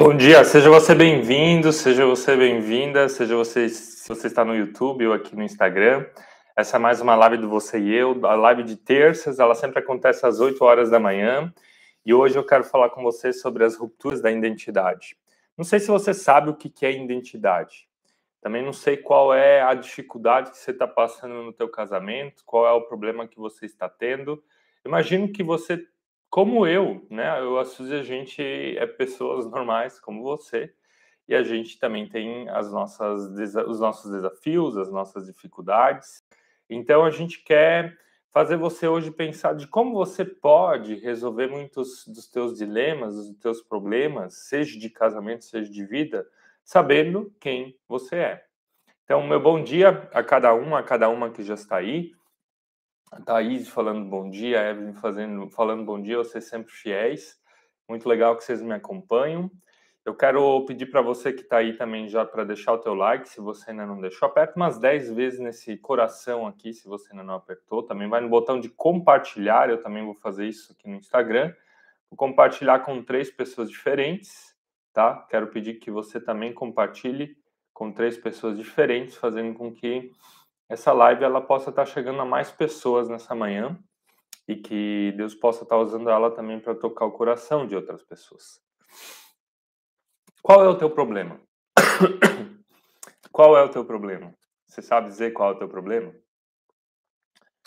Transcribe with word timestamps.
Bom 0.00 0.16
dia, 0.16 0.44
seja 0.44 0.70
você 0.70 0.94
bem-vindo, 0.94 1.72
seja 1.72 2.06
você 2.06 2.36
bem-vinda, 2.36 3.08
seja 3.08 3.34
você 3.34 3.68
se 3.68 4.08
você 4.08 4.28
está 4.28 4.44
no 4.44 4.54
YouTube 4.54 5.04
ou 5.08 5.12
aqui 5.12 5.34
no 5.34 5.42
Instagram. 5.42 6.06
Essa 6.56 6.76
é 6.76 6.78
mais 6.78 7.00
uma 7.00 7.16
live 7.16 7.38
do 7.38 7.48
Você 7.48 7.80
e 7.80 7.92
Eu, 7.92 8.24
a 8.24 8.36
live 8.36 8.62
de 8.62 8.76
terças, 8.76 9.40
ela 9.40 9.56
sempre 9.56 9.80
acontece 9.80 10.24
às 10.24 10.38
8 10.38 10.64
horas 10.64 10.88
da 10.88 11.00
manhã. 11.00 11.52
E 12.06 12.14
hoje 12.14 12.38
eu 12.38 12.46
quero 12.46 12.62
falar 12.62 12.90
com 12.90 13.02
você 13.02 13.32
sobre 13.32 13.64
as 13.64 13.74
rupturas 13.74 14.22
da 14.22 14.30
identidade. 14.30 15.16
Não 15.56 15.64
sei 15.64 15.80
se 15.80 15.88
você 15.88 16.14
sabe 16.14 16.48
o 16.48 16.54
que 16.54 16.86
é 16.86 16.92
identidade. 16.92 17.88
Também 18.40 18.64
não 18.64 18.72
sei 18.72 18.98
qual 18.98 19.34
é 19.34 19.62
a 19.62 19.74
dificuldade 19.74 20.52
que 20.52 20.58
você 20.58 20.70
está 20.70 20.86
passando 20.86 21.42
no 21.42 21.52
teu 21.52 21.68
casamento, 21.68 22.44
qual 22.46 22.68
é 22.68 22.70
o 22.70 22.82
problema 22.82 23.26
que 23.26 23.36
você 23.36 23.66
está 23.66 23.88
tendo. 23.88 24.40
Imagino 24.86 25.32
que 25.32 25.42
você 25.42 25.84
como 26.30 26.66
eu, 26.66 27.06
né? 27.10 27.40
Eu, 27.40 27.58
a 27.58 27.64
Suzy, 27.64 27.94
a 27.94 28.02
gente 28.02 28.42
é 28.42 28.86
pessoas 28.86 29.46
normais 29.50 29.98
como 30.00 30.22
você 30.22 30.72
e 31.26 31.34
a 31.34 31.42
gente 31.42 31.78
também 31.78 32.08
tem 32.08 32.48
as 32.48 32.72
nossas, 32.72 33.28
os 33.66 33.80
nossos 33.80 34.10
desafios, 34.10 34.76
as 34.78 34.90
nossas 34.90 35.26
dificuldades. 35.26 36.24
Então 36.70 37.04
a 37.04 37.10
gente 37.10 37.42
quer 37.44 37.96
fazer 38.30 38.56
você 38.56 38.86
hoje 38.86 39.10
pensar 39.10 39.54
de 39.54 39.66
como 39.66 39.94
você 39.94 40.24
pode 40.24 40.94
resolver 40.96 41.48
muitos 41.48 42.06
dos 42.06 42.28
teus 42.28 42.56
dilemas, 42.56 43.14
dos 43.14 43.36
teus 43.38 43.62
problemas, 43.62 44.48
seja 44.48 44.78
de 44.78 44.88
casamento, 44.88 45.44
seja 45.44 45.70
de 45.70 45.84
vida, 45.84 46.26
sabendo 46.64 47.34
quem 47.40 47.76
você 47.88 48.16
é. 48.16 48.44
Então, 49.04 49.26
meu 49.26 49.40
bom 49.40 49.62
dia 49.62 50.08
a 50.12 50.22
cada 50.22 50.54
um, 50.54 50.76
a 50.76 50.82
cada 50.82 51.08
uma 51.08 51.30
que 51.30 51.42
já 51.42 51.54
está 51.54 51.76
aí. 51.76 52.12
Thaís 53.24 53.68
falando 53.68 54.08
bom 54.08 54.28
dia, 54.28 54.70
Evelyn 54.70 54.94
fazendo, 54.94 55.48
falando 55.50 55.84
bom 55.84 56.00
dia, 56.00 56.18
vocês 56.18 56.44
sempre 56.44 56.72
fiéis. 56.72 57.38
Muito 57.88 58.08
legal 58.08 58.36
que 58.36 58.44
vocês 58.44 58.62
me 58.62 58.74
acompanham. 58.74 59.50
Eu 60.04 60.14
quero 60.14 60.64
pedir 60.64 60.86
para 60.86 61.02
você 61.02 61.32
que 61.32 61.42
está 61.42 61.58
aí 61.58 61.76
também 61.76 62.08
já 62.08 62.24
para 62.24 62.44
deixar 62.44 62.72
o 62.72 62.78
teu 62.78 62.94
like, 62.94 63.28
se 63.28 63.40
você 63.40 63.70
ainda 63.70 63.86
não 63.86 64.00
deixou. 64.00 64.26
Aperta 64.26 64.54
umas 64.56 64.78
10 64.78 65.12
vezes 65.12 65.38
nesse 65.38 65.76
coração 65.76 66.46
aqui, 66.46 66.72
se 66.72 66.88
você 66.88 67.12
ainda 67.12 67.22
não 67.22 67.34
apertou. 67.34 67.82
Também 67.82 68.08
vai 68.08 68.20
no 68.20 68.28
botão 68.28 68.58
de 68.58 68.68
compartilhar, 68.70 69.68
eu 69.68 69.82
também 69.82 70.04
vou 70.04 70.14
fazer 70.14 70.46
isso 70.46 70.72
aqui 70.72 70.88
no 70.88 70.96
Instagram. 70.96 71.52
Vou 72.10 72.16
compartilhar 72.16 72.80
com 72.80 73.02
três 73.02 73.30
pessoas 73.30 73.68
diferentes, 73.68 74.56
tá? 74.94 75.26
Quero 75.28 75.48
pedir 75.48 75.74
que 75.74 75.90
você 75.90 76.18
também 76.18 76.54
compartilhe 76.54 77.36
com 77.74 77.92
três 77.92 78.16
pessoas 78.16 78.56
diferentes, 78.56 79.16
fazendo 79.16 79.52
com 79.54 79.72
que 79.72 80.10
essa 80.68 80.92
live 80.92 81.24
ela 81.24 81.40
possa 81.40 81.70
estar 81.70 81.84
tá 81.84 81.90
chegando 81.90 82.20
a 82.20 82.24
mais 82.24 82.50
pessoas 82.50 83.08
nessa 83.08 83.34
manhã 83.34 83.78
e 84.46 84.56
que 84.56 85.12
Deus 85.16 85.34
possa 85.34 85.62
estar 85.62 85.76
tá 85.76 85.80
usando 85.80 86.10
ela 86.10 86.30
também 86.30 86.60
para 86.60 86.74
tocar 86.74 87.06
o 87.06 87.12
coração 87.12 87.66
de 87.66 87.74
outras 87.74 88.02
pessoas. 88.02 88.60
Qual 90.42 90.64
é 90.64 90.68
o 90.68 90.76
teu 90.76 90.90
problema? 90.90 91.40
qual 93.32 93.56
é 93.56 93.62
o 93.62 93.68
teu 93.68 93.84
problema? 93.84 94.34
Você 94.66 94.82
sabe 94.82 95.08
dizer 95.08 95.32
qual 95.32 95.52
é 95.52 95.54
o 95.54 95.58
teu 95.58 95.68
problema? 95.68 96.14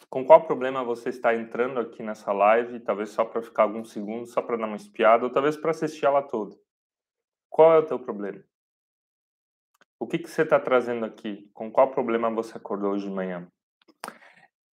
Com 0.10 0.26
qual 0.26 0.46
problema 0.46 0.84
você 0.84 1.10
está 1.10 1.34
entrando 1.34 1.80
aqui 1.80 2.04
nessa 2.04 2.34
live, 2.34 2.80
talvez 2.82 3.12
só 3.12 3.24
para 3.24 3.42
ficar 3.42 3.64
alguns 3.64 3.92
segundos, 3.92 4.32
só 4.32 4.42
para 4.42 4.58
dar 4.58 4.68
uma 4.68 4.76
espiada, 4.76 5.24
ou 5.24 5.30
talvez 5.30 5.56
para 5.56 5.72
assistir 5.72 6.06
ela 6.06 6.22
toda? 6.22 6.56
Qual 7.50 7.74
é 7.74 7.80
o 7.80 7.86
teu 7.86 8.00
problema? 8.00 8.44
O 10.02 10.08
que, 10.08 10.18
que 10.18 10.32
você 10.32 10.42
está 10.42 10.60
trazendo 10.60 11.06
aqui? 11.06 11.48
Com 11.54 11.72
qual 11.72 11.92
problema 11.92 12.28
você 12.32 12.58
acordou 12.58 12.94
hoje 12.94 13.08
de 13.08 13.14
manhã? 13.14 13.48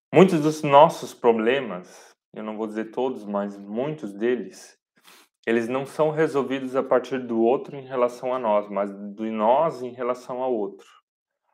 Muitos 0.09 0.39
dos 0.39 0.63
nossos 0.63 1.13
problemas, 1.13 2.15
eu 2.33 2.41
não 2.41 2.55
vou 2.55 2.65
dizer 2.65 2.91
todos, 2.91 3.25
mas 3.25 3.57
muitos 3.57 4.13
deles, 4.13 4.79
eles 5.45 5.67
não 5.67 5.85
são 5.85 6.11
resolvidos 6.11 6.77
a 6.77 6.81
partir 6.81 7.19
do 7.19 7.41
outro 7.41 7.75
em 7.75 7.85
relação 7.85 8.33
a 8.33 8.39
nós, 8.39 8.69
mas 8.69 8.89
de 8.89 9.29
nós 9.29 9.81
em 9.81 9.91
relação 9.91 10.41
ao 10.41 10.53
outro. 10.53 10.87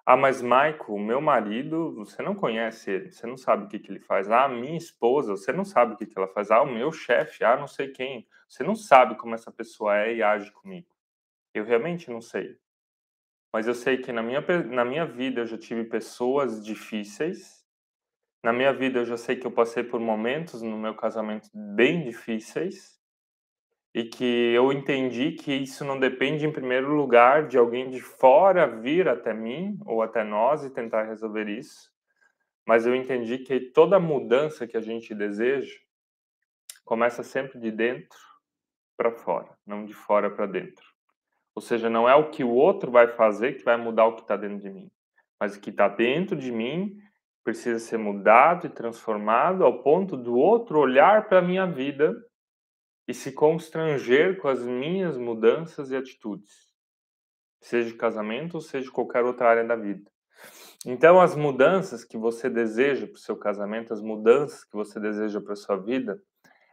Ah, 0.06 0.16
mas 0.16 0.40
Michael, 0.40 1.00
meu 1.00 1.20
marido, 1.20 1.96
você 1.96 2.22
não 2.22 2.36
conhece 2.36 2.92
ele, 2.92 3.12
você 3.12 3.26
não 3.26 3.38
sabe 3.38 3.66
o 3.66 3.68
que, 3.68 3.80
que 3.80 3.90
ele 3.90 4.02
faz. 4.02 4.30
Ah, 4.30 4.48
minha 4.48 4.78
esposa, 4.78 5.32
você 5.32 5.52
não 5.52 5.66
sabe 5.66 5.96
o 5.96 5.98
que, 5.98 6.06
que 6.06 6.16
ela 6.16 6.28
faz. 6.28 6.52
Ah, 6.52 6.62
o 6.62 6.72
meu 6.72 6.92
chefe, 6.92 7.44
ah, 7.44 7.58
não 7.58 7.68
sei 7.68 7.88
quem. 7.88 8.28
Você 8.48 8.64
não 8.64 8.76
sabe 8.76 9.16
como 9.16 9.34
essa 9.34 9.52
pessoa 9.52 9.98
é 9.98 10.14
e 10.14 10.22
age 10.22 10.52
comigo. 10.52 10.96
Eu 11.56 11.66
realmente 11.66 12.12
não 12.12 12.22
sei. 12.22 12.62
Mas 13.54 13.68
eu 13.68 13.76
sei 13.76 14.00
que 14.00 14.12
na 14.12 14.24
minha, 14.24 14.42
na 14.72 14.84
minha 14.84 15.06
vida 15.06 15.42
eu 15.42 15.46
já 15.46 15.58
tive 15.60 15.84
pessoas 15.84 16.66
difíceis. 16.66 17.64
Na 18.44 18.52
minha 18.52 18.74
vida 18.74 19.00
eu 19.00 19.06
já 19.06 19.16
sei 19.16 19.36
que 19.36 19.46
eu 19.46 19.52
passei 19.52 19.84
por 19.84 20.00
momentos 20.00 20.64
no 20.64 20.76
meu 20.76 20.96
casamento 20.96 21.50
bem 21.54 22.04
difíceis. 22.04 23.00
E 23.94 24.06
que 24.06 24.52
eu 24.56 24.74
entendi 24.74 25.34
que 25.34 25.54
isso 25.54 25.86
não 25.86 26.00
depende, 26.00 26.48
em 26.48 26.52
primeiro 26.52 26.96
lugar, 26.96 27.48
de 27.48 27.60
alguém 27.60 27.92
de 27.92 28.02
fora 28.02 28.66
vir 28.66 29.08
até 29.08 29.36
mim 29.36 29.78
ou 29.86 30.02
até 30.02 30.24
nós 30.24 30.66
e 30.66 30.72
tentar 30.72 31.04
resolver 31.04 31.48
isso. 31.48 31.94
Mas 32.66 32.88
eu 32.88 32.96
entendi 32.96 33.38
que 33.38 33.60
toda 33.60 34.00
mudança 34.00 34.66
que 34.66 34.76
a 34.76 34.82
gente 34.82 35.14
deseja 35.14 35.78
começa 36.84 37.22
sempre 37.22 37.60
de 37.60 37.70
dentro 37.70 38.18
para 38.98 39.12
fora, 39.12 39.56
não 39.64 39.86
de 39.86 39.94
fora 39.94 40.32
para 40.32 40.48
dentro. 40.48 40.93
Ou 41.56 41.62
seja, 41.62 41.90
não 41.90 42.10
é 42.10 42.16
o 42.16 42.30
que 42.30 42.44
o 42.44 42.52
outro 42.52 42.92
vai 42.92 43.08
fazer 43.08 43.54
que 43.54 43.64
vai 43.64 43.78
mudar 43.78 44.06
o 44.06 44.16
que 44.16 44.22
está 44.22 44.36
dentro 44.36 44.60
de 44.60 44.70
mim, 44.70 44.92
mas 45.40 45.56
o 45.56 45.62
que 45.62 45.70
está 45.70 45.88
dentro 45.88 46.36
de 46.36 46.52
mim 46.52 46.98
precisa 47.44 47.78
ser 47.80 47.98
mudado 47.98 48.66
e 48.66 48.70
transformado 48.70 49.64
ao 49.64 49.84
ponto 49.84 50.16
do 50.16 50.36
outro 50.36 50.80
olhar 50.80 51.28
para 51.28 51.40
a 51.40 51.42
minha 51.42 51.66
vida 51.66 52.16
e 53.08 53.14
se 53.14 53.34
constranger 53.34 54.40
com 54.40 54.48
as 54.48 54.64
minhas 54.64 55.18
mudanças 55.18 55.92
e 55.92 55.96
atitudes, 55.96 56.74
seja 57.62 57.90
de 57.90 57.98
casamento 57.98 58.56
ou 58.56 58.62
seja 58.62 58.86
de 58.86 58.92
qualquer 58.92 59.24
outra 59.24 59.50
área 59.50 59.64
da 59.64 59.76
vida. 59.76 60.10
Então, 60.86 61.22
as 61.22 61.36
mudanças 61.36 62.04
que 62.04 62.18
você 62.18 62.50
deseja 62.50 63.06
para 63.06 63.16
o 63.16 63.20
seu 63.20 63.38
casamento, 63.38 63.94
as 63.94 64.02
mudanças 64.02 64.64
que 64.64 64.76
você 64.76 65.00
deseja 65.00 65.40
para 65.40 65.54
a 65.54 65.58
sua 65.58 65.78
vida, 65.78 66.22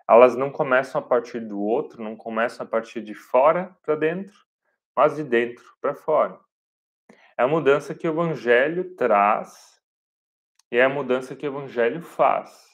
elas 0.09 0.35
não 0.35 0.51
começam 0.51 1.01
a 1.01 1.05
partir 1.05 1.41
do 1.41 1.61
outro, 1.61 2.03
não 2.03 2.17
começam 2.17 2.67
a 2.67 2.69
partir 2.69 3.01
de 3.03 3.15
fora 3.15 3.77
para 3.83 3.95
dentro, 3.95 4.37
mas 4.97 5.17
de 5.17 5.25
dentro 5.25 5.65
para 5.81 5.95
fora. 5.95 6.39
É 7.39 7.43
a 7.43 7.49
mudança 7.49 7.95
que 7.95 8.07
o 8.07 8.13
Evangelho 8.13 8.95
traz 8.97 9.81
e 10.71 10.77
é 10.77 10.85
a 10.85 10.89
mudança 10.89 11.35
que 11.35 11.47
o 11.47 11.51
Evangelho 11.51 12.03
faz. 12.03 12.71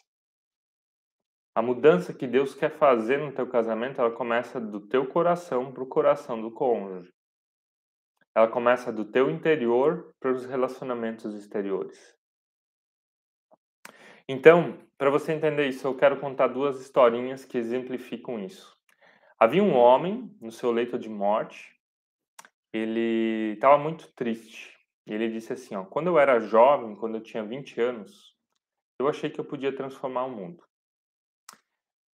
A 1.54 1.62
mudança 1.62 2.12
que 2.12 2.26
Deus 2.26 2.54
quer 2.54 2.70
fazer 2.70 3.18
no 3.18 3.32
teu 3.32 3.48
casamento, 3.48 4.00
ela 4.00 4.10
começa 4.10 4.60
do 4.60 4.80
teu 4.80 5.06
coração 5.06 5.72
para 5.72 5.82
o 5.82 5.86
coração 5.86 6.40
do 6.40 6.50
cônjuge. 6.50 7.10
Ela 8.34 8.48
começa 8.48 8.92
do 8.92 9.04
teu 9.04 9.30
interior 9.30 10.14
para 10.20 10.32
os 10.32 10.44
relacionamentos 10.44 11.34
exteriores. 11.34 12.14
Então, 14.28 14.78
para 14.98 15.08
você 15.10 15.32
entender 15.32 15.68
isso, 15.68 15.86
eu 15.86 15.96
quero 15.96 16.20
contar 16.20 16.48
duas 16.48 16.80
historinhas 16.80 17.44
que 17.44 17.56
exemplificam 17.56 18.38
isso. 18.40 18.76
Havia 19.38 19.62
um 19.62 19.74
homem 19.74 20.36
no 20.40 20.50
seu 20.50 20.72
leito 20.72 20.98
de 20.98 21.08
morte 21.08 21.75
ele 22.82 23.54
estava 23.54 23.78
muito 23.78 24.08
triste. 24.12 24.76
Ele 25.06 25.28
disse 25.28 25.52
assim, 25.52 25.76
ó, 25.76 25.84
quando 25.84 26.08
eu 26.08 26.18
era 26.18 26.40
jovem, 26.40 26.96
quando 26.96 27.16
eu 27.16 27.22
tinha 27.22 27.44
20 27.44 27.80
anos, 27.80 28.34
eu 28.98 29.08
achei 29.08 29.30
que 29.30 29.38
eu 29.38 29.44
podia 29.44 29.74
transformar 29.74 30.24
o 30.24 30.30
mundo. 30.30 30.64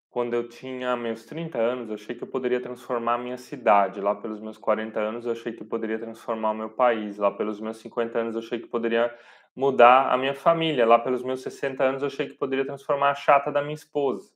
Quando 0.10 0.34
eu 0.34 0.50
tinha 0.50 0.96
meus 0.98 1.26
30 1.26 1.58
anos, 1.58 1.88
eu 1.88 1.96
achei 1.96 2.14
que 2.14 2.22
eu 2.22 2.28
poderia 2.28 2.60
transformar 2.60 3.14
a 3.14 3.18
minha 3.18 3.38
cidade. 3.38 4.02
Lá 4.02 4.14
pelos 4.14 4.42
meus 4.42 4.58
40 4.58 5.00
anos, 5.00 5.26
eu 5.26 5.32
achei 5.32 5.54
que 5.54 5.62
eu 5.62 5.68
poderia 5.68 5.98
transformar 5.98 6.52
o 6.52 6.56
meu 6.56 6.70
país. 6.70 7.18
Lá 7.18 7.32
pelos 7.32 7.62
meus 7.62 7.78
50 7.78 8.20
anos, 8.20 8.36
eu 8.36 8.42
achei 8.42 8.60
que 8.60 8.68
poderia 8.68 9.18
mudar 9.56 10.12
a 10.12 10.18
minha 10.18 10.36
família. 10.36 10.86
Lá 10.86 11.00
pelos 11.00 11.24
meus 11.24 11.42
60 11.42 11.82
anos, 11.82 12.02
eu 12.02 12.08
achei 12.08 12.28
que 12.28 12.34
poderia 12.34 12.66
transformar 12.66 13.12
a 13.12 13.16
chata 13.16 13.50
da 13.54 13.62
minha 13.62 13.74
esposa. 13.74 14.34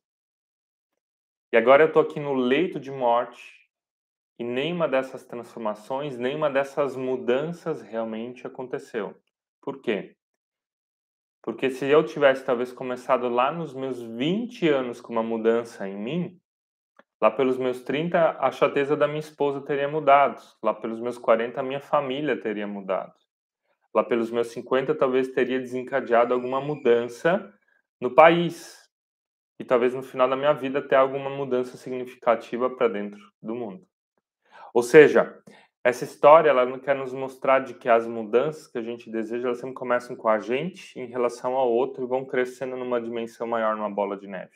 E 1.52 1.58
agora 1.58 1.84
eu 1.84 1.88
estou 1.88 2.02
aqui 2.02 2.22
no 2.22 2.34
leito 2.34 2.80
de 2.80 2.92
morte, 2.92 3.65
e 4.38 4.44
nenhuma 4.44 4.88
dessas 4.88 5.26
transformações, 5.26 6.18
nenhuma 6.18 6.50
dessas 6.50 6.96
mudanças 6.96 7.82
realmente 7.82 8.46
aconteceu. 8.46 9.16
Por 9.62 9.82
quê? 9.82 10.16
Porque 11.42 11.70
se 11.70 11.86
eu 11.86 12.04
tivesse 12.04 12.44
talvez 12.44 12.72
começado 12.74 13.30
lá 13.30 13.52
nos 13.52 13.74
meus 13.74 14.02
20 14.02 14.68
anos 14.68 15.00
com 15.00 15.14
uma 15.14 15.24
mudança 15.24 15.88
em 15.88 15.96
mim, 15.96 16.42
lá 17.22 17.30
pelos 17.32 17.58
meus 17.58 17.82
30 17.82 18.38
a 18.40 18.52
chateza 18.52 18.98
da 18.98 19.08
minha 19.08 19.20
esposa 19.20 19.62
teria 19.62 19.88
mudado, 19.88 20.42
lá 20.62 20.74
pelos 20.74 21.00
meus 21.00 21.18
40 21.18 21.60
a 21.60 21.64
minha 21.64 21.80
família 21.80 22.40
teria 22.40 22.68
mudado. 22.68 23.14
Lá 23.94 24.04
pelos 24.04 24.30
meus 24.30 24.48
50 24.48 24.94
talvez 24.96 25.30
teria 25.30 25.60
desencadeado 25.60 26.34
alguma 26.34 26.60
mudança 26.60 27.54
no 28.02 28.14
país. 28.14 28.84
E 29.58 29.64
talvez 29.64 29.94
no 29.94 30.04
final 30.04 30.28
da 30.28 30.36
minha 30.36 30.52
vida 30.52 30.82
ter 30.82 30.96
alguma 30.96 31.30
mudança 31.30 31.78
significativa 31.78 32.70
para 32.70 32.90
dentro 32.90 33.22
do 33.42 33.56
mundo. 33.56 33.88
Ou 34.76 34.84
seja, 34.84 35.42
essa 35.82 36.04
história 36.04 36.50
ela 36.50 36.78
quer 36.80 36.98
nos 36.98 37.14
mostrar 37.14 37.60
de 37.60 37.76
que 37.76 37.88
as 37.88 38.06
mudanças 38.06 38.68
que 38.68 38.78
a 38.78 38.82
gente 38.82 39.10
deseja, 39.10 39.48
elas 39.48 39.60
sempre 39.62 39.74
começam 39.74 40.18
com 40.18 40.28
a 40.28 40.38
gente 40.38 41.00
em 41.00 41.06
relação 41.06 41.56
ao 41.56 41.72
outro 41.72 42.04
e 42.04 42.08
vão 42.08 42.26
crescendo 42.26 42.76
numa 42.76 43.00
dimensão 43.00 43.48
maior, 43.48 43.78
numa 43.78 43.90
bola 43.90 44.18
de 44.18 44.28
neve. 44.28 44.52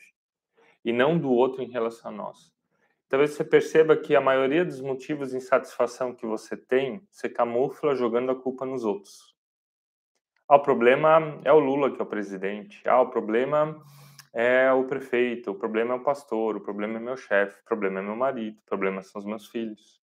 E 0.84 0.92
não 0.92 1.18
do 1.18 1.32
outro 1.32 1.62
em 1.62 1.70
relação 1.70 2.10
a 2.10 2.14
nós. 2.14 2.52
talvez 3.08 3.30
você 3.30 3.42
perceba 3.42 3.96
que 3.96 4.14
a 4.14 4.20
maioria 4.20 4.62
dos 4.62 4.82
motivos 4.82 5.30
de 5.30 5.38
insatisfação 5.38 6.14
que 6.14 6.26
você 6.26 6.54
tem, 6.54 7.00
você 7.10 7.26
camufla 7.26 7.94
jogando 7.94 8.30
a 8.30 8.38
culpa 8.38 8.66
nos 8.66 8.84
outros. 8.84 9.34
Ah, 10.46 10.56
o 10.56 10.62
problema 10.62 11.40
é 11.46 11.52
o 11.52 11.58
Lula 11.58 11.90
que 11.90 11.98
é 11.98 12.04
o 12.04 12.06
presidente. 12.06 12.86
Ah, 12.86 13.00
o 13.00 13.08
problema 13.08 13.82
é 14.34 14.70
o 14.70 14.84
prefeito, 14.84 15.52
o 15.52 15.54
problema 15.54 15.94
é 15.94 15.96
o 15.96 16.02
pastor, 16.02 16.56
o 16.56 16.60
problema 16.60 16.98
é 16.98 17.00
meu 17.00 17.16
chefe, 17.16 17.58
o 17.62 17.64
problema 17.64 18.00
é 18.00 18.02
meu 18.02 18.16
marido, 18.16 18.58
o 18.58 18.66
problema 18.66 19.02
são 19.02 19.18
os 19.18 19.24
meus 19.24 19.46
filhos. 19.46 19.99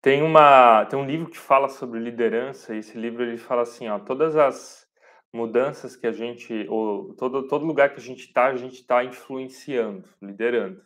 Tem 0.00 0.22
uma 0.22 0.84
tem 0.86 0.98
um 0.98 1.04
livro 1.04 1.28
que 1.28 1.38
fala 1.38 1.68
sobre 1.68 1.98
liderança 1.98 2.74
e 2.74 2.78
esse 2.78 2.96
livro 2.96 3.22
ele 3.22 3.36
fala 3.36 3.62
assim, 3.62 3.88
ó, 3.88 3.98
todas 3.98 4.36
as 4.36 4.86
mudanças 5.32 5.96
que 5.96 6.06
a 6.06 6.12
gente 6.12 6.66
ou 6.68 7.14
todo 7.14 7.48
todo 7.48 7.66
lugar 7.66 7.90
que 7.90 8.00
a 8.00 8.02
gente 8.02 8.26
está, 8.26 8.46
a 8.46 8.56
gente 8.56 8.74
está 8.74 9.04
influenciando, 9.04 10.08
liderando. 10.22 10.80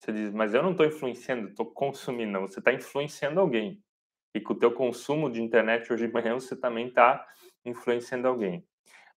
Você 0.00 0.12
diz, 0.12 0.32
mas 0.32 0.54
eu 0.54 0.62
não 0.62 0.72
estou 0.72 0.86
influenciando, 0.86 1.48
estou 1.48 1.66
consumindo. 1.66 2.32
Não, 2.32 2.42
você 2.42 2.58
está 2.60 2.72
influenciando 2.72 3.40
alguém. 3.40 3.82
E 4.34 4.40
com 4.40 4.52
o 4.52 4.58
teu 4.58 4.72
consumo 4.72 5.30
de 5.30 5.42
internet 5.42 5.92
hoje 5.92 6.06
de 6.06 6.12
manhã, 6.12 6.34
você 6.34 6.56
também 6.56 6.88
está 6.88 7.26
influenciando 7.64 8.28
alguém. 8.28 8.64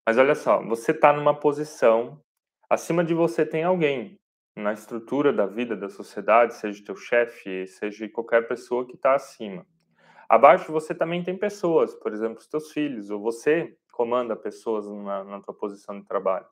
Mas 0.06 0.18
olha 0.18 0.36
só, 0.36 0.64
você 0.64 0.92
está 0.92 1.14
numa 1.14 1.40
posição, 1.40 2.22
acima 2.70 3.04
de 3.04 3.14
você 3.14 3.46
tem 3.46 3.64
alguém 3.64 4.21
na 4.56 4.74
estrutura 4.74 5.32
da 5.32 5.46
vida 5.46 5.76
da 5.76 5.90
sociedade, 5.90 6.56
seja 6.56 6.84
teu 6.84 6.96
chefe, 6.96 7.68
seja 7.68 8.10
qualquer 8.10 8.48
pessoa 8.48 8.86
que 8.86 8.96
está 8.96 9.16
acima. 9.16 9.66
Abaixo 10.28 10.72
você 10.72 10.94
também 10.94 11.24
tem 11.24 11.38
pessoas, 11.38 11.94
por 11.96 12.14
exemplo, 12.14 12.38
os 12.40 12.48
teus 12.48 12.72
filhos, 12.72 13.10
ou 13.10 13.20
você 13.20 13.76
comanda 13.92 14.36
pessoas 14.36 14.88
na, 14.88 15.24
na 15.24 15.42
tua 15.42 15.54
posição 15.54 16.00
de 16.00 16.06
trabalho. 16.06 16.46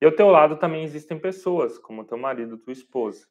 E 0.00 0.04
ao 0.04 0.12
teu 0.12 0.28
lado 0.28 0.56
também 0.56 0.84
existem 0.84 1.18
pessoas, 1.18 1.78
como 1.78 2.04
teu 2.04 2.18
marido, 2.18 2.58
tua 2.58 2.72
esposa. 2.72 3.26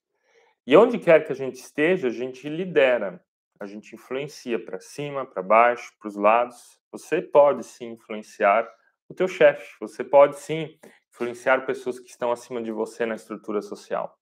E 0.66 0.76
onde 0.76 1.00
quer 1.00 1.26
que 1.26 1.32
a 1.32 1.36
gente 1.36 1.56
esteja, 1.56 2.08
a 2.08 2.12
gente 2.12 2.50
lidera, 2.50 3.24
a 3.60 3.66
gente 3.66 3.96
influencia 3.96 4.64
para 4.64 4.80
cima, 4.80 5.26
para 5.26 5.42
baixo, 5.42 5.94
para 6.00 6.10
os 6.10 6.16
lados. 6.16 6.80
Você 6.92 7.22
pode 7.22 7.64
sim 7.64 7.92
influenciar 7.92 8.68
o 9.08 9.14
teu 9.14 9.28
chefe, 9.28 9.76
você 9.80 10.04
pode 10.04 10.38
sim 10.40 10.78
influenciar 11.18 11.66
pessoas 11.66 12.00
que 12.00 12.10
estão 12.10 12.32
acima 12.32 12.62
de 12.62 12.72
você 12.72 13.04
na 13.04 13.16
estrutura 13.16 13.60
social. 13.60 14.20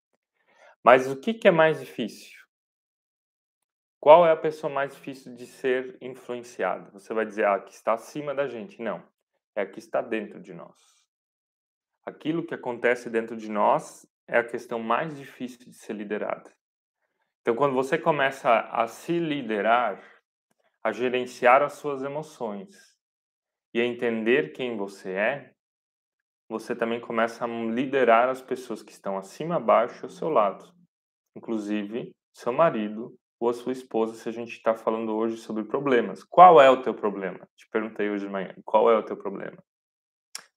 Mas 0.82 1.12
o 1.12 1.20
que, 1.20 1.34
que 1.34 1.48
é 1.48 1.52
mais 1.52 1.82
difícil? 1.82 2.40
Qual 4.00 4.26
é 4.26 4.32
a 4.32 4.38
pessoa 4.38 4.72
mais 4.72 4.94
difícil 4.94 5.36
de 5.36 5.46
ser 5.46 5.98
influenciada? 6.00 6.90
Você 6.92 7.14
vai 7.14 7.26
dizer, 7.26 7.46
ah, 7.46 7.60
que 7.60 7.74
está 7.74 7.94
acima 7.94 8.34
da 8.34 8.48
gente. 8.48 8.82
Não, 8.82 9.04
é 9.56 9.64
a 9.64 9.66
que 9.66 9.80
está 9.80 10.02
dentro 10.02 10.40
de 10.40 10.54
nós. 10.54 10.78
Aquilo 12.06 12.46
que 12.46 12.54
acontece 12.54 13.10
dentro 13.10 13.36
de 13.36 13.50
nós 13.50 14.06
é 14.28 14.38
a 14.38 14.44
questão 14.44 14.80
mais 14.80 15.18
difícil 15.18 15.66
de 15.66 15.74
ser 15.74 15.94
liderada. 15.94 16.54
Então, 17.42 17.56
quando 17.56 17.74
você 17.74 17.98
começa 17.98 18.60
a 18.72 18.88
se 18.88 19.20
liderar, 19.20 20.02
a 20.84 20.92
gerenciar 20.92 21.62
as 21.62 21.74
suas 21.74 22.04
emoções 22.04 22.96
e 23.74 23.82
a 23.82 23.86
entender 23.86 24.54
quem 24.54 24.78
você 24.78 25.12
é, 25.12 25.55
você 26.48 26.76
também 26.76 27.00
começa 27.00 27.44
a 27.44 27.48
liderar 27.48 28.30
as 28.30 28.42
pessoas 28.42 28.84
que 28.84 28.92
estão 28.92 29.18
acima, 29.18 29.56
abaixo 29.56 30.06
ao 30.06 30.10
seu 30.10 30.30
lado, 30.30 30.72
inclusive 31.36 32.12
seu 32.34 32.52
marido 32.52 33.18
ou 33.40 33.50
a 33.50 33.54
sua 33.54 33.72
esposa, 33.72 34.14
se 34.14 34.30
a 34.30 34.32
gente 34.32 34.52
está 34.52 34.76
falando 34.76 35.16
hoje 35.16 35.38
sobre 35.38 35.64
problemas. 35.64 36.24
Qual 36.24 36.62
é 36.62 36.70
o 36.70 36.82
teu 36.82 36.94
problema? 36.94 37.48
Te 37.56 37.68
perguntei 37.70 38.10
hoje 38.10 38.26
de 38.26 38.32
manhã. 38.32 38.54
Qual 38.64 38.90
é 38.90 38.98
o 38.98 39.04
teu 39.04 39.18
problema? 39.18 39.58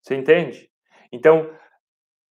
Você 0.03 0.15
entende? 0.15 0.71
Então, 1.13 1.53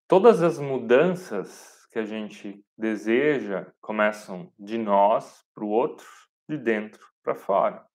todas 0.07 0.41
as 0.41 0.59
mudanças 0.59 1.85
que 1.91 1.99
a 1.99 2.05
gente 2.05 2.63
deseja 2.77 3.71
começam 3.81 4.51
de 4.57 4.77
nós 4.77 5.43
para 5.53 5.63
o 5.63 5.69
outro, 5.69 6.07
de 6.47 6.57
dentro 6.57 7.05
para 7.23 7.35
fora. 7.35 7.85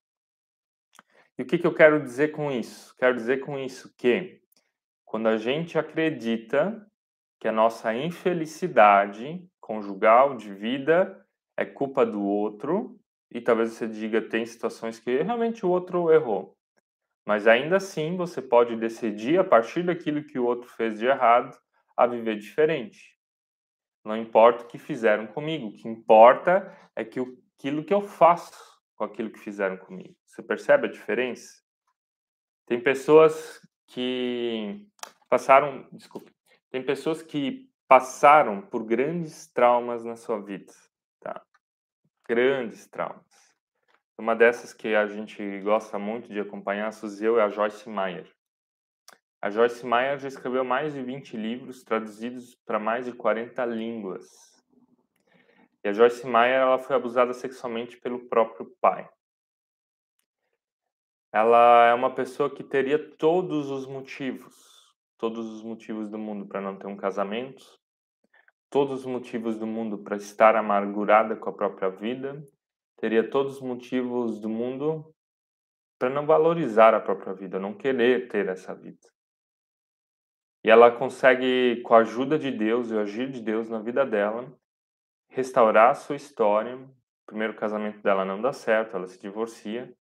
E 1.38 1.43
o 1.43 1.47
que, 1.47 1.59
que 1.59 1.67
eu 1.67 1.75
quero 1.75 2.03
dizer 2.03 2.29
com 2.32 2.50
isso? 2.50 2.94
Quero 2.99 3.14
dizer 3.14 3.41
com 3.41 3.59
isso 3.59 3.94
que 3.97 4.42
quando 5.12 5.26
a 5.26 5.37
gente 5.37 5.79
acredita 5.79 6.91
que 7.38 7.47
a 7.47 7.53
nossa 7.53 7.94
infelicidade 7.94 9.47
conjugal 9.61 10.35
de 10.35 10.55
vida 10.55 11.23
é 11.55 11.67
culpa 11.67 12.06
do 12.06 12.23
outro, 12.23 12.99
e 13.31 13.38
talvez 13.38 13.73
você 13.73 13.87
diga 13.87 14.23
tem 14.23 14.47
situações 14.47 14.99
que 14.99 15.23
realmente 15.23 15.67
o 15.67 15.69
outro 15.69 16.11
errou. 16.11 16.56
Mas 17.26 17.47
ainda 17.47 17.76
assim 17.76 18.17
você 18.17 18.41
pode 18.41 18.75
decidir 18.76 19.38
a 19.38 19.44
partir 19.44 19.82
daquilo 19.82 20.25
que 20.25 20.38
o 20.38 20.47
outro 20.47 20.70
fez 20.70 20.99
de 20.99 21.05
errado 21.05 21.55
a 21.94 22.06
viver 22.06 22.38
diferente. 22.38 23.14
Não 24.03 24.17
importa 24.17 24.64
o 24.64 24.67
que 24.67 24.79
fizeram 24.79 25.26
comigo, 25.26 25.67
o 25.67 25.73
que 25.75 25.87
importa 25.87 26.75
é 26.97 27.05
que 27.05 27.20
aquilo 27.59 27.85
que 27.85 27.93
eu 27.93 28.00
faço 28.00 28.81
com 28.97 29.05
aquilo 29.05 29.31
que 29.31 29.41
fizeram 29.41 29.76
comigo. 29.76 30.17
Você 30.25 30.43
percebe 30.43 30.87
a 30.87 30.91
diferença? 30.91 31.53
Tem 32.64 32.81
pessoas 32.81 33.61
que 33.88 34.91
passaram, 35.32 35.88
desculpe, 35.90 36.31
tem 36.70 36.84
pessoas 36.84 37.23
que 37.23 37.67
passaram 37.88 38.61
por 38.61 38.84
grandes 38.84 39.46
traumas 39.46 40.05
na 40.05 40.14
sua 40.14 40.38
vida, 40.38 40.70
tá? 41.20 41.43
Grandes 42.29 42.87
traumas. 42.87 43.25
Uma 44.19 44.37
dessas 44.37 44.75
que 44.75 44.94
a 44.94 45.06
gente 45.06 45.58
gosta 45.61 45.99
muito 45.99 46.31
de 46.31 46.38
acompanhar, 46.38 46.88
a 46.88 46.93
Suzy, 46.93 47.25
é 47.25 47.40
a 47.40 47.49
Joyce 47.49 47.88
Meyer. 47.88 48.31
A 49.40 49.49
Joyce 49.49 49.87
Meyer 49.87 50.19
já 50.19 50.29
escreveu 50.29 50.64
mais 50.64 50.93
de 50.93 51.02
20 51.02 51.35
livros 51.35 51.82
traduzidos 51.82 52.55
para 52.67 52.78
mais 52.78 53.06
de 53.06 53.12
40 53.12 53.64
línguas. 53.64 54.28
E 55.82 55.88
a 55.88 55.94
Joyce 55.94 56.26
Meyer 56.26 56.61
ela 56.61 56.78
foi 56.78 56.94
abusada 56.94 57.32
sexualmente 57.32 57.96
pelo 57.96 58.28
próprio 58.28 58.67
pai. 58.82 59.08
Ela 61.32 61.87
é 61.87 61.94
uma 61.94 62.14
pessoa 62.14 62.55
que 62.55 62.62
teria 62.62 62.99
todos 63.17 63.70
os 63.70 63.87
motivos, 63.87 64.72
todos 65.23 65.49
os 65.53 65.63
motivos 65.63 66.11
do 66.11 66.19
mundo 66.19 66.47
para 66.47 66.61
não 66.61 66.77
ter 66.77 66.89
um 66.89 66.97
casamento, 66.97 67.65
todos 68.69 69.03
os 69.03 69.07
motivos 69.07 69.57
do 69.57 69.69
mundo 69.69 69.99
para 69.99 70.17
estar 70.17 70.57
amargurada 70.57 71.37
com 71.37 71.49
a 71.49 71.53
própria 71.53 71.89
vida, 71.89 72.45
teria 72.97 73.31
todos 73.31 73.59
os 73.59 73.63
motivos 73.63 74.41
do 74.41 74.49
mundo 74.49 75.15
para 75.97 76.11
não 76.11 76.27
valorizar 76.27 76.93
a 76.93 76.99
própria 76.99 77.33
vida, 77.35 77.61
não 77.61 77.73
querer 77.73 78.27
ter 78.27 78.49
essa 78.49 78.75
vida. 78.75 78.99
E 80.65 80.69
ela 80.69 80.91
consegue, 80.91 81.81
com 81.83 81.95
a 81.95 81.99
ajuda 81.99 82.37
de 82.37 82.51
Deus 82.51 82.91
e 82.91 82.95
o 82.95 82.99
agir 82.99 83.31
de 83.31 83.41
Deus 83.41 83.69
na 83.69 83.79
vida 83.79 84.05
dela, 84.05 84.53
restaurar 85.29 85.91
a 85.91 85.95
sua 85.95 86.17
história. 86.17 86.76
O 86.76 87.26
primeiro 87.26 87.55
casamento 87.55 88.02
dela 88.02 88.25
não 88.25 88.43
dá 88.43 88.52
certo, 88.52 88.97
ela 88.97 89.07
se 89.07 89.21
divorcia, 89.21 89.97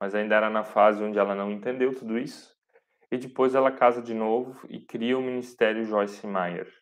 mas 0.00 0.16
ainda 0.16 0.34
era 0.34 0.50
na 0.50 0.64
fase 0.64 1.00
onde 1.00 1.16
ela 1.16 1.36
não 1.36 1.52
entendeu 1.52 1.94
tudo 1.94 2.18
isso. 2.18 2.53
E 3.10 3.18
depois 3.18 3.54
ela 3.54 3.70
casa 3.70 4.02
de 4.02 4.14
novo 4.14 4.66
e 4.68 4.80
cria 4.80 5.18
o 5.18 5.22
Ministério 5.22 5.84
Joyce 5.84 6.26
Meyer, 6.26 6.72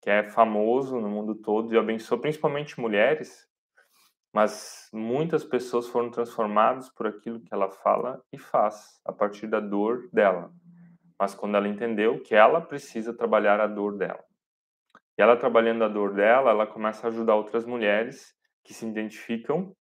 que 0.00 0.10
é 0.10 0.24
famoso 0.24 1.00
no 1.00 1.08
mundo 1.08 1.34
todo 1.34 1.72
e 1.72 1.78
abençoa 1.78 2.20
principalmente 2.20 2.80
mulheres, 2.80 3.48
mas 4.32 4.88
muitas 4.92 5.44
pessoas 5.44 5.88
foram 5.88 6.10
transformadas 6.10 6.88
por 6.90 7.06
aquilo 7.06 7.40
que 7.40 7.52
ela 7.52 7.70
fala 7.70 8.22
e 8.32 8.38
faz 8.38 9.00
a 9.04 9.12
partir 9.12 9.46
da 9.46 9.60
dor 9.60 10.08
dela 10.12 10.52
mas 11.22 11.36
quando 11.36 11.56
ela 11.56 11.68
entendeu 11.68 12.20
que 12.20 12.34
ela 12.34 12.60
precisa 12.60 13.14
trabalhar 13.14 13.60
a 13.60 13.68
dor 13.68 13.96
dela. 13.96 14.24
E 15.16 15.22
ela 15.22 15.36
trabalhando 15.36 15.84
a 15.84 15.88
dor 15.88 16.14
dela, 16.14 16.50
ela 16.50 16.66
começa 16.66 17.06
a 17.06 17.10
ajudar 17.10 17.36
outras 17.36 17.64
mulheres 17.64 18.34
que 18.64 18.74
se 18.74 18.84
identificam 18.84 19.72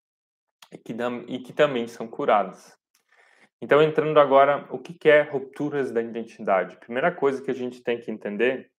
e 0.71 0.77
que, 0.77 0.95
e 1.29 1.39
que 1.39 1.55
também 1.55 1.89
são 1.89 2.07
curadas. 2.07 2.77
Então, 3.63 3.83
entrando 3.83 4.19
agora, 4.19 4.67
o 4.73 4.79
que 4.79 5.09
é 5.09 5.21
rupturas 5.23 5.93
da 5.93 6.01
identidade? 6.01 6.79
Primeira 6.79 7.15
coisa 7.15 7.43
que 7.43 7.51
a 7.51 7.55
gente 7.55 7.83
tem 7.83 8.01
que 8.01 8.11
entender 8.11 8.73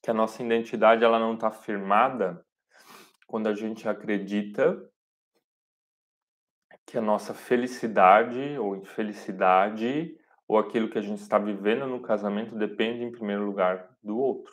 que 0.00 0.10
a 0.10 0.14
nossa 0.14 0.42
identidade 0.42 1.02
ela 1.02 1.18
não 1.18 1.34
está 1.34 1.50
firmada 1.50 2.44
quando 3.26 3.48
a 3.48 3.54
gente 3.54 3.88
acredita 3.88 4.80
que 6.86 6.96
a 6.96 7.00
nossa 7.00 7.34
felicidade 7.34 8.58
ou 8.58 8.76
infelicidade 8.76 10.16
ou 10.46 10.58
aquilo 10.58 10.88
que 10.88 10.98
a 10.98 11.02
gente 11.02 11.20
está 11.20 11.38
vivendo 11.38 11.86
no 11.86 12.00
casamento 12.00 12.56
depende, 12.56 13.04
em 13.04 13.12
primeiro 13.12 13.44
lugar, 13.44 13.96
do 14.02 14.18
outro. 14.18 14.52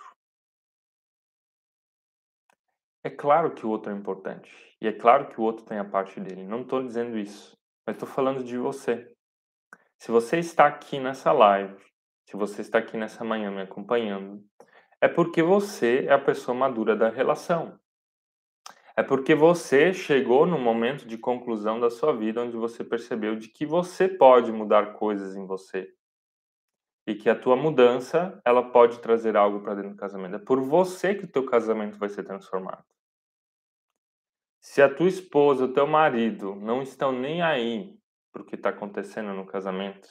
É 3.04 3.10
claro 3.10 3.54
que 3.54 3.66
o 3.66 3.70
outro 3.70 3.92
é 3.92 3.96
importante. 3.96 4.52
E 4.82 4.88
é 4.88 4.94
claro 4.94 5.28
que 5.30 5.40
o 5.40 5.44
outro 5.44 5.66
tem 5.66 5.80
a 5.80 5.86
parte 5.86 6.20
dele. 6.20 6.46
Não 6.46 6.62
estou 6.62 6.84
dizendo 6.84 7.18
isso. 7.18 7.58
Mas 7.86 7.96
estou 7.96 8.08
falando 8.08 8.44
de 8.44 8.58
você. 8.58 9.12
Se 10.00 10.12
você 10.12 10.40
está 10.40 10.68
aqui 10.68 11.00
nessa 11.00 11.32
live, 11.32 11.76
se 12.26 12.36
você 12.38 12.62
está 12.62 12.80
aqui 12.80 12.98
nessa 12.98 13.24
manhã 13.24 13.52
me 13.52 13.62
acompanhando, 13.62 14.44
é 15.02 15.08
porque 15.08 15.42
você 15.44 16.06
é 16.08 16.14
a 16.14 16.20
pessoa 16.20 16.56
madura 16.56 16.96
da 16.96 17.10
relação. 17.10 17.80
É 18.96 19.04
porque 19.04 19.36
você 19.36 19.94
chegou 19.94 20.46
no 20.46 20.58
momento 20.60 21.08
de 21.08 21.18
conclusão 21.18 21.80
da 21.80 21.90
sua 21.90 22.12
vida 22.16 22.42
onde 22.42 22.58
você 22.58 22.84
percebeu 22.84 23.36
de 23.36 23.48
que 23.48 23.66
você 23.66 24.08
pode 24.10 24.52
mudar 24.52 24.94
coisas 24.94 25.36
em 25.36 25.46
você. 25.46 25.94
e 27.08 27.16
que 27.16 27.30
a 27.30 27.36
tua 27.40 27.56
mudança 27.56 28.40
ela 28.46 28.62
pode 28.72 29.00
trazer 29.00 29.36
algo 29.38 29.62
para 29.62 29.76
dentro 29.76 29.92
do 29.92 29.98
casamento. 29.98 30.36
É 30.36 30.40
por 30.40 30.60
você 30.62 31.16
que 31.16 31.24
o 31.26 31.32
teu 31.32 31.46
casamento 31.46 31.98
vai 31.98 32.10
ser 32.10 32.24
transformado. 32.24 32.84
Se 34.62 34.82
a 34.84 34.94
tua 34.94 35.08
esposa, 35.08 35.66
o 35.66 35.74
teu 35.74 35.88
marido 35.88 36.56
não 36.56 36.82
estão 36.84 37.12
nem 37.12 37.42
aí 37.42 37.97
para 38.38 38.44
o 38.44 38.46
que 38.46 38.56
está 38.56 38.70
acontecendo 38.70 39.34
no 39.34 39.46
casamento, 39.46 40.08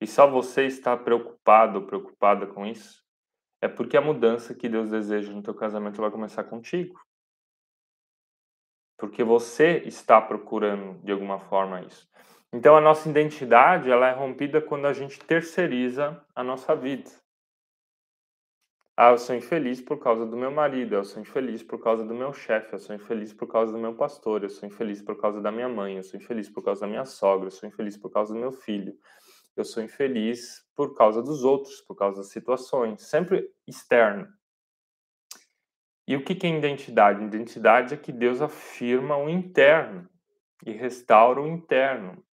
e 0.00 0.06
só 0.06 0.26
você 0.26 0.64
está 0.64 0.96
preocupado 0.96 1.80
ou 1.80 1.86
preocupada 1.86 2.46
com 2.46 2.66
isso, 2.66 3.02
é 3.60 3.68
porque 3.68 3.96
a 3.96 4.00
mudança 4.00 4.54
que 4.54 4.68
Deus 4.68 4.90
deseja 4.90 5.30
no 5.30 5.42
teu 5.42 5.54
casamento 5.54 6.00
vai 6.00 6.10
começar 6.10 6.42
contigo. 6.44 6.98
Porque 8.98 9.22
você 9.22 9.82
está 9.84 10.20
procurando 10.20 11.00
de 11.04 11.12
alguma 11.12 11.38
forma 11.38 11.82
isso. 11.82 12.08
Então 12.52 12.76
a 12.76 12.80
nossa 12.80 13.08
identidade, 13.08 13.90
ela 13.90 14.08
é 14.08 14.12
rompida 14.12 14.60
quando 14.60 14.86
a 14.86 14.92
gente 14.92 15.20
terceiriza 15.20 16.24
a 16.34 16.42
nossa 16.42 16.74
vida. 16.74 17.10
Ah, 19.04 19.10
eu 19.10 19.18
sou 19.18 19.34
infeliz 19.34 19.80
por 19.80 19.98
causa 19.98 20.24
do 20.24 20.36
meu 20.36 20.52
marido, 20.52 20.94
eu 20.94 21.02
sou 21.02 21.20
infeliz 21.20 21.60
por 21.60 21.82
causa 21.82 22.04
do 22.04 22.14
meu 22.14 22.32
chefe, 22.32 22.72
eu 22.72 22.78
sou 22.78 22.94
infeliz 22.94 23.32
por 23.32 23.48
causa 23.48 23.72
do 23.72 23.78
meu 23.78 23.96
pastor, 23.96 24.44
eu 24.44 24.48
sou 24.48 24.68
infeliz 24.68 25.02
por 25.02 25.20
causa 25.20 25.40
da 25.40 25.50
minha 25.50 25.68
mãe, 25.68 25.96
eu 25.96 26.04
sou 26.04 26.20
infeliz 26.20 26.48
por 26.48 26.62
causa 26.62 26.82
da 26.82 26.86
minha 26.86 27.04
sogra, 27.04 27.48
eu 27.48 27.50
sou 27.50 27.68
infeliz 27.68 27.96
por 27.96 28.12
causa 28.12 28.32
do 28.32 28.38
meu 28.38 28.52
filho, 28.52 28.96
eu 29.56 29.64
sou 29.64 29.82
infeliz 29.82 30.64
por 30.76 30.94
causa 30.94 31.20
dos 31.20 31.42
outros, 31.42 31.80
por 31.80 31.96
causa 31.96 32.18
das 32.18 32.30
situações, 32.30 33.02
sempre 33.02 33.50
externo. 33.66 34.28
E 36.06 36.14
o 36.14 36.24
que 36.24 36.46
é 36.46 36.56
identidade? 36.56 37.24
Identidade 37.24 37.94
é 37.94 37.96
que 37.96 38.12
Deus 38.12 38.40
afirma 38.40 39.16
o 39.16 39.28
interno 39.28 40.08
e 40.64 40.70
restaura 40.70 41.42
o 41.42 41.48
interno 41.48 42.24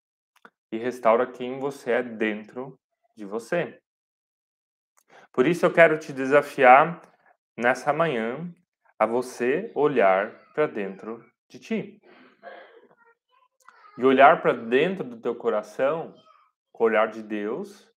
e 0.70 0.78
restaura 0.78 1.26
quem 1.26 1.58
você 1.58 1.90
é 1.90 2.02
dentro 2.04 2.78
de 3.16 3.24
você. 3.24 3.76
Por 5.32 5.46
isso 5.46 5.64
eu 5.64 5.72
quero 5.72 5.98
te 5.98 6.12
desafiar 6.12 7.00
nessa 7.56 7.92
manhã 7.92 8.52
a 8.98 9.06
você 9.06 9.70
olhar 9.74 10.30
para 10.52 10.66
dentro 10.66 11.24
de 11.48 11.58
ti. 11.58 12.02
E 13.96 14.04
olhar 14.04 14.42
para 14.42 14.52
dentro 14.52 15.04
do 15.04 15.20
teu 15.20 15.34
coração, 15.34 16.14
com 16.72 16.84
o 16.84 16.86
olhar 16.86 17.08
de 17.08 17.22
Deus, 17.22 17.88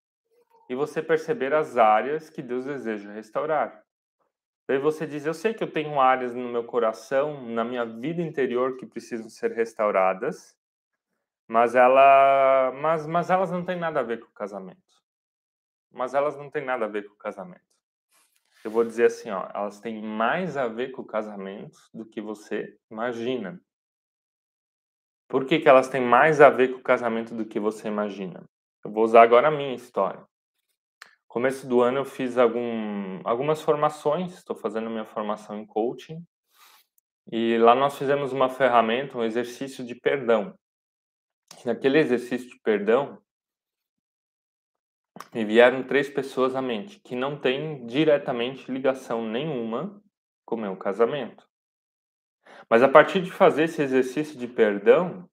e 0.70 0.76
você 0.76 1.02
perceber 1.02 1.54
as 1.54 1.78
áreas 1.78 2.30
que 2.30 2.42
Deus 2.42 2.66
deseja 2.66 3.12
restaurar. 3.12 3.84
Daí 4.68 4.78
você 4.78 5.06
diz: 5.06 5.26
Eu 5.26 5.34
sei 5.34 5.54
que 5.54 5.64
eu 5.64 5.72
tenho 5.72 6.00
áreas 6.00 6.34
no 6.34 6.50
meu 6.50 6.64
coração, 6.64 7.44
na 7.50 7.64
minha 7.64 7.86
vida 7.86 8.22
interior 8.22 8.78
que 8.78 8.86
precisam 8.86 9.30
ser 9.30 9.52
restauradas, 9.52 10.58
mas 11.48 11.76
ela, 11.76 12.72
mas, 12.82 13.06
mas 13.06 13.30
elas 13.30 13.52
não 13.52 13.66
têm 13.66 13.78
nada 13.78 14.00
a 14.00 14.04
ver 14.04 14.20
com 14.20 14.28
o 14.28 14.34
casamento. 14.34 14.93
Mas 15.94 16.14
elas 16.14 16.36
não 16.36 16.50
têm 16.50 16.66
nada 16.66 16.86
a 16.86 16.88
ver 16.90 17.08
com 17.08 17.14
o 17.14 17.18
casamento. 17.18 17.62
Eu 18.64 18.72
vou 18.72 18.84
dizer 18.84 19.06
assim, 19.06 19.30
ó, 19.30 19.48
elas 19.54 19.80
têm 19.80 20.02
mais 20.02 20.58
a 20.58 20.68
ver 20.68 20.92
com 20.92 21.02
o 21.02 21.06
casamento 21.06 21.78
do 21.94 22.06
que 22.06 22.22
você 22.22 22.78
imagina. 22.90 23.62
Por 25.28 25.46
que, 25.46 25.60
que 25.60 25.70
elas 25.70 25.90
têm 25.90 26.02
mais 26.02 26.42
a 26.42 26.50
ver 26.50 26.72
com 26.72 26.80
o 26.80 26.84
casamento 26.84 27.36
do 27.36 27.46
que 27.46 27.60
você 27.60 27.88
imagina? 27.88 28.44
Eu 28.84 28.92
vou 28.92 29.04
usar 29.04 29.22
agora 29.22 29.48
a 29.48 29.52
minha 29.52 29.76
história. 29.76 30.26
Começo 31.28 31.68
do 31.68 31.82
ano 31.82 32.00
eu 32.00 32.06
fiz 32.06 32.38
algum, 32.38 33.20
algumas 33.24 33.62
formações, 33.62 34.34
estou 34.34 34.56
fazendo 34.56 34.90
minha 34.90 35.06
formação 35.06 35.58
em 35.58 35.66
coaching, 35.66 36.24
e 37.32 37.58
lá 37.58 37.74
nós 37.74 37.98
fizemos 37.98 38.32
uma 38.34 38.50
ferramenta, 38.50 39.18
um 39.18 39.24
exercício 39.24 39.84
de 39.84 39.96
perdão 39.96 40.58
naquele 41.66 42.00
exercício 42.00 42.50
de 42.50 42.60
perdão, 42.60 43.22
me 45.34 45.46
vieram 45.46 45.84
três 45.84 46.10
pessoas 46.10 46.56
à 46.56 46.62
mente 46.62 47.00
que 47.00 47.16
não 47.16 47.38
têm 47.38 47.86
diretamente 47.86 48.72
ligação 48.72 49.28
nenhuma 49.28 50.02
com 50.46 50.56
o 50.56 50.60
meu 50.60 50.76
casamento. 50.76 51.48
Mas 52.70 52.82
a 52.82 52.90
partir 52.90 53.22
de 53.22 53.32
fazer 53.32 53.64
esse 53.64 53.82
exercício 53.82 54.38
de 54.38 54.48
perdão, 54.48 55.30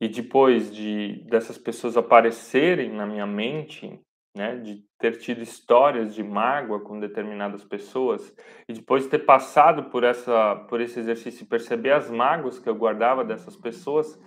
e 0.00 0.08
depois 0.08 0.72
de 0.72 1.24
dessas 1.28 1.58
pessoas 1.58 1.96
aparecerem 1.96 2.90
na 2.90 3.04
minha 3.04 3.26
mente, 3.26 4.00
né, 4.36 4.56
de 4.56 4.84
ter 4.98 5.18
tido 5.18 5.42
histórias 5.42 6.14
de 6.14 6.22
mágoa 6.22 6.80
com 6.80 7.00
determinadas 7.00 7.64
pessoas 7.64 8.32
e 8.68 8.72
depois 8.72 9.04
de 9.04 9.10
ter 9.10 9.20
passado 9.20 9.90
por 9.90 10.04
essa 10.04 10.54
por 10.68 10.80
esse 10.80 11.00
exercício 11.00 11.42
e 11.42 11.48
perceber 11.48 11.92
as 11.92 12.08
mágoas 12.08 12.58
que 12.58 12.68
eu 12.68 12.76
guardava 12.76 13.24
dessas 13.24 13.56
pessoas, 13.56 14.18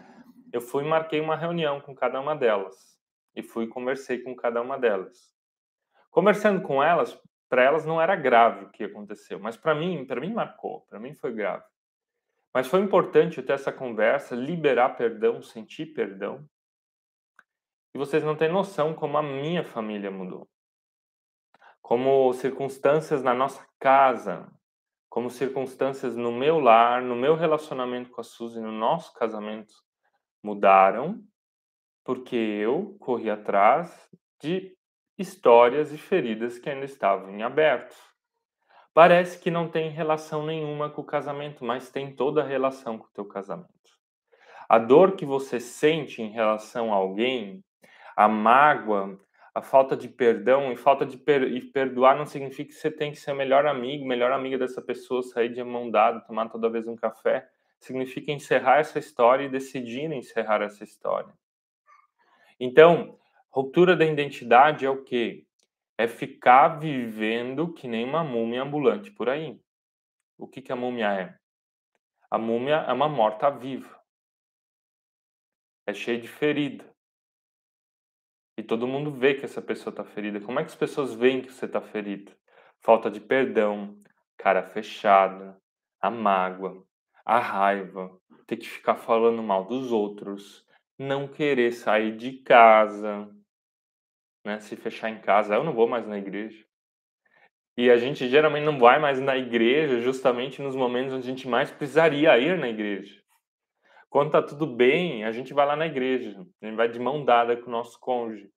eu 0.51 0.59
fui 0.59 0.83
e 0.83 0.87
marquei 0.87 1.21
uma 1.21 1.37
reunião 1.37 1.79
com 1.79 1.95
cada 1.95 2.19
uma 2.19 2.35
delas 2.35 2.90
e 3.35 3.41
fui 3.41 3.65
e 3.65 3.69
conversei 3.69 4.19
com 4.19 4.35
cada 4.35 4.61
uma 4.61 4.77
delas. 4.77 5.33
Conversando 6.09 6.61
com 6.61 6.83
elas, 6.83 7.19
para 7.49 7.63
elas 7.63 7.85
não 7.85 8.01
era 8.01 8.15
grave 8.15 8.65
o 8.65 8.69
que 8.69 8.83
aconteceu, 8.83 9.39
mas 9.39 9.57
para 9.57 9.75
mim, 9.75 10.05
para 10.05 10.21
mim 10.21 10.33
marcou, 10.33 10.81
para 10.89 10.99
mim 10.99 11.13
foi 11.13 11.33
grave. 11.33 11.63
Mas 12.53 12.67
foi 12.67 12.81
importante 12.81 13.37
eu 13.37 13.45
ter 13.45 13.53
essa 13.53 13.71
conversa, 13.71 14.35
liberar 14.35 14.95
perdão, 14.97 15.41
sentir 15.41 15.87
perdão. 15.87 16.45
E 17.93 17.97
vocês 17.97 18.23
não 18.23 18.35
têm 18.35 18.49
noção 18.49 18.93
como 18.93 19.17
a 19.17 19.23
minha 19.23 19.63
família 19.63 20.11
mudou. 20.11 20.49
Como 21.81 22.31
circunstâncias 22.33 23.23
na 23.23 23.33
nossa 23.33 23.65
casa, 23.79 24.49
como 25.09 25.29
circunstâncias 25.29 26.15
no 26.15 26.31
meu 26.31 26.59
lar, 26.59 27.01
no 27.01 27.15
meu 27.15 27.35
relacionamento 27.35 28.09
com 28.09 28.21
a 28.21 28.23
Suzy, 28.23 28.61
no 28.61 28.71
nosso 28.71 29.13
casamento, 29.13 29.73
mudaram 30.41 31.21
porque 32.03 32.35
eu 32.35 32.95
corri 32.99 33.29
atrás 33.29 34.09
de 34.41 34.75
histórias 35.17 35.93
e 35.93 35.97
feridas 35.97 36.57
que 36.57 36.69
ainda 36.69 36.85
estavam 36.85 37.29
em 37.29 37.43
aberto. 37.43 37.95
Parece 38.93 39.39
que 39.39 39.49
não 39.49 39.69
tem 39.69 39.89
relação 39.89 40.45
nenhuma 40.45 40.89
com 40.89 41.01
o 41.01 41.05
casamento, 41.05 41.63
mas 41.63 41.89
tem 41.89 42.13
toda 42.15 42.41
a 42.41 42.45
relação 42.45 42.97
com 42.97 43.05
o 43.05 43.11
teu 43.13 43.25
casamento. 43.25 43.69
A 44.67 44.77
dor 44.77 45.15
que 45.15 45.25
você 45.25 45.59
sente 45.59 46.21
em 46.21 46.29
relação 46.29 46.91
a 46.91 46.95
alguém, 46.95 47.63
a 48.15 48.27
mágoa, 48.27 49.19
a 49.53 49.61
falta 49.61 49.95
de 49.95 50.07
perdão 50.07 50.71
e 50.71 50.77
falta 50.77 51.05
de 51.05 51.17
per 51.17 51.43
e 51.43 51.61
perdoar 51.61 52.17
não 52.17 52.25
significa 52.25 52.69
que 52.69 52.79
você 52.79 52.89
tem 52.89 53.11
que 53.11 53.17
ser 53.17 53.33
melhor 53.33 53.65
amigo, 53.65 54.05
melhor 54.05 54.31
amiga 54.31 54.57
dessa 54.57 54.81
pessoa, 54.81 55.23
sair 55.23 55.49
de 55.49 55.63
mão 55.63 55.89
dada, 55.91 56.21
tomar 56.21 56.49
toda 56.49 56.69
vez 56.69 56.87
um 56.87 56.95
café 56.95 57.47
significa 57.81 58.31
encerrar 58.31 58.77
essa 58.77 58.99
história 58.99 59.45
e 59.45 59.49
decidir 59.49 60.11
encerrar 60.11 60.61
essa 60.61 60.83
história. 60.83 61.33
Então, 62.63 63.17
ruptura 63.49 63.95
da 63.95 64.05
identidade 64.05 64.85
é 64.85 64.89
o 64.89 65.03
quê? 65.03 65.47
É 65.97 66.07
ficar 66.07 66.77
vivendo 66.77 67.73
que 67.73 67.87
nem 67.87 68.05
uma 68.05 68.23
múmia 68.23 68.61
ambulante 68.61 69.09
por 69.09 69.27
aí. 69.27 69.59
O 70.37 70.47
que, 70.47 70.61
que 70.61 70.71
a 70.71 70.75
múmia 70.75 71.11
é? 71.11 71.39
A 72.29 72.37
múmia 72.37 72.75
é 72.87 72.93
uma 72.93 73.09
morta-viva. 73.09 73.99
É 75.87 75.93
cheia 75.95 76.21
de 76.21 76.27
ferida. 76.27 76.85
E 78.55 78.61
todo 78.61 78.87
mundo 78.87 79.09
vê 79.11 79.33
que 79.33 79.43
essa 79.43 79.59
pessoa 79.59 79.89
está 79.89 80.05
ferida. 80.05 80.39
Como 80.39 80.59
é 80.59 80.63
que 80.63 80.69
as 80.69 80.75
pessoas 80.75 81.15
veem 81.15 81.41
que 81.41 81.51
você 81.51 81.65
está 81.65 81.81
ferido? 81.81 82.31
Falta 82.79 83.09
de 83.09 83.19
perdão, 83.19 83.99
cara 84.37 84.61
fechada, 84.61 85.59
a 85.99 86.11
mágoa, 86.11 86.85
a 87.25 87.39
raiva, 87.39 88.15
ter 88.45 88.57
que 88.57 88.69
ficar 88.69 88.97
falando 88.97 89.41
mal 89.41 89.65
dos 89.65 89.91
outros, 89.91 90.63
não 91.01 91.27
querer 91.27 91.71
sair 91.71 92.15
de 92.15 92.33
casa, 92.43 93.29
né? 94.45 94.59
Se 94.59 94.75
fechar 94.75 95.09
em 95.09 95.19
casa, 95.19 95.55
eu 95.55 95.63
não 95.63 95.73
vou 95.73 95.87
mais 95.87 96.07
na 96.07 96.17
igreja. 96.17 96.65
E 97.77 97.89
a 97.89 97.97
gente 97.97 98.29
geralmente 98.29 98.65
não 98.65 98.77
vai 98.77 98.99
mais 98.99 99.19
na 99.19 99.37
igreja 99.37 99.99
justamente 100.01 100.61
nos 100.61 100.75
momentos 100.75 101.13
onde 101.13 101.27
a 101.27 101.29
gente 101.29 101.47
mais 101.47 101.71
precisaria 101.71 102.37
ir 102.37 102.57
na 102.57 102.67
igreja. 102.67 103.21
Quando 104.09 104.31
tá 104.31 104.41
tudo 104.41 104.67
bem, 104.67 105.23
a 105.23 105.31
gente 105.31 105.53
vai 105.53 105.65
lá 105.65 105.75
na 105.75 105.85
igreja, 105.85 106.37
a 106.61 106.65
gente 106.65 106.75
vai 106.75 106.89
de 106.89 106.99
mão 106.99 107.23
dada 107.23 107.55
com 107.55 107.67
o 107.67 107.71
nosso 107.71 107.97
cônjuge. 107.99 108.51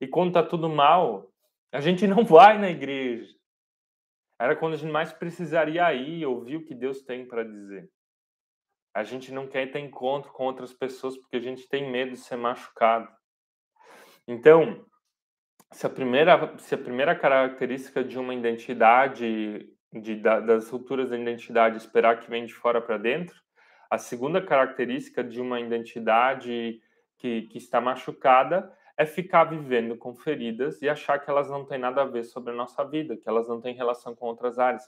E 0.00 0.06
quando 0.06 0.32
tá 0.32 0.42
tudo 0.42 0.68
mal, 0.68 1.28
a 1.72 1.80
gente 1.80 2.06
não 2.06 2.22
vai 2.24 2.56
na 2.58 2.70
igreja. 2.70 3.34
Era 4.40 4.56
quando 4.56 4.74
a 4.74 4.76
gente 4.76 4.92
mais 4.92 5.12
precisaria 5.12 5.92
ir, 5.92 6.24
ouvir 6.24 6.56
o 6.56 6.64
que 6.64 6.74
Deus 6.74 7.02
tem 7.02 7.26
para 7.26 7.44
dizer. 7.44 7.90
A 8.94 9.02
gente 9.02 9.32
não 9.32 9.46
quer 9.46 9.70
ter 9.70 9.78
encontro 9.78 10.32
com 10.32 10.44
outras 10.44 10.72
pessoas 10.72 11.16
porque 11.16 11.36
a 11.36 11.40
gente 11.40 11.68
tem 11.68 11.90
medo 11.90 12.12
de 12.12 12.18
ser 12.18 12.36
machucado. 12.36 13.08
Então, 14.26 14.84
se 15.72 15.86
a 15.86 15.90
primeira, 15.90 16.56
se 16.58 16.74
a 16.74 16.78
primeira 16.78 17.14
característica 17.14 18.04
de 18.04 18.18
uma 18.18 18.34
identidade, 18.34 19.68
de, 19.92 20.16
das 20.16 20.68
rupturas 20.70 21.10
da 21.10 21.18
identidade, 21.18 21.76
esperar 21.76 22.20
que 22.20 22.30
vem 22.30 22.44
de 22.44 22.54
fora 22.54 22.80
para 22.80 22.98
dentro, 22.98 23.34
a 23.90 23.98
segunda 23.98 24.40
característica 24.40 25.22
de 25.24 25.40
uma 25.40 25.60
identidade 25.60 26.80
que, 27.18 27.42
que 27.42 27.58
está 27.58 27.80
machucada 27.80 28.72
é 28.96 29.06
ficar 29.06 29.44
vivendo 29.44 29.96
com 29.96 30.14
feridas 30.14 30.80
e 30.82 30.88
achar 30.88 31.18
que 31.18 31.30
elas 31.30 31.48
não 31.48 31.64
têm 31.64 31.78
nada 31.78 32.02
a 32.02 32.06
ver 32.06 32.24
sobre 32.24 32.52
a 32.52 32.56
nossa 32.56 32.84
vida, 32.84 33.16
que 33.16 33.28
elas 33.28 33.48
não 33.48 33.60
têm 33.60 33.74
relação 33.74 34.14
com 34.14 34.26
outras 34.26 34.58
áreas. 34.58 34.82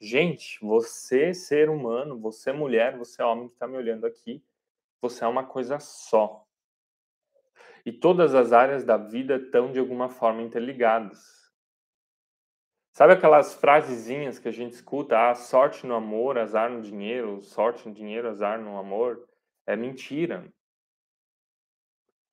Gente, 0.00 0.58
você, 0.60 1.34
ser 1.34 1.68
humano, 1.68 2.18
você, 2.18 2.52
mulher, 2.52 2.96
você, 2.96 3.22
homem 3.22 3.48
que 3.48 3.54
está 3.54 3.66
me 3.66 3.76
olhando 3.76 4.06
aqui, 4.06 4.44
você 5.00 5.24
é 5.24 5.26
uma 5.26 5.44
coisa 5.44 5.80
só. 5.80 6.46
E 7.84 7.92
todas 7.92 8.34
as 8.34 8.52
áreas 8.52 8.84
da 8.84 8.96
vida 8.96 9.36
estão 9.36 9.72
de 9.72 9.78
alguma 9.78 10.08
forma 10.08 10.42
interligadas. 10.42 11.48
Sabe 12.92 13.12
aquelas 13.12 13.54
frasezinhas 13.54 14.38
que 14.38 14.48
a 14.48 14.52
gente 14.52 14.72
escuta? 14.72 15.30
Ah, 15.30 15.34
sorte 15.34 15.86
no 15.86 15.94
amor, 15.94 16.38
azar 16.38 16.70
no 16.70 16.82
dinheiro, 16.82 17.42
sorte 17.42 17.88
no 17.88 17.94
dinheiro, 17.94 18.28
azar 18.28 18.60
no 18.60 18.76
amor. 18.76 19.28
É 19.66 19.76
mentira. 19.76 20.52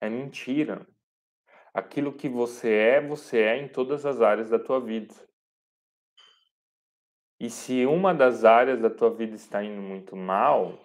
É 0.02 0.10
mentira. 0.10 0.88
Aquilo 1.74 2.14
que 2.14 2.28
você 2.28 2.74
é, 2.74 3.02
você 3.02 3.40
é 3.40 3.58
em 3.58 3.68
todas 3.68 4.06
as 4.06 4.22
áreas 4.22 4.50
da 4.50 4.58
tua 4.60 4.80
vida. 4.80 5.14
E 7.40 7.50
se 7.50 7.86
uma 7.86 8.14
das 8.14 8.46
áreas 8.46 8.80
da 8.80 8.90
tua 8.90 9.10
vida 9.10 9.36
está 9.36 9.64
indo 9.64 9.82
muito 9.82 10.16
mal, 10.16 10.80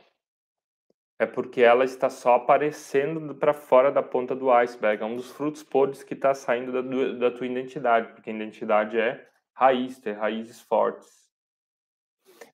é 1.19 1.27
porque 1.27 1.61
ela 1.61 1.85
está 1.85 2.09
só 2.09 2.35
aparecendo 2.35 3.35
para 3.35 3.53
fora 3.53 3.93
da 3.93 4.03
ponta 4.03 4.35
do 4.35 4.51
iceberg. 4.51 5.03
É 5.03 5.07
um 5.07 5.17
dos 5.17 5.31
frutos 5.31 5.63
podres 5.63 6.03
que 6.03 6.15
está 6.15 6.35
saindo 6.35 6.73
da, 6.73 7.29
da 7.29 7.31
tua 7.31 7.47
identidade, 7.47 8.13
porque 8.13 8.31
a 8.31 8.33
identidade 8.33 8.99
é 8.99 9.29
raiz, 9.53 10.01
ter 10.01 10.13
raízes 10.13 10.61
fortes. 10.63 11.31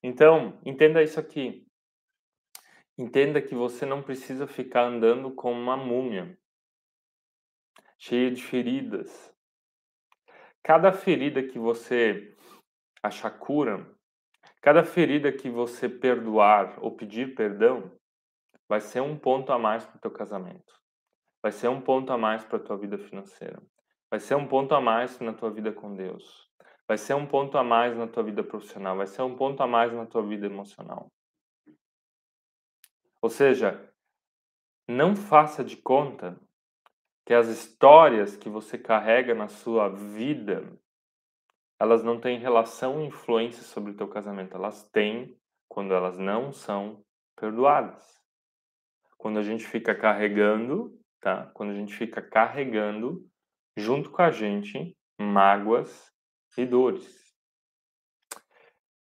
Então, 0.03 0.59
entenda 0.65 1.01
isso 1.01 1.19
aqui. 1.19 1.65
Entenda 2.97 3.41
que 3.41 3.55
você 3.55 3.85
não 3.85 4.03
precisa 4.03 4.45
ficar 4.45 4.83
andando 4.83 5.31
como 5.31 5.59
uma 5.59 5.77
múmia, 5.77 6.37
cheia 7.97 8.29
de 8.29 8.43
feridas. 8.43 9.33
Cada 10.61 10.91
ferida 10.91 11.41
que 11.41 11.57
você 11.57 12.35
achar 13.01 13.31
cura, 13.31 13.89
cada 14.61 14.83
ferida 14.83 15.31
que 15.31 15.49
você 15.49 15.87
perdoar 15.87 16.77
ou 16.81 16.95
pedir 16.95 17.35
perdão, 17.35 17.91
vai 18.67 18.81
ser 18.81 19.01
um 19.01 19.17
ponto 19.17 19.51
a 19.51 19.59
mais 19.59 19.85
para 19.85 19.97
o 19.97 20.01
teu 20.01 20.11
casamento. 20.11 20.73
Vai 21.41 21.51
ser 21.51 21.69
um 21.69 21.79
ponto 21.79 22.11
a 22.11 22.17
mais 22.17 22.43
para 22.43 22.57
a 22.57 22.61
tua 22.61 22.77
vida 22.77 22.97
financeira. 22.97 23.61
Vai 24.09 24.19
ser 24.19 24.35
um 24.35 24.47
ponto 24.47 24.73
a 24.73 24.81
mais 24.81 25.19
na 25.19 25.33
tua 25.33 25.51
vida 25.51 25.71
com 25.71 25.95
Deus 25.95 26.47
vai 26.87 26.97
ser 26.97 27.13
um 27.15 27.25
ponto 27.25 27.57
a 27.57 27.63
mais 27.63 27.95
na 27.97 28.07
tua 28.07 28.23
vida 28.23 28.43
profissional, 28.43 28.95
vai 28.95 29.07
ser 29.07 29.21
um 29.21 29.35
ponto 29.35 29.61
a 29.61 29.67
mais 29.67 29.91
na 29.91 30.05
tua 30.05 30.23
vida 30.23 30.45
emocional. 30.45 31.11
Ou 33.21 33.29
seja, 33.29 33.91
não 34.87 35.15
faça 35.15 35.63
de 35.63 35.75
conta 35.75 36.39
que 37.25 37.33
as 37.33 37.47
histórias 37.47 38.37
que 38.37 38.47
você 38.47 38.77
carrega 38.77 39.35
na 39.35 39.49
sua 39.49 39.89
vida, 39.89 40.63
elas 41.79 42.03
não 42.03 42.19
têm 42.19 42.39
relação 42.39 43.01
e 43.01 43.07
influência 43.07 43.63
sobre 43.63 43.91
o 43.91 43.95
teu 43.95 44.07
casamento. 44.07 44.55
Elas 44.55 44.89
têm 44.89 45.37
quando 45.67 45.93
elas 45.93 46.17
não 46.17 46.51
são 46.51 47.03
perdoadas. 47.35 48.05
Quando 49.17 49.39
a 49.39 49.43
gente 49.43 49.65
fica 49.65 49.93
carregando, 49.95 50.99
tá? 51.19 51.49
Quando 51.53 51.71
a 51.71 51.75
gente 51.75 51.95
fica 51.95 52.21
carregando 52.21 53.25
junto 53.75 54.09
com 54.09 54.21
a 54.21 54.31
gente 54.31 54.95
mágoas, 55.19 56.11
e 56.57 56.65
dores. 56.65 57.27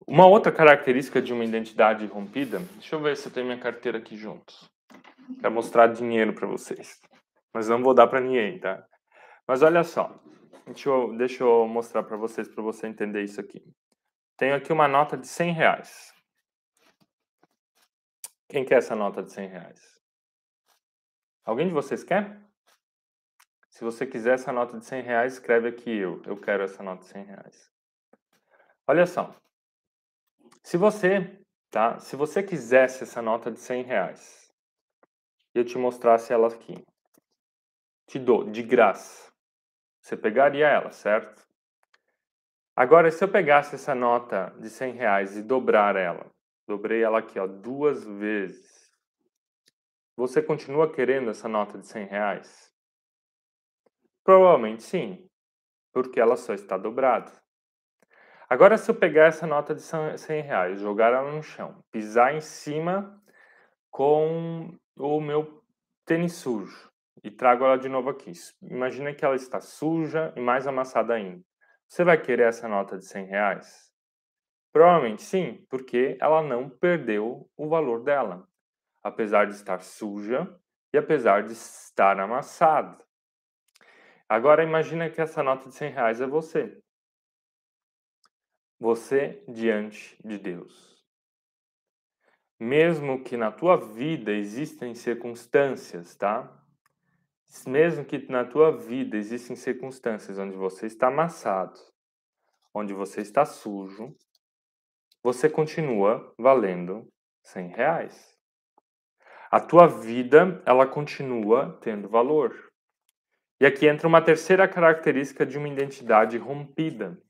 Uma 0.06 0.25
outra 0.25 0.51
característica 0.51 1.22
de 1.22 1.32
uma 1.32 1.46
identidade 1.46 2.06
rompida, 2.08 2.60
deixa 2.74 2.96
eu 2.96 3.01
ver 3.01 3.15
se 3.15 3.27
eu 3.27 3.32
tenho 3.32 3.46
minha 3.46 3.60
carteira 3.60 4.00
aqui 4.00 4.18
juntos. 4.18 4.70
Quero 5.39 5.53
mostrar 5.53 5.88
dinheiro 5.88 6.34
para 6.34 6.48
vocês. 6.48 7.00
Mas 7.53 7.70
não 7.70 7.82
vou 7.82 7.94
dar 7.94 8.08
para 8.08 8.20
ninguém, 8.20 8.60
tá? 8.60 8.86
Mas 9.48 9.62
olha 9.62 9.84
só. 9.84 10.20
Deixa 10.65 10.89
eu, 10.89 11.17
deixa 11.17 11.43
eu 11.43 11.67
mostrar 11.67 12.03
para 12.03 12.15
vocês, 12.15 12.48
para 12.48 12.63
você 12.63 12.88
entender 12.88 13.24
isso 13.24 13.39
aqui. 13.41 13.62
Tenho 14.38 14.55
aqui 14.55 14.72
uma 14.72 14.88
nota 14.88 15.17
de 15.17 15.27
100 15.27 15.51
reais. 15.53 16.13
Quem 18.48 18.63
quer 18.63 18.77
essa 18.77 18.96
nota 18.96 19.22
de 19.22 19.32
100 19.32 19.48
reais? 19.48 20.01
Alguém 21.43 21.67
de 21.67 21.74
vocês 21.74 22.03
quer? 22.03 22.41
Se 23.70 23.84
você 23.84 24.05
quiser 24.05 24.36
essa 24.36 24.53
nota 24.53 24.77
de 24.77 24.86
100 24.86 25.01
reais, 25.01 25.34
escreve 25.34 25.67
aqui 25.67 25.89
eu. 25.89 26.22
Eu 26.24 26.39
quero 26.39 26.63
essa 26.63 26.82
nota 26.82 27.01
de 27.01 27.10
100 27.10 27.25
reais. 27.25 27.72
Olha 28.88 29.05
só. 29.05 29.36
Se 30.63 30.77
você, 30.77 31.43
tá? 31.70 32.00
Se 32.00 32.15
você 32.15 32.41
quisesse 32.41 33.03
essa 33.03 33.22
nota 33.22 33.51
de 33.51 33.60
100 33.60 33.84
reais, 33.84 34.53
eu 35.53 35.66
te 35.66 35.77
mostrasse 35.77 36.31
ela 36.31 36.48
aqui, 36.48 36.85
te 38.07 38.18
dou 38.20 38.50
de 38.50 38.64
graça. 38.64 39.32
Você 40.03 40.18
pegaria 40.18 40.68
ela, 40.68 40.92
certo? 40.92 41.48
Agora, 42.75 43.09
se 43.09 43.24
eu 43.24 43.29
pegasse 43.29 43.75
essa 43.75 43.96
nota 43.96 44.53
de 44.59 44.70
100 44.70 44.94
reais 44.96 45.37
e 45.37 45.42
dobrar 45.42 45.96
ela, 45.96 46.29
dobrei 46.68 47.01
ela 47.01 47.20
aqui, 47.20 47.39
ó, 47.39 47.48
duas 47.48 48.03
vezes, 48.03 48.92
você 50.13 50.42
continua 50.42 50.92
querendo 50.92 51.29
essa 51.29 51.48
nota 51.48 51.77
de 51.77 51.87
100 51.87 52.07
reais? 52.07 52.75
Provavelmente 54.25 54.83
sim, 54.83 55.25
porque 55.94 56.20
ela 56.20 56.35
só 56.35 56.53
está 56.53 56.77
dobrada. 56.77 57.31
Agora, 58.50 58.77
se 58.77 58.92
eu 58.92 58.96
pegar 58.96 59.27
essa 59.27 59.48
nota 59.48 59.74
de 59.74 59.81
100 59.81 60.42
reais, 60.42 60.81
jogar 60.81 61.13
ela 61.13 61.31
no 61.31 61.42
chão, 61.42 61.81
pisar 61.89 62.35
em 62.35 62.42
cima 62.42 63.24
com 63.89 64.77
o 64.98 65.22
meu 65.22 65.63
tênis 66.05 66.33
sujo 66.33 66.93
e 67.21 67.29
trago 67.29 67.65
ela 67.65 67.77
de 67.77 67.89
novo 67.89 68.09
aqui. 68.09 68.31
Imagina 68.61 69.13
que 69.13 69.25
ela 69.25 69.35
está 69.35 69.59
suja 69.59 70.33
e 70.35 70.39
mais 70.39 70.65
amassada 70.65 71.13
ainda. 71.13 71.43
Você 71.87 72.03
vai 72.03 72.19
querer 72.19 72.47
essa 72.47 72.67
nota 72.67 72.97
de 72.97 73.05
100 73.05 73.25
reais? 73.25 73.91
Provavelmente 74.71 75.21
sim, 75.21 75.65
porque 75.69 76.17
ela 76.19 76.41
não 76.41 76.69
perdeu 76.69 77.49
o 77.55 77.67
valor 77.67 78.03
dela, 78.03 78.47
apesar 79.03 79.45
de 79.45 79.53
estar 79.53 79.81
suja 79.81 80.49
e 80.91 80.97
apesar 80.97 81.43
de 81.43 81.53
estar 81.53 82.19
amassada. 82.19 82.97
Agora 84.27 84.63
imagina 84.63 85.09
que 85.09 85.21
essa 85.21 85.43
nota 85.43 85.69
de 85.69 85.75
100 85.75 85.91
reais 85.91 86.21
é 86.21 86.25
você. 86.25 86.81
Você 88.79 89.43
diante 89.47 90.17
de 90.25 90.39
Deus. 90.39 91.05
Mesmo 92.59 93.23
que 93.23 93.37
na 93.37 93.51
tua 93.51 93.77
vida 93.77 94.31
existem 94.31 94.95
circunstâncias, 94.95 96.15
tá? 96.15 96.62
Mesmo 97.68 98.03
que 98.03 98.29
na 98.31 98.44
tua 98.44 98.75
vida 98.75 99.16
existem 99.16 99.55
circunstâncias 99.55 100.37
onde 100.37 100.55
você 100.55 100.87
está 100.87 101.07
amassado, 101.07 101.79
onde 102.74 102.94
você 102.94 103.22
está 103.22 103.46
sujo, 103.46 104.16
você 105.22 105.50
continua 105.50 106.33
valendo 106.37 107.07
100 107.44 107.68
reais. 107.70 108.37
A 109.50 109.59
tua 109.59 109.87
vida, 109.87 110.61
ela 110.66 110.87
continua 110.87 111.77
tendo 111.79 112.09
valor. 112.09 112.72
E 113.61 113.66
aqui 113.66 113.87
entra 113.87 114.07
uma 114.07 114.22
terceira 114.22 114.68
característica 114.68 115.46
de 115.46 115.57
uma 115.57 115.70
identidade 115.70 116.37
rompida. 116.37 117.22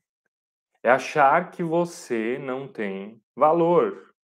É 0.81 0.89
achar 0.89 1.51
que 1.51 1.61
você 1.61 2.39
não 2.39 2.67
tem 2.67 3.21
valor 3.35 4.15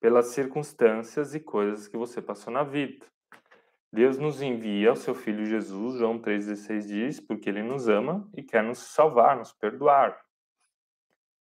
pelas 0.00 0.26
circunstâncias 0.26 1.34
e 1.34 1.40
coisas 1.40 1.88
que 1.88 1.96
você 1.96 2.20
passou 2.20 2.52
na 2.52 2.64
vida. 2.64 3.06
Deus 3.92 4.18
nos 4.18 4.42
envia 4.42 4.92
o 4.92 4.96
seu 4.96 5.14
Filho 5.14 5.44
Jesus, 5.44 5.98
João 5.98 6.18
3,16 6.18 6.86
diz, 6.86 7.20
porque 7.20 7.48
Ele 7.48 7.62
nos 7.62 7.88
ama 7.88 8.28
e 8.36 8.42
quer 8.42 8.62
nos 8.62 8.78
salvar, 8.78 9.36
nos 9.36 9.52
perdoar. 9.52 10.20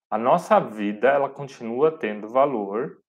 A 0.10 0.18
nossa 0.18 0.60
vida, 0.60 1.10
ela 1.10 1.30
continua 1.30 1.92
tendo 1.92 2.30
valor 2.30 3.02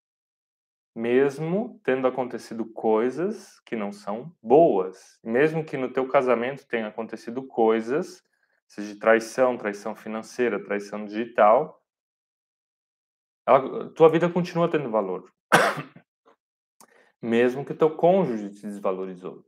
mesmo 0.99 1.81
tendo 1.85 2.09
acontecido 2.09 2.65
coisas 2.67 3.61
que 3.61 3.77
não 3.77 3.93
são 3.93 4.35
boas, 4.43 5.17
mesmo 5.23 5.65
que 5.65 5.77
no 5.77 5.93
teu 5.93 6.09
casamento 6.09 6.67
tenha 6.67 6.89
acontecido 6.89 7.41
coisas, 7.47 8.21
seja 8.67 8.99
traição, 8.99 9.57
traição 9.57 9.95
financeira, 9.95 10.63
traição 10.63 11.05
digital, 11.05 11.81
ela, 13.47 13.89
tua 13.91 14.09
vida 14.09 14.29
continua 14.29 14.69
tendo 14.69 14.91
valor, 14.91 15.33
mesmo 17.21 17.65
que 17.65 17.75
teu 17.75 17.91
cônjuge 17.91 18.51
te 18.51 18.63
desvalorizou. 18.63 19.45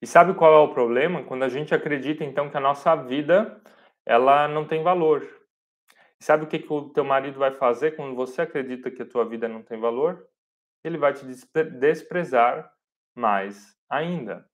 E 0.00 0.06
sabe 0.06 0.34
qual 0.34 0.52
é 0.52 0.58
o 0.58 0.74
problema? 0.74 1.24
Quando 1.24 1.44
a 1.44 1.48
gente 1.48 1.74
acredita 1.74 2.24
então 2.24 2.50
que 2.50 2.56
a 2.56 2.60
nossa 2.60 2.94
vida 2.94 3.60
ela 4.04 4.46
não 4.48 4.66
tem 4.66 4.82
valor. 4.82 5.26
E 6.20 6.24
sabe 6.24 6.44
o 6.44 6.46
que, 6.46 6.58
que 6.58 6.72
o 6.72 6.90
teu 6.90 7.04
marido 7.04 7.38
vai 7.38 7.52
fazer 7.52 7.96
quando 7.96 8.14
você 8.14 8.42
acredita 8.42 8.90
que 8.90 9.02
a 9.02 9.06
tua 9.06 9.24
vida 9.24 9.48
não 9.48 9.62
tem 9.62 9.80
valor? 9.80 10.28
ele 10.84 10.98
vai 10.98 11.14
te 11.14 11.24
desprezar 11.80 12.70
mais 13.14 13.74
ainda. 13.88 14.46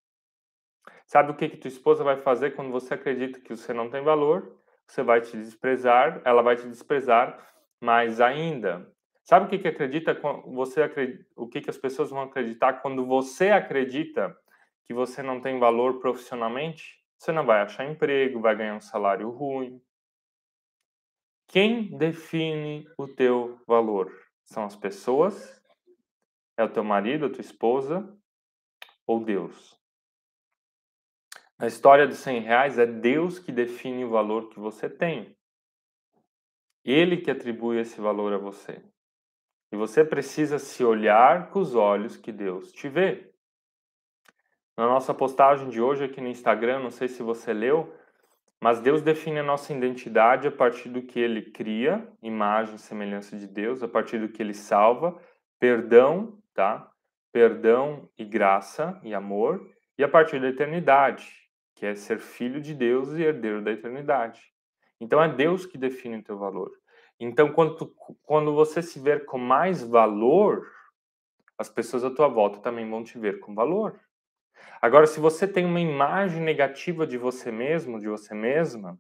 Sabe 1.07 1.31
o 1.31 1.35
que 1.35 1.49
que 1.49 1.57
tua 1.57 1.67
esposa 1.67 2.03
vai 2.03 2.17
fazer 2.17 2.51
quando 2.51 2.71
você 2.71 2.93
acredita 2.93 3.41
que 3.41 3.55
você 3.55 3.73
não 3.73 3.89
tem 3.89 4.03
valor? 4.03 4.55
Você 4.87 5.01
vai 5.01 5.21
te 5.21 5.35
desprezar, 5.35 6.21
ela 6.23 6.43
vai 6.43 6.55
te 6.55 6.67
desprezar 6.67 7.47
mais 7.81 8.21
ainda. 8.21 8.87
Sabe 9.29 9.45
o 9.45 9.47
que 9.47 9.59
que 9.59 9.67
acredita 9.67 10.19
você 10.47 10.81
acredita, 10.81 11.23
o 11.35 11.47
que 11.47 11.61
que 11.61 11.69
as 11.69 11.77
pessoas 11.77 12.09
vão 12.09 12.23
acreditar 12.23 12.81
quando 12.81 13.05
você 13.05 13.51
acredita 13.51 14.35
que 14.85 14.91
você 14.91 15.21
não 15.21 15.39
tem 15.39 15.59
valor 15.59 15.99
profissionalmente? 15.99 16.99
Você 17.15 17.31
não 17.31 17.45
vai 17.45 17.61
achar 17.61 17.87
emprego, 17.87 18.41
vai 18.41 18.55
ganhar 18.55 18.73
um 18.73 18.81
salário 18.81 19.29
ruim. 19.29 19.79
Quem 21.47 21.95
define 21.95 22.89
o 22.97 23.07
teu 23.07 23.61
valor? 23.67 24.11
São 24.45 24.63
as 24.63 24.75
pessoas 24.75 25.61
é 26.57 26.63
o 26.63 26.73
teu 26.73 26.83
marido, 26.83 27.27
a 27.27 27.29
tua 27.29 27.41
esposa 27.41 28.11
ou 29.05 29.23
Deus? 29.23 29.79
Na 31.55 31.67
história 31.67 32.07
dos 32.07 32.17
100 32.17 32.39
reais, 32.39 32.79
é 32.79 32.87
Deus 32.87 33.37
que 33.37 33.51
define 33.51 34.05
o 34.05 34.09
valor 34.09 34.49
que 34.49 34.59
você 34.59 34.89
tem. 34.89 35.37
Ele 36.83 37.17
que 37.17 37.29
atribui 37.29 37.77
esse 37.77 38.01
valor 38.01 38.33
a 38.33 38.39
você. 38.39 38.83
E 39.71 39.77
você 39.77 40.03
precisa 40.03 40.57
se 40.57 40.83
olhar 40.83 41.49
com 41.49 41.59
os 41.59 41.75
olhos 41.75 42.17
que 42.17 42.31
Deus 42.31 42.71
te 42.71 42.89
vê. 42.89 43.31
Na 44.77 44.87
nossa 44.87 45.13
postagem 45.13 45.69
de 45.69 45.81
hoje 45.81 46.05
aqui 46.05 46.21
no 46.21 46.27
Instagram, 46.27 46.79
não 46.79 46.89
sei 46.89 47.07
se 47.07 47.21
você 47.21 47.53
leu, 47.53 47.93
mas 48.61 48.81
Deus 48.81 49.01
define 49.01 49.39
a 49.39 49.43
nossa 49.43 49.73
identidade 49.73 50.47
a 50.47 50.51
partir 50.51 50.89
do 50.89 51.01
que 51.01 51.19
ele 51.19 51.51
cria, 51.51 52.07
imagem 52.21 52.75
e 52.75 52.79
semelhança 52.79 53.37
de 53.37 53.47
Deus, 53.47 53.83
a 53.83 53.87
partir 53.87 54.19
do 54.19 54.29
que 54.29 54.41
ele 54.41 54.53
salva, 54.53 55.17
perdão, 55.59 56.37
tá? 56.53 56.89
Perdão 57.31 58.09
e 58.17 58.25
graça 58.25 58.99
e 59.03 59.13
amor, 59.13 59.69
e 59.97 60.03
a 60.03 60.09
partir 60.09 60.41
da 60.41 60.47
eternidade, 60.47 61.29
que 61.75 61.85
é 61.85 61.93
ser 61.93 62.19
filho 62.19 62.59
de 62.59 62.73
Deus 62.73 63.09
e 63.13 63.21
herdeiro 63.21 63.61
da 63.61 63.71
eternidade. 63.71 64.41
Então 64.99 65.21
é 65.21 65.27
Deus 65.27 65.65
que 65.65 65.77
define 65.77 66.17
o 66.17 66.23
teu 66.23 66.37
valor. 66.37 66.71
Então, 67.19 67.51
quando, 67.51 67.93
quando 68.23 68.53
você 68.53 68.81
se 68.81 68.99
ver 68.99 69.25
com 69.25 69.37
mais 69.37 69.83
valor, 69.83 70.65
as 71.57 71.69
pessoas 71.69 72.03
à 72.03 72.09
tua 72.09 72.29
volta 72.29 72.59
também 72.59 72.89
vão 72.89 73.03
te 73.03 73.19
ver 73.19 73.39
com 73.41 73.53
valor. 73.53 73.99
Agora, 74.81 75.05
se 75.05 75.19
você 75.19 75.45
tem 75.45 75.65
uma 75.65 75.81
imagem 75.81 76.41
negativa 76.41 77.05
de 77.05 77.17
você 77.17 77.51
mesmo, 77.51 77.99
de 77.99 78.07
você 78.07 78.33
mesma, 78.33 78.97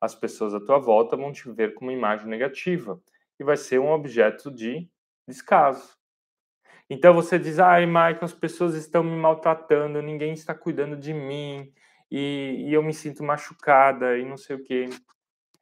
as 0.00 0.14
pessoas 0.14 0.54
à 0.54 0.60
tua 0.60 0.78
volta 0.78 1.16
vão 1.16 1.30
te 1.30 1.50
ver 1.50 1.74
com 1.74 1.84
uma 1.84 1.92
imagem 1.92 2.26
negativa 2.26 2.98
e 3.38 3.44
vai 3.44 3.56
ser 3.58 3.78
um 3.78 3.90
objeto 3.90 4.50
de 4.50 4.88
descaso. 5.28 5.98
Então 6.88 7.12
você 7.12 7.38
diz: 7.38 7.58
ai, 7.58 7.84
Michael, 7.84 8.18
as 8.24 8.32
pessoas 8.32 8.74
estão 8.74 9.04
me 9.04 9.16
maltratando, 9.16 10.00
ninguém 10.00 10.32
está 10.32 10.54
cuidando 10.54 10.96
de 10.96 11.12
mim 11.12 11.70
e, 12.10 12.64
e 12.66 12.72
eu 12.72 12.82
me 12.82 12.94
sinto 12.94 13.22
machucada 13.22 14.16
e 14.16 14.24
não 14.24 14.38
sei 14.38 14.56
o 14.56 14.64
quê 14.64 14.88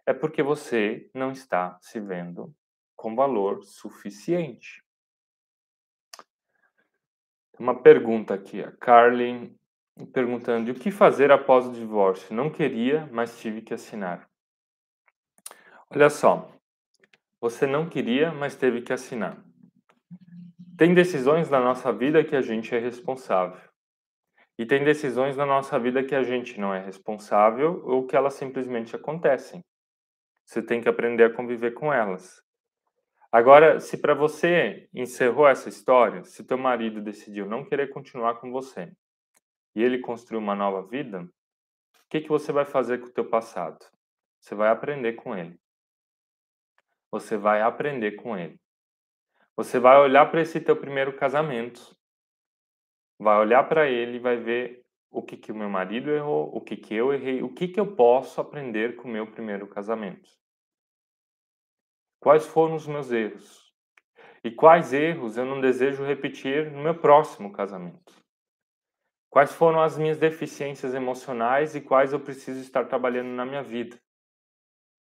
é 0.09 0.15
porque 0.15 0.43
você 0.43 1.11
não 1.13 1.31
está 1.31 1.79
se 1.83 2.01
vendo 2.01 2.51
com 2.97 3.15
valor 3.15 3.63
suficiente. 3.63 4.83
Uma 7.59 7.83
pergunta 7.83 8.33
aqui, 8.33 8.63
a 8.63 8.73
Carly 8.73 9.55
perguntando: 10.15 10.71
o 10.71 10.75
que 10.75 10.91
fazer 10.91 11.31
após 11.31 11.67
o 11.67 11.73
divórcio? 11.73 12.35
Não 12.35 12.49
queria, 12.49 13.07
mas 13.13 13.39
tive 13.39 13.61
que 13.61 13.75
assinar. 13.75 14.27
Olha 15.91 16.09
só, 16.09 16.51
você 17.39 17.67
não 17.67 17.87
queria, 17.87 18.33
mas 18.33 18.57
teve 18.57 18.81
que 18.81 18.95
assinar. 18.95 19.37
Tem 20.79 20.95
decisões 20.95 21.51
na 21.51 21.61
nossa 21.61 21.93
vida 21.93 22.25
que 22.25 22.35
a 22.35 22.41
gente 22.41 22.75
é 22.75 22.79
responsável. 22.79 23.61
E 24.59 24.65
tem 24.65 24.83
decisões 24.83 25.37
na 25.37 25.45
nossa 25.45 25.79
vida 25.79 26.03
que 26.03 26.15
a 26.15 26.23
gente 26.23 26.59
não 26.59 26.73
é 26.73 26.83
responsável 26.83 27.83
ou 27.85 28.07
que 28.07 28.17
elas 28.17 28.33
simplesmente 28.33 28.97
acontecem. 28.97 29.63
Você 30.49 30.63
tem 30.63 30.81
que 30.81 30.89
aprender 30.89 31.25
a 31.25 31.31
conviver 31.35 31.73
com 31.73 31.93
elas. 31.93 32.43
Agora, 33.31 33.81
se 33.81 33.99
para 33.99 34.15
você 34.15 34.89
encerrou 34.95 35.47
essa 35.47 35.69
história, 35.69 36.25
se 36.25 36.43
teu 36.43 36.57
marido 36.57 37.03
decidiu 37.03 37.45
não 37.45 37.67
querer 37.67 37.89
continuar 37.89 38.37
com 38.37 38.51
você 38.51 38.91
e 39.75 39.83
ele 39.83 39.99
construiu 39.99 40.41
uma 40.41 40.55
nova 40.55 40.89
vida, 40.89 41.21
o 41.23 42.09
que, 42.09 42.23
que 42.23 42.31
você 42.31 42.51
vai 42.51 42.65
fazer 42.65 42.97
com 42.97 43.09
o 43.09 43.13
teu 43.13 43.29
passado? 43.29 43.79
Você 44.41 44.55
vai 44.55 44.71
aprender 44.71 45.13
com 45.13 45.37
ele. 45.37 45.61
Você 47.11 47.37
vai 47.37 47.61
aprender 47.61 48.13
com 48.13 48.35
ele. 48.35 48.59
Você 49.55 49.79
vai 49.79 49.99
olhar 49.99 50.31
para 50.31 50.41
esse 50.41 50.63
teu 50.63 50.77
primeiro 50.77 51.15
casamento, 51.15 51.95
vai 53.19 53.37
olhar 53.37 53.65
para 53.69 53.87
ele 53.87 54.17
e 54.17 54.21
vai 54.21 54.39
ver 54.39 54.83
o 55.11 55.23
que, 55.23 55.37
que 55.37 55.53
o 55.53 55.55
meu 55.55 55.69
marido 55.69 56.11
errou, 56.11 56.55
o 56.55 56.61
que, 56.61 56.77
que 56.77 56.95
eu 56.95 57.13
errei, 57.13 57.43
o 57.43 57.53
que, 57.53 57.69
que 57.69 57.81
eu 57.81 57.95
posso 57.95 58.41
aprender 58.41 58.97
com 58.97 59.09
o 59.09 59.11
meu 59.11 59.27
primeiro 59.27 59.67
casamento. 59.67 60.31
Quais 62.21 62.47
foram 62.47 62.75
os 62.75 62.87
meus 62.87 63.11
erros? 63.11 63.73
E 64.43 64.51
quais 64.51 64.93
erros 64.93 65.37
eu 65.37 65.45
não 65.45 65.61
desejo 65.61 66.05
repetir 66.05 66.71
no 66.71 66.83
meu 66.83 66.95
próximo 66.95 67.53
casamento? 67.53 68.15
Quais 69.31 69.53
foram 69.53 69.81
as 69.81 69.99
minhas 69.99 70.19
deficiências 70.19 70.95
emocionais 70.95 71.75
e 71.75 71.81
quais 71.81 72.13
eu 72.13 72.21
preciso 72.21 72.61
estar 72.61 72.85
trabalhando 72.87 73.29
na 73.29 73.45
minha 73.45 73.63
vida? 73.63 73.99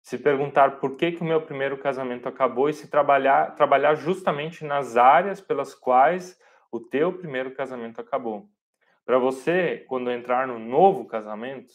Se 0.03 0.17
perguntar 0.17 0.79
por 0.79 0.95
que, 0.95 1.11
que 1.11 1.21
o 1.21 1.25
meu 1.25 1.41
primeiro 1.41 1.77
casamento 1.77 2.27
acabou 2.27 2.69
e 2.69 2.73
se 2.73 2.89
trabalhar, 2.89 3.55
trabalhar 3.55 3.95
justamente 3.95 4.65
nas 4.65 4.97
áreas 4.97 5.39
pelas 5.39 5.75
quais 5.75 6.39
o 6.71 6.79
teu 6.79 7.17
primeiro 7.17 7.53
casamento 7.53 7.99
acabou. 7.99 8.49
Para 9.05 9.17
você, 9.17 9.85
quando 9.87 10.11
entrar 10.11 10.47
no 10.47 10.59
novo 10.59 11.05
casamento, 11.05 11.73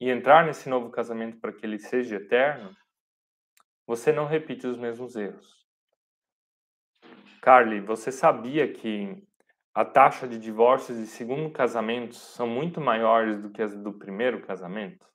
e 0.00 0.10
entrar 0.10 0.44
nesse 0.44 0.68
novo 0.68 0.90
casamento 0.90 1.38
para 1.38 1.52
que 1.52 1.64
ele 1.64 1.78
seja 1.78 2.16
eterno, 2.16 2.76
você 3.86 4.12
não 4.12 4.26
repite 4.26 4.66
os 4.66 4.76
mesmos 4.76 5.16
erros. 5.16 5.64
Carly, 7.40 7.80
você 7.80 8.10
sabia 8.10 8.70
que 8.72 9.22
a 9.74 9.84
taxa 9.84 10.26
de 10.26 10.38
divórcios 10.38 10.98
de 10.98 11.06
segundo 11.06 11.50
casamento 11.50 12.14
são 12.14 12.46
muito 12.46 12.80
maiores 12.80 13.40
do 13.40 13.50
que 13.50 13.62
as 13.62 13.74
do 13.76 13.92
primeiro 13.92 14.40
casamento? 14.42 15.06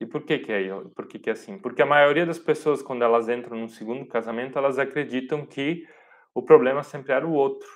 E 0.00 0.06
por 0.06 0.24
que 0.24 0.38
que 0.38 0.52
é, 0.52 0.68
por 0.94 1.06
que 1.06 1.18
que 1.18 1.30
é 1.30 1.32
assim? 1.32 1.58
Porque 1.58 1.80
a 1.80 1.86
maioria 1.86 2.26
das 2.26 2.38
pessoas, 2.38 2.82
quando 2.82 3.02
elas 3.02 3.28
entram 3.28 3.56
num 3.56 3.68
segundo 3.68 4.06
casamento, 4.06 4.58
elas 4.58 4.78
acreditam 4.78 5.46
que 5.46 5.86
o 6.34 6.42
problema 6.42 6.82
sempre 6.82 7.12
era 7.12 7.26
o 7.26 7.32
outro. 7.32 7.68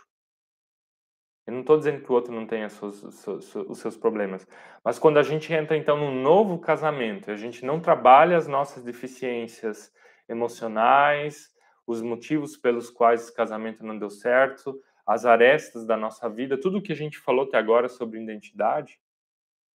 Eu 1.51 1.55
não 1.55 1.61
estou 1.63 1.77
dizendo 1.77 2.01
que 2.01 2.13
o 2.13 2.15
outro 2.15 2.33
não 2.33 2.47
tenha 2.47 2.69
seus, 2.69 3.27
os 3.27 3.79
seus 3.81 3.97
problemas, 3.97 4.47
mas 4.85 5.01
quando 5.01 5.19
a 5.19 5.23
gente 5.25 5.53
entra 5.53 5.77
então 5.77 5.97
num 5.97 6.23
novo 6.23 6.61
casamento, 6.61 7.29
a 7.29 7.37
gente 7.37 7.67
não 7.67 7.81
trabalha 7.81 8.37
as 8.37 8.47
nossas 8.47 8.85
deficiências 8.85 9.93
emocionais, 10.29 11.53
os 11.85 12.01
motivos 12.01 12.57
pelos 12.57 12.89
quais 12.89 13.23
esse 13.23 13.35
casamento 13.35 13.85
não 13.85 13.99
deu 13.99 14.09
certo, 14.09 14.81
as 15.05 15.27
arestas 15.27 15.85
da 15.85 15.97
nossa 15.97 16.29
vida, 16.31 16.57
tudo 16.57 16.81
que 16.81 16.93
a 16.93 16.97
gente 16.97 17.19
falou 17.19 17.45
até 17.45 17.59
agora 17.59 17.89
sobre 17.89 18.23
identidade, 18.23 19.01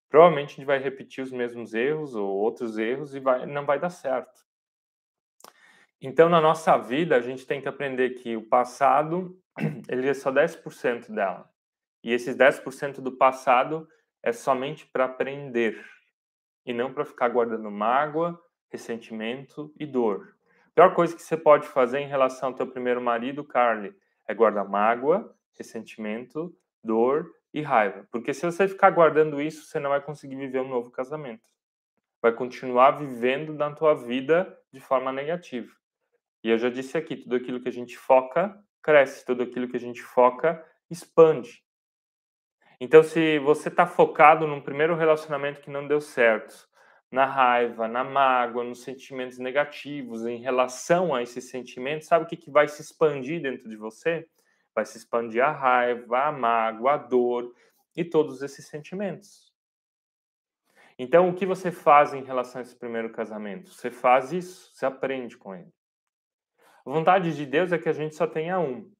provavelmente 0.07 0.53
a 0.53 0.55
gente 0.55 0.65
vai 0.65 0.79
repetir 0.79 1.25
os 1.25 1.31
mesmos 1.33 1.73
erros 1.73 2.15
ou 2.15 2.25
outros 2.25 2.77
erros 2.77 3.13
e 3.13 3.19
vai, 3.19 3.45
não 3.45 3.65
vai 3.65 3.77
dar 3.77 3.89
certo. 3.89 4.45
Então, 6.01 6.29
na 6.29 6.39
nossa 6.39 6.77
vida, 6.77 7.17
a 7.17 7.21
gente 7.21 7.45
tem 7.45 7.59
que 7.59 7.67
aprender 7.67 8.11
que 8.11 8.37
o 8.37 8.47
passado 8.47 9.37
ele 9.89 10.07
é 10.07 10.13
só 10.13 10.31
10% 10.31 11.11
dela. 11.11 11.53
E 12.05 12.13
esses 12.13 12.37
10% 12.37 13.01
do 13.01 13.11
passado 13.11 13.89
é 14.21 14.31
somente 14.31 14.85
para 14.85 15.05
aprender 15.05 15.83
e 16.63 16.71
não 16.71 16.93
para 16.93 17.03
ficar 17.03 17.29
guardando 17.29 17.71
mágoa, 17.71 18.39
ressentimento 18.69 19.73
e 19.79 19.87
dor. 19.87 20.35
A 20.67 20.69
pior 20.75 20.93
coisa 20.93 21.15
que 21.15 21.23
você 21.23 21.35
pode 21.35 21.67
fazer 21.67 21.97
em 21.97 22.07
relação 22.07 22.49
ao 22.49 22.55
teu 22.55 22.67
primeiro 22.67 23.01
marido, 23.01 23.43
Carly, 23.43 23.91
é 24.27 24.35
guardar 24.35 24.69
mágoa, 24.69 25.35
ressentimento, 25.57 26.55
dor 26.83 27.33
e 27.51 27.63
raiva. 27.63 28.07
Porque 28.11 28.35
se 28.35 28.45
você 28.45 28.67
ficar 28.67 28.91
guardando 28.91 29.41
isso, 29.41 29.65
você 29.65 29.79
não 29.79 29.89
vai 29.89 29.99
conseguir 29.99 30.35
viver 30.35 30.59
um 30.59 30.69
novo 30.69 30.91
casamento. 30.91 31.49
Vai 32.21 32.33
continuar 32.33 32.91
vivendo 32.91 33.51
na 33.51 33.73
tua 33.73 33.95
vida 33.95 34.55
de 34.71 34.79
forma 34.79 35.11
negativa. 35.11 35.71
E 36.43 36.51
eu 36.51 36.59
já 36.59 36.69
disse 36.69 36.99
aqui, 36.99 37.15
tudo 37.15 37.35
aquilo 37.35 37.59
que 37.59 37.69
a 37.69 37.73
gente 37.73 37.97
foca 37.97 38.55
cresce, 38.83 39.25
tudo 39.25 39.41
aquilo 39.41 39.67
que 39.67 39.77
a 39.77 39.79
gente 39.79 40.03
foca 40.03 40.63
expande. 40.87 41.64
Então, 42.79 43.01
se 43.03 43.39
você 43.39 43.69
está 43.69 43.85
focado 43.87 44.45
num 44.47 44.61
primeiro 44.61 44.95
relacionamento 44.95 45.61
que 45.61 45.69
não 45.69 45.87
deu 45.87 46.01
certo, 46.01 46.67
na 47.11 47.25
raiva, 47.25 47.87
na 47.87 48.03
mágoa, 48.03 48.63
nos 48.63 48.83
sentimentos 48.83 49.37
negativos, 49.37 50.25
em 50.25 50.37
relação 50.37 51.15
a 51.15 51.23
esses 51.23 51.49
sentimentos, 51.49 52.07
sabe 52.07 52.25
o 52.25 52.27
que, 52.27 52.35
que 52.35 52.51
vai 52.51 52.67
se 52.67 52.81
expandir 52.81 53.41
dentro 53.41 53.69
de 53.69 53.77
você? 53.77 54.27
Vai 54.73 54.85
se 54.85 54.97
expandir 54.97 55.43
a 55.43 55.51
raiva, 55.51 56.25
a 56.25 56.31
mágoa, 56.31 56.93
a 56.93 56.97
dor 56.97 57.53
e 57.95 58.03
todos 58.03 58.41
esses 58.41 58.67
sentimentos. 58.67 59.53
Então, 60.97 61.29
o 61.29 61.33
que 61.33 61.45
você 61.45 61.71
faz 61.71 62.13
em 62.13 62.23
relação 62.23 62.59
a 62.59 62.61
esse 62.61 62.75
primeiro 62.75 63.11
casamento? 63.11 63.69
Você 63.69 63.91
faz 63.91 64.31
isso, 64.31 64.71
você 64.73 64.85
aprende 64.85 65.37
com 65.37 65.53
ele. 65.53 65.73
A 66.85 66.89
vontade 66.89 67.35
de 67.35 67.45
Deus 67.45 67.71
é 67.71 67.77
que 67.77 67.89
a 67.89 67.93
gente 67.93 68.15
só 68.15 68.27
tenha 68.27 68.59
um. 68.59 68.91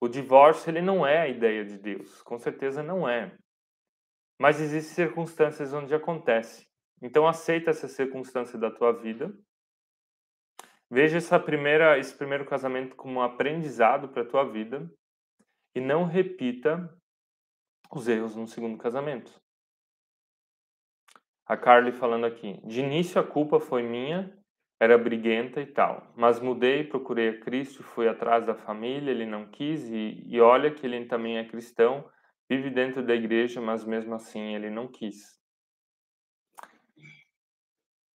O 0.00 0.08
divórcio 0.08 0.70
ele 0.70 0.80
não 0.80 1.06
é 1.06 1.20
a 1.20 1.28
ideia 1.28 1.64
de 1.64 1.76
Deus, 1.76 2.22
com 2.22 2.38
certeza 2.38 2.82
não 2.82 3.06
é. 3.06 3.36
Mas 4.38 4.58
existem 4.58 5.06
circunstâncias 5.06 5.74
onde 5.74 5.94
acontece. 5.94 6.66
Então 7.02 7.28
aceita 7.28 7.70
essa 7.70 7.86
circunstância 7.86 8.58
da 8.58 8.70
tua 8.70 8.92
vida. 8.92 9.30
Veja 10.90 11.18
essa 11.18 11.38
primeira, 11.38 11.98
esse 11.98 12.16
primeiro 12.16 12.46
casamento 12.46 12.96
como 12.96 13.20
um 13.20 13.22
aprendizado 13.22 14.08
para 14.08 14.22
a 14.22 14.26
tua 14.26 14.44
vida 14.44 14.90
e 15.74 15.80
não 15.80 16.04
repita 16.04 16.92
os 17.92 18.08
erros 18.08 18.34
no 18.34 18.48
segundo 18.48 18.78
casamento. 18.78 19.40
A 21.46 21.56
Carly 21.56 21.92
falando 21.92 22.24
aqui. 22.24 22.58
De 22.64 22.80
início 22.80 23.20
a 23.20 23.26
culpa 23.26 23.60
foi 23.60 23.82
minha 23.82 24.39
era 24.80 24.96
briguenta 24.96 25.60
e 25.60 25.66
tal. 25.66 26.10
Mas 26.16 26.40
mudei, 26.40 26.82
procurei 26.82 27.28
a 27.28 27.38
Cristo, 27.38 27.82
fui 27.82 28.08
atrás 28.08 28.46
da 28.46 28.54
família, 28.54 29.10
ele 29.10 29.26
não 29.26 29.46
quis, 29.46 29.86
e, 29.90 30.24
e 30.26 30.40
olha 30.40 30.70
que 30.70 30.86
ele 30.86 31.04
também 31.04 31.36
é 31.36 31.44
cristão, 31.44 32.10
vive 32.48 32.70
dentro 32.70 33.02
da 33.02 33.14
igreja, 33.14 33.60
mas 33.60 33.84
mesmo 33.84 34.14
assim 34.14 34.54
ele 34.54 34.70
não 34.70 34.88
quis. 34.88 35.38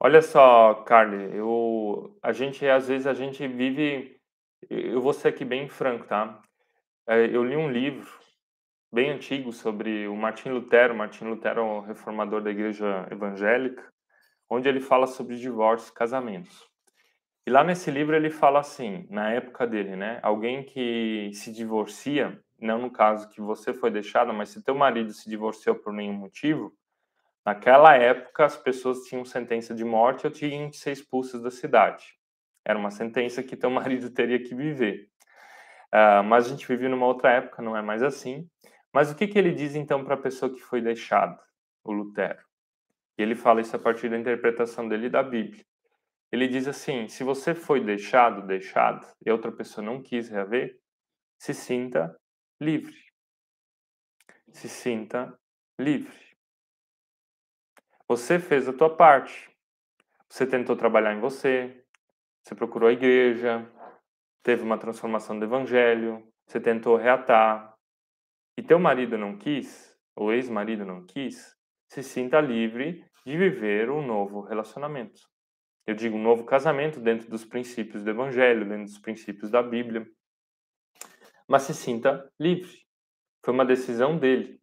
Olha 0.01 0.23
só, 0.23 0.75
Carly, 0.85 1.37
eu, 1.37 2.19
a 2.23 2.33
gente 2.33 2.67
às 2.67 2.89
vezes 2.89 3.07
a 3.07 3.15
gente 3.15 3.47
vive, 3.47 4.19
eu 4.69 5.01
vou 5.01 5.13
ser 5.13 5.29
aqui 5.29 5.45
bem 5.45 5.69
franco, 5.69 6.07
tá? 6.07 6.43
É, 7.07 7.27
eu 7.27 7.45
li 7.45 7.57
um 7.57 7.71
livro 7.71 8.11
bem 8.93 9.11
antigo 9.11 9.53
sobre 9.53 10.09
o 10.09 10.17
Martin 10.17 10.51
Lutero. 10.51 10.95
Martin 10.95 11.25
Lutero 11.25 11.85
é 11.85 11.87
reformador 11.89 12.43
da 12.43 12.51
igreja 12.51 13.07
evangélica, 13.11 13.94
onde 14.49 14.69
ele 14.69 14.81
fala 14.81 15.07
sobre 15.07 15.37
divórcio 15.37 15.91
e 15.91 15.95
casamentos. 15.95 16.69
E 17.47 17.51
lá 17.51 17.63
nesse 17.63 17.91
livro 17.91 18.17
ele 18.17 18.31
fala 18.31 18.61
assim, 18.61 19.07
na 19.11 19.31
época 19.31 19.67
dele, 19.67 19.97
né? 19.97 20.19
Alguém 20.23 20.65
que 20.65 21.31
se 21.35 21.53
divorcia, 21.53 22.41
não 22.59 22.79
no 22.79 22.91
caso 22.91 23.29
que 23.29 23.41
você 23.41 23.75
foi 23.75 23.91
deixada, 23.91 24.33
mas 24.33 24.49
se 24.49 24.63
teu 24.63 24.75
marido 24.75 25.13
se 25.13 25.29
divorciou 25.29 25.75
por 25.75 25.93
nenhum 25.93 26.15
motivo, 26.15 26.73
naquela 27.45 27.95
época 27.97 28.47
as 28.47 28.57
pessoas 28.57 29.01
tinham 29.01 29.25
sentença 29.25 29.75
de 29.75 29.85
morte 29.85 30.27
ou 30.27 30.33
tinham 30.33 30.71
que 30.71 30.79
ser 30.79 30.93
expulsas 30.93 31.43
da 31.43 31.51
cidade. 31.51 32.19
Era 32.65 32.79
uma 32.79 32.91
sentença 32.91 33.43
que 33.43 33.57
teu 33.57 33.69
marido 33.71 34.09
teria 34.11 34.43
que 34.43 34.55
viver. 34.55 35.11
Uh, 35.93 36.25
mas 36.25 36.47
a 36.47 36.49
gente 36.49 36.67
vive 36.67 36.89
numa 36.89 37.07
outra 37.07 37.31
época, 37.31 37.63
não 37.63 37.77
é 37.77 37.83
mais 37.83 38.03
assim. 38.03 38.49
Mas 38.91 39.11
o 39.11 39.15
que, 39.15 39.27
que 39.27 39.39
ele 39.39 39.53
diz 39.53 39.75
então 39.75 40.03
para 40.03 40.15
a 40.15 40.19
pessoa 40.19 40.53
que 40.53 40.61
foi 40.61 40.81
deixada, 40.81 41.39
o 41.85 41.93
Lutero? 41.93 42.43
E 43.17 43.23
ele 43.23 43.35
fala 43.35 43.61
isso 43.61 43.75
a 43.77 43.79
partir 43.79 44.09
da 44.09 44.19
interpretação 44.19 44.89
dele 44.89 45.09
da 45.09 45.23
Bíblia. 45.23 45.65
Ele 46.33 46.49
diz 46.49 46.67
assim: 46.67 47.09
se 47.09 47.23
você 47.23 47.55
foi 47.55 47.81
deixado, 47.81 48.47
deixado, 48.47 49.07
e 49.25 49.31
outra 49.31 49.53
pessoa 49.53 49.85
não 49.85 50.03
quis 50.03 50.29
reaver, 50.29 50.79
se 51.39 51.55
sinta 51.55 52.19
livre. 52.61 52.97
Se 54.53 54.69
sinta 54.69 55.39
livre. 55.79 56.35
Você 58.09 58.39
fez 58.39 58.69
a 58.69 58.73
tua 58.73 58.95
parte. 58.95 59.51
Você 60.29 60.47
tentou 60.47 60.77
trabalhar 60.77 61.15
em 61.15 61.21
você, 61.21 61.85
você 62.43 62.55
procurou 62.55 62.89
a 62.89 62.93
igreja, 62.93 63.71
teve 64.43 64.63
uma 64.63 64.77
transformação 64.77 65.39
do 65.39 65.45
evangelho, 65.45 66.27
você 66.47 66.61
tentou 66.61 66.97
reatar, 66.97 67.75
e 68.57 68.63
teu 68.63 68.79
marido 68.79 69.17
não 69.17 69.37
quis, 69.39 69.97
ou 70.17 70.33
ex-marido 70.33 70.85
não 70.85 71.05
quis, 71.07 71.57
se 71.95 72.03
sinta 72.03 72.41
livre 72.41 73.05
de 73.25 73.37
viver 73.37 73.89
um 73.89 74.05
novo 74.05 74.41
relacionamento. 74.41 75.21
Eu 75.87 75.95
digo 75.95 76.17
um 76.17 76.23
novo 76.23 76.45
casamento 76.45 76.99
dentro 76.99 77.31
dos 77.31 77.45
princípios 77.45 78.03
do 78.03 78.11
Evangelho, 78.11 78.69
dentro 78.69 78.87
dos 78.87 78.99
princípios 78.99 79.49
da 79.49 79.63
Bíblia. 79.63 80.05
Mas 81.47 81.63
se 81.63 81.75
sinta 81.75 82.29
livre. 82.41 82.85
Foi 83.45 83.55
uma 83.55 83.65
decisão 83.65 84.19
dele. 84.19 84.61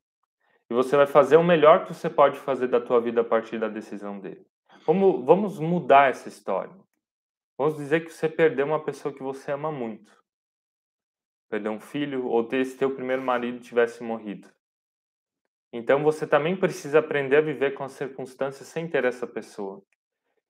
E 0.69 0.73
você 0.73 0.97
vai 0.97 1.07
fazer 1.07 1.37
o 1.37 1.43
melhor 1.43 1.85
que 1.85 1.93
você 1.93 2.09
pode 2.09 2.37
fazer 2.37 2.67
da 2.67 2.81
tua 2.81 2.99
vida 2.99 3.21
a 3.21 3.25
partir 3.25 3.57
da 3.57 3.69
decisão 3.69 4.19
dele. 4.19 4.45
Vamos, 4.85 5.23
vamos 5.25 5.57
mudar 5.57 6.09
essa 6.09 6.27
história. 6.27 6.75
Vamos 7.57 7.77
dizer 7.77 8.01
que 8.01 8.09
você 8.09 8.27
perdeu 8.27 8.65
uma 8.65 8.83
pessoa 8.83 9.13
que 9.13 9.23
você 9.23 9.53
ama 9.53 9.71
muito. 9.71 10.11
Perdeu 11.49 11.71
um 11.71 11.79
filho, 11.79 12.25
ou 12.27 12.49
se 12.49 12.77
teu 12.77 12.93
primeiro 12.93 13.21
marido 13.21 13.59
tivesse 13.61 14.03
morrido. 14.03 14.49
Então 15.71 16.03
você 16.03 16.27
também 16.27 16.55
precisa 16.55 16.99
aprender 16.99 17.37
a 17.37 17.41
viver 17.41 17.71
com 17.71 17.83
as 17.83 17.93
circunstâncias 17.93 18.67
sem 18.67 18.87
ter 18.87 19.05
essa 19.05 19.25
pessoa. 19.25 19.81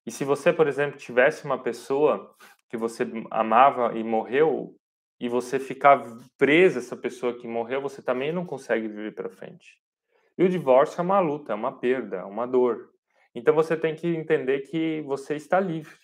E 0.05 0.12
se 0.12 0.25
você, 0.25 0.51
por 0.51 0.67
exemplo, 0.67 0.97
tivesse 0.97 1.45
uma 1.45 1.62
pessoa 1.62 2.36
que 2.69 2.77
você 2.77 3.03
amava 3.29 3.97
e 3.97 4.03
morreu, 4.03 4.75
e 5.21 5.29
você 5.29 5.60
ficar 5.60 6.03
preso 6.36 6.79
essa 6.79 6.97
pessoa 6.97 7.38
que 7.38 7.47
morreu, 7.47 7.79
você 7.79 8.01
também 8.01 8.31
não 8.31 8.43
consegue 8.43 8.88
viver 8.88 9.13
para 9.13 9.29
frente. 9.29 9.79
E 10.36 10.43
o 10.43 10.49
divórcio 10.49 10.99
é 10.99 11.03
uma 11.03 11.19
luta, 11.19 11.51
é 11.51 11.55
uma 11.55 11.77
perda, 11.77 12.17
é 12.17 12.23
uma 12.23 12.47
dor. 12.47 12.89
Então 13.36 13.53
você 13.53 13.77
tem 13.77 13.95
que 13.95 14.07
entender 14.07 14.62
que 14.62 15.01
você 15.01 15.36
está 15.36 15.60
livre. 15.60 15.95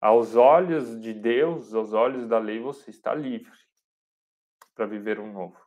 Aos 0.00 0.34
olhos 0.34 0.98
de 0.98 1.12
Deus, 1.12 1.74
aos 1.74 1.92
olhos 1.92 2.26
da 2.26 2.38
lei, 2.38 2.58
você 2.58 2.88
está 2.88 3.14
livre 3.14 3.52
para 4.74 4.86
viver 4.86 5.20
um 5.20 5.30
novo 5.30 5.60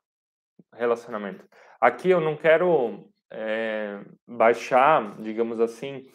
relacionamento. 0.74 1.48
Aqui 1.84 2.10
eu 2.10 2.22
não 2.22 2.38
quero 2.38 3.10
é, 3.30 4.00
baixar, 4.26 5.22
digamos 5.22 5.60
assim, 5.60 6.10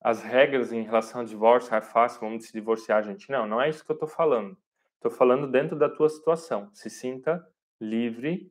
as 0.00 0.22
regras 0.22 0.72
em 0.72 0.82
relação 0.82 1.20
ao 1.20 1.26
divórcio, 1.26 1.74
é 1.74 1.82
fácil, 1.82 2.20
vamos 2.20 2.46
se 2.46 2.52
divorciar, 2.54 3.04
gente. 3.04 3.30
Não, 3.30 3.46
não 3.46 3.60
é 3.60 3.68
isso 3.68 3.84
que 3.84 3.90
eu 3.90 3.94
estou 3.96 4.08
falando. 4.08 4.56
Estou 4.94 5.10
falando 5.10 5.46
dentro 5.46 5.76
da 5.76 5.90
tua 5.90 6.08
situação. 6.08 6.70
Se 6.72 6.88
sinta 6.88 7.46
livre 7.78 8.50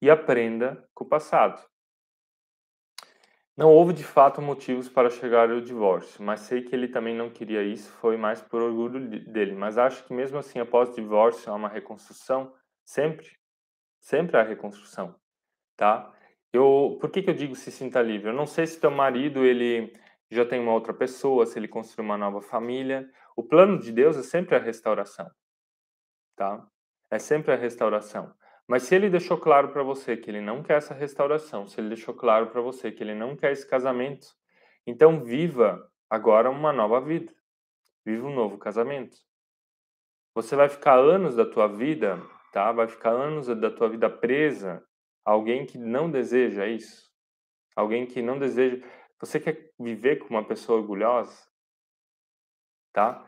e 0.00 0.10
aprenda 0.10 0.84
com 0.92 1.04
o 1.04 1.08
passado. 1.08 1.64
Não 3.56 3.70
houve 3.70 3.92
de 3.92 4.02
fato 4.02 4.42
motivos 4.42 4.88
para 4.88 5.08
chegar 5.08 5.52
ao 5.52 5.60
divórcio, 5.60 6.20
mas 6.20 6.40
sei 6.40 6.62
que 6.62 6.74
ele 6.74 6.88
também 6.88 7.14
não 7.14 7.30
queria 7.30 7.62
isso, 7.62 7.92
foi 7.92 8.16
mais 8.16 8.42
por 8.42 8.60
orgulho 8.60 9.08
dele. 9.30 9.54
Mas 9.54 9.78
acho 9.78 10.04
que 10.04 10.12
mesmo 10.12 10.36
assim, 10.36 10.58
após 10.58 10.88
o 10.88 10.96
divórcio, 10.96 11.52
há 11.52 11.54
uma 11.54 11.68
reconstrução, 11.68 12.52
sempre, 12.84 13.30
sempre 14.00 14.36
há 14.36 14.42
reconstrução, 14.42 15.14
tá? 15.82 16.14
Eu, 16.52 16.96
por 17.00 17.10
que, 17.10 17.22
que 17.22 17.30
eu 17.30 17.34
digo 17.34 17.56
se 17.56 17.72
sinta 17.72 18.00
livre? 18.00 18.28
Eu 18.28 18.32
não 18.32 18.46
sei 18.46 18.68
se 18.68 18.78
teu 18.78 18.90
marido 18.90 19.44
ele 19.44 19.92
já 20.30 20.46
tem 20.46 20.60
uma 20.60 20.72
outra 20.72 20.94
pessoa, 20.94 21.44
se 21.44 21.58
ele 21.58 21.66
construiu 21.66 22.08
uma 22.08 22.16
nova 22.16 22.40
família. 22.40 23.10
O 23.34 23.42
plano 23.42 23.76
de 23.80 23.90
Deus 23.90 24.16
é 24.16 24.22
sempre 24.22 24.54
a 24.54 24.60
restauração, 24.60 25.28
tá? 26.36 26.64
É 27.10 27.18
sempre 27.18 27.52
a 27.52 27.56
restauração. 27.56 28.32
Mas 28.68 28.84
se 28.84 28.94
ele 28.94 29.10
deixou 29.10 29.36
claro 29.36 29.70
para 29.70 29.82
você 29.82 30.16
que 30.16 30.30
ele 30.30 30.40
não 30.40 30.62
quer 30.62 30.76
essa 30.76 30.94
restauração, 30.94 31.66
se 31.66 31.80
ele 31.80 31.88
deixou 31.88 32.14
claro 32.14 32.46
para 32.46 32.60
você 32.60 32.92
que 32.92 33.02
ele 33.02 33.16
não 33.16 33.34
quer 33.34 33.50
esse 33.50 33.68
casamento, 33.68 34.28
então 34.86 35.24
viva 35.24 35.84
agora 36.08 36.48
uma 36.48 36.72
nova 36.72 37.00
vida. 37.00 37.34
Viva 38.06 38.24
um 38.28 38.34
novo 38.34 38.56
casamento. 38.56 39.16
Você 40.32 40.54
vai 40.54 40.68
ficar 40.68 40.94
anos 40.94 41.34
da 41.34 41.44
tua 41.44 41.66
vida, 41.66 42.22
tá? 42.52 42.70
Vai 42.70 42.86
ficar 42.86 43.10
anos 43.10 43.48
da 43.48 43.70
tua 43.70 43.88
vida 43.88 44.08
presa 44.08 44.80
alguém 45.24 45.66
que 45.66 45.78
não 45.78 46.10
deseja 46.10 46.66
isso. 46.66 47.10
Alguém 47.74 48.06
que 48.06 48.20
não 48.20 48.38
deseja 48.38 48.82
você 49.22 49.38
quer 49.38 49.70
viver 49.78 50.16
com 50.16 50.30
uma 50.30 50.44
pessoa 50.44 50.80
orgulhosa? 50.80 51.46
Tá? 52.92 53.24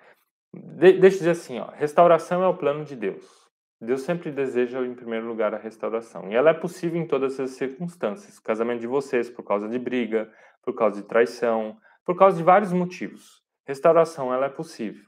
De 0.53 0.93
deixa 0.95 1.17
eu 1.17 1.19
dizer 1.21 1.31
assim, 1.31 1.61
ó, 1.61 1.71
restauração 1.71 2.43
é 2.43 2.49
o 2.49 2.57
plano 2.57 2.85
de 2.85 2.97
Deus. 2.97 3.45
Deus 3.81 4.03
sempre 4.03 4.33
deseja, 4.33 4.85
em 4.85 4.95
primeiro 4.95 5.27
lugar, 5.27 5.55
a 5.55 5.59
restauração. 5.59 6.29
E 6.31 6.35
ela 6.35 6.51
é 6.51 6.55
possível 6.55 7.01
em 7.01 7.07
todas 7.07 7.39
as 7.39 7.51
circunstâncias. 7.51 8.41
Casamento 8.41 8.81
de 8.81 8.89
vocês, 8.89 9.31
por 9.31 9.45
causa 9.45 9.69
de 9.69 9.79
briga, 9.79 10.33
por 10.63 10.75
causa 10.75 11.01
de 11.01 11.07
traição, 11.07 11.79
por 12.05 12.17
causa 12.17 12.37
de 12.37 12.43
vários 12.43 12.73
motivos. 12.73 13.45
Restauração, 13.65 14.35
ela 14.35 14.47
é 14.47 14.51
possível. 14.51 15.05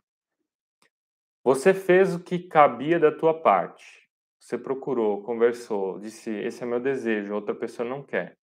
Você 1.42 1.74
fez 1.74 2.14
o 2.14 2.22
que 2.22 2.38
cabia 2.38 3.00
da 3.00 3.10
tua 3.10 3.34
parte. 3.34 4.05
Você 4.46 4.56
procurou, 4.56 5.24
conversou, 5.24 5.98
disse: 5.98 6.30
Esse 6.30 6.62
é 6.62 6.66
meu 6.66 6.78
desejo, 6.78 7.34
outra 7.34 7.52
pessoa 7.52 7.88
não 7.88 8.00
quer. 8.00 8.38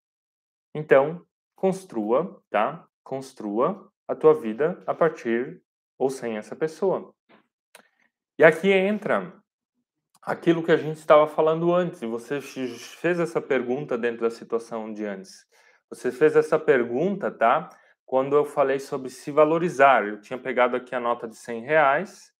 Então, 0.75 1.25
construa, 1.55 2.43
tá? 2.49 2.85
Construa 3.01 3.89
a 4.05 4.13
tua 4.13 4.33
vida 4.33 4.83
a 4.85 4.93
partir 4.93 5.63
ou 5.97 6.09
sem 6.09 6.35
essa 6.35 6.57
pessoa. 6.57 7.15
E 8.37 8.43
aqui 8.43 8.69
entra 8.69 9.41
aquilo 10.21 10.61
que 10.61 10.73
a 10.73 10.77
gente 10.77 10.97
estava 10.97 11.25
falando 11.25 11.73
antes, 11.73 12.01
você 12.01 12.41
fez 12.41 13.17
essa 13.17 13.39
pergunta 13.39 13.97
dentro 13.97 14.23
da 14.23 14.29
situação 14.29 14.91
de 14.91 15.05
antes. 15.05 15.47
Você 15.89 16.11
fez 16.11 16.35
essa 16.35 16.59
pergunta, 16.59 17.31
tá? 17.31 17.69
Quando 18.05 18.35
eu 18.35 18.43
falei 18.43 18.77
sobre 18.77 19.09
se 19.09 19.31
valorizar. 19.31 20.05
Eu 20.05 20.19
tinha 20.19 20.37
pegado 20.37 20.75
aqui 20.75 20.93
a 20.93 20.99
nota 20.99 21.29
de 21.29 21.37
100 21.37 21.61
reais 21.61 22.32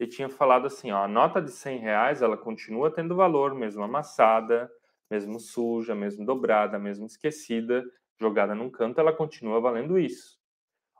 e 0.00 0.06
tinha 0.06 0.30
falado 0.30 0.66
assim, 0.66 0.90
ó, 0.90 1.04
a 1.04 1.08
nota 1.08 1.42
de 1.42 1.50
100 1.50 1.78
reais, 1.78 2.22
ela 2.22 2.34
continua 2.34 2.90
tendo 2.90 3.14
valor, 3.14 3.54
mesmo 3.54 3.82
amassada, 3.82 4.72
mesmo 5.10 5.38
suja, 5.38 5.94
mesmo 5.94 6.24
dobrada, 6.24 6.78
mesmo 6.78 7.04
esquecida, 7.04 7.84
jogada 8.18 8.54
num 8.54 8.70
canto, 8.70 8.98
ela 8.98 9.12
continua 9.12 9.60
valendo 9.60 9.98
isso. 9.98 10.40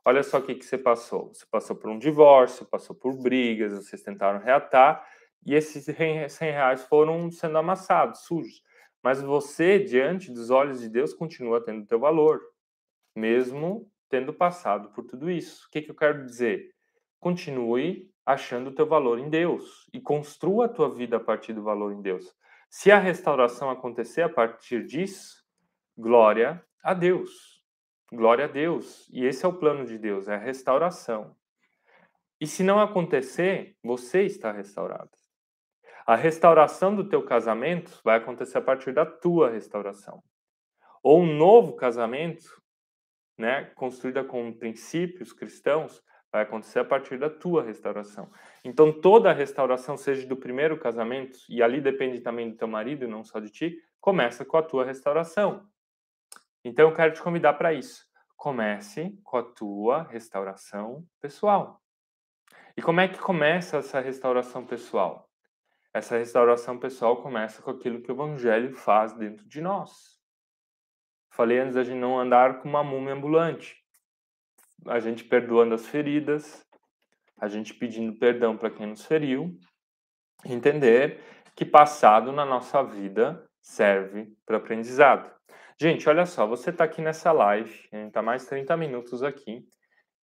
Olha 0.04 0.22
só 0.22 0.36
o 0.36 0.42
que, 0.42 0.54
que 0.54 0.66
você 0.66 0.76
passou. 0.76 1.32
Você 1.32 1.46
passou 1.50 1.74
por 1.76 1.88
um 1.88 1.98
divórcio, 1.98 2.66
passou 2.66 2.94
por 2.94 3.16
brigas, 3.16 3.72
vocês 3.72 4.02
tentaram 4.02 4.38
reatar, 4.38 5.02
e 5.46 5.54
esses 5.54 5.84
100 5.84 6.28
reais 6.38 6.84
foram 6.84 7.30
sendo 7.30 7.56
amassados, 7.56 8.20
sujos. 8.20 8.62
Mas 9.02 9.22
você, 9.22 9.78
diante 9.78 10.30
dos 10.30 10.50
olhos 10.50 10.78
de 10.80 10.90
Deus, 10.90 11.14
continua 11.14 11.64
tendo 11.64 11.86
teu 11.86 11.98
valor, 11.98 12.38
mesmo 13.16 13.90
tendo 14.10 14.30
passado 14.34 14.90
por 14.90 15.06
tudo 15.06 15.30
isso. 15.30 15.66
O 15.66 15.70
que, 15.70 15.80
que 15.80 15.90
eu 15.90 15.94
quero 15.94 16.26
dizer? 16.26 16.74
Continue 17.18 18.10
achando 18.33 18.69
o 18.69 18.75
teu 18.75 18.87
valor 18.87 19.19
em 19.19 19.29
Deus 19.29 19.88
e 19.93 20.01
construa 20.01 20.66
a 20.66 20.69
tua 20.69 20.88
vida 20.88 21.16
a 21.16 21.21
partir 21.21 21.53
do 21.53 21.62
valor 21.62 21.93
em 21.93 22.01
Deus. 22.01 22.35
Se 22.69 22.90
a 22.90 22.99
restauração 22.99 23.71
acontecer 23.71 24.23
a 24.23 24.29
partir 24.29 24.87
disso, 24.87 25.45
glória 25.97 26.64
a 26.83 26.95
Deus. 26.95 27.64
Glória 28.12 28.45
a 28.45 28.49
Deus. 28.49 29.09
E 29.11 29.25
esse 29.25 29.45
é 29.45 29.49
o 29.49 29.59
plano 29.59 29.85
de 29.85 29.99
Deus, 29.99 30.29
é 30.29 30.35
a 30.35 30.38
restauração. 30.38 31.37
E 32.40 32.47
se 32.47 32.62
não 32.62 32.81
acontecer, 32.81 33.77
você 33.83 34.23
está 34.23 34.51
restaurado. 34.51 35.11
A 36.07 36.16
restauração 36.16 36.97
do 36.97 37.09
teu 37.09 37.23
casamento 37.23 38.01
vai 38.03 38.16
acontecer 38.16 38.59
a 38.59 38.62
partir 38.62 38.93
da 38.93 39.05
tua 39.05 39.51
restauração. 39.51 40.23
Ou 41.03 41.21
um 41.21 41.37
novo 41.37 41.75
casamento, 41.77 42.61
né, 43.38 43.66
construída 43.75 44.25
com 44.25 44.53
princípios 44.53 45.33
cristãos, 45.33 46.03
vai 46.33 46.43
acontecer 46.43 46.79
a 46.79 46.85
partir 46.85 47.19
da 47.19 47.29
tua 47.29 47.62
restauração. 47.62 48.31
Então 48.64 48.93
toda 48.93 49.31
a 49.31 49.35
restauração, 49.35 49.97
seja 49.97 50.27
do 50.27 50.37
primeiro 50.37 50.79
casamento, 50.79 51.38
e 51.49 51.62
ali 51.62 51.81
depende 51.81 52.21
também 52.21 52.51
do 52.51 52.57
teu 52.57 52.69
marido, 52.69 53.09
não 53.09 53.25
só 53.25 53.40
de 53.40 53.51
ti, 53.51 53.83
começa 54.01 54.45
com 54.45 54.57
a 54.57 54.62
tua 54.62 54.85
restauração. 54.85 55.66
Então 56.64 56.88
eu 56.88 56.95
quero 56.95 57.14
te 57.14 57.23
convidar 57.23 57.55
para 57.55 57.73
isso. 57.73 58.05
Comece 58.37 59.19
com 59.23 59.37
a 59.37 59.43
tua 59.43 60.03
restauração 60.05 61.05
pessoal. 61.21 61.83
E 62.77 62.83
como 62.83 63.01
é 63.01 63.09
que 63.09 63.19
começa 63.19 63.79
essa 63.79 64.01
restauração 64.01 64.64
pessoal? 64.64 65.29
Essa 65.93 66.16
restauração 66.16 66.79
pessoal 66.79 67.21
começa 67.21 67.61
com 67.61 67.71
aquilo 67.71 68.01
que 68.01 68.11
o 68.11 68.14
evangelho 68.14 68.75
faz 68.75 69.12
dentro 69.12 69.47
de 69.47 69.61
nós. 69.61 70.21
Falei 71.31 71.59
antes 71.59 71.75
da 71.75 71.83
gente 71.83 71.99
não 71.99 72.19
andar 72.19 72.61
com 72.61 72.69
uma 72.69 72.85
múmia 72.85 73.14
ambulante. 73.14 73.80
A 74.87 74.99
gente 74.99 75.25
perdoando 75.25 75.75
as 75.75 75.87
feridas, 75.87 76.66
a 77.38 77.49
gente 77.49 77.75
pedindo 77.75 78.19
perdão 78.19 78.57
para 78.57 78.71
quem 78.71 78.87
nos 78.87 79.05
feriu, 79.05 79.57
entender 80.45 81.21
que 81.55 81.64
passado 81.64 82.33
na 82.33 82.45
nossa 82.45 82.83
vida 82.83 83.45
serve 83.61 84.33
para 84.47 84.57
aprendizado. 84.57 85.31
Gente, 85.79 86.09
olha 86.09 86.27
só, 86.27 86.47
você 86.47 86.71
está 86.71 86.85
aqui 86.85 87.01
nessa 87.01 87.33
live, 87.33 87.88
a 87.93 87.97
gente 87.97 88.09
está 88.09 88.23
mais 88.23 88.47
30 88.47 88.77
minutos 88.77 89.23
aqui, 89.23 89.66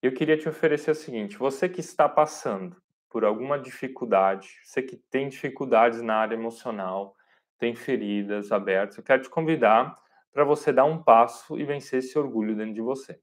eu 0.01 0.13
queria 0.13 0.37
te 0.37 0.47
oferecer 0.47 0.91
o 0.91 0.95
seguinte: 0.95 1.37
você 1.37 1.67
que 1.67 1.79
está 1.79 2.07
passando 2.07 2.75
por 3.09 3.25
alguma 3.25 3.57
dificuldade, 3.57 4.49
você 4.63 4.81
que 4.81 4.97
tem 5.09 5.27
dificuldades 5.27 6.01
na 6.01 6.17
área 6.17 6.35
emocional, 6.35 7.15
tem 7.57 7.73
feridas 7.75 8.51
abertas, 8.51 8.97
eu 8.97 9.03
quero 9.03 9.23
te 9.23 9.29
convidar 9.29 9.95
para 10.31 10.43
você 10.43 10.71
dar 10.71 10.85
um 10.85 11.01
passo 11.01 11.57
e 11.57 11.63
vencer 11.63 11.99
esse 11.99 12.17
orgulho 12.17 12.55
dentro 12.55 12.75
de 12.75 12.81
você. 12.81 13.19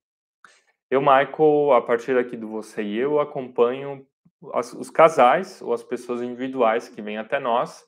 Eu, 0.95 1.01
Michael, 1.01 1.73
a 1.73 1.83
partir 1.83 2.17
aqui 2.17 2.37
do 2.37 2.47
você 2.47 2.81
e 2.81 2.97
eu, 2.97 3.19
acompanho 3.19 4.07
as, 4.53 4.73
os 4.75 4.91
casais 4.91 5.61
ou 5.61 5.73
as 5.73 5.83
pessoas 5.83 6.23
individuais 6.23 6.89
que 6.89 7.03
vêm 7.03 7.19
até 7.19 7.41
nós 7.41 7.85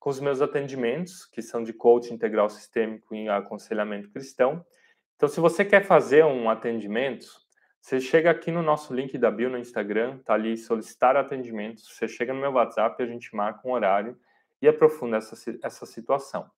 com 0.00 0.08
os 0.08 0.18
meus 0.20 0.40
atendimentos, 0.40 1.26
que 1.26 1.42
são 1.42 1.62
de 1.62 1.74
coaching 1.74 2.14
integral 2.14 2.48
sistêmico 2.48 3.14
e 3.14 3.28
aconselhamento 3.28 4.10
cristão. 4.10 4.64
Então, 5.16 5.28
se 5.28 5.38
você 5.38 5.66
quer 5.66 5.84
fazer 5.84 6.24
um 6.24 6.48
atendimento, 6.48 7.26
você 7.78 8.00
chega 8.00 8.30
aqui 8.30 8.50
no 8.50 8.62
nosso 8.62 8.94
link 8.94 9.18
da 9.18 9.30
bio 9.30 9.50
no 9.50 9.58
Instagram, 9.58 10.16
tá 10.24 10.32
ali 10.32 10.56
solicitar 10.56 11.14
atendimento. 11.14 11.82
Você 11.82 12.08
chega 12.08 12.32
no 12.32 12.40
meu 12.40 12.52
WhatsApp, 12.52 13.02
a 13.02 13.06
gente 13.06 13.36
marca 13.36 13.68
um 13.68 13.72
horário 13.72 14.16
e 14.62 14.66
aprofunda 14.66 15.18
essa, 15.18 15.36
essa 15.62 15.84
situação. 15.84 16.50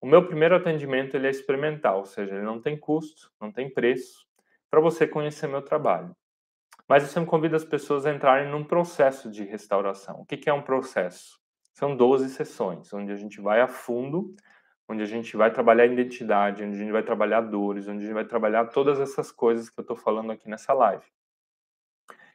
O 0.00 0.06
meu 0.06 0.26
primeiro 0.26 0.56
atendimento 0.56 1.16
ele 1.16 1.28
é 1.28 1.30
experimental, 1.30 1.98
ou 1.98 2.06
seja, 2.06 2.34
ele 2.34 2.42
não 2.42 2.60
tem 2.60 2.76
custo, 2.76 3.30
não 3.40 3.52
tem 3.52 3.72
preço, 3.72 4.23
para 4.74 4.80
você 4.80 5.06
conhecer 5.06 5.46
meu 5.46 5.62
trabalho. 5.62 6.16
Mas 6.88 7.04
eu 7.04 7.08
sempre 7.08 7.30
convido 7.30 7.54
as 7.54 7.64
pessoas 7.64 8.04
a 8.04 8.12
entrarem 8.12 8.50
num 8.50 8.64
processo 8.64 9.30
de 9.30 9.44
restauração. 9.44 10.20
O 10.22 10.26
que, 10.26 10.36
que 10.36 10.50
é 10.50 10.52
um 10.52 10.62
processo? 10.62 11.38
São 11.72 11.96
12 11.96 12.30
sessões, 12.30 12.92
onde 12.92 13.12
a 13.12 13.16
gente 13.16 13.40
vai 13.40 13.60
a 13.60 13.68
fundo 13.68 14.34
onde 14.88 15.02
a 15.02 15.06
gente 15.06 15.36
vai 15.36 15.50
trabalhar 15.50 15.86
identidade, 15.86 16.62
onde 16.62 16.76
a 16.76 16.78
gente 16.78 16.92
vai 16.92 17.04
trabalhar 17.04 17.40
dores, 17.40 17.86
onde 17.86 17.98
a 17.98 18.06
gente 18.06 18.14
vai 18.14 18.24
trabalhar 18.24 18.66
todas 18.66 19.00
essas 19.00 19.30
coisas 19.30 19.70
que 19.70 19.78
eu 19.78 19.82
estou 19.82 19.96
falando 19.96 20.32
aqui 20.32 20.48
nessa 20.48 20.74
live. 20.74 21.04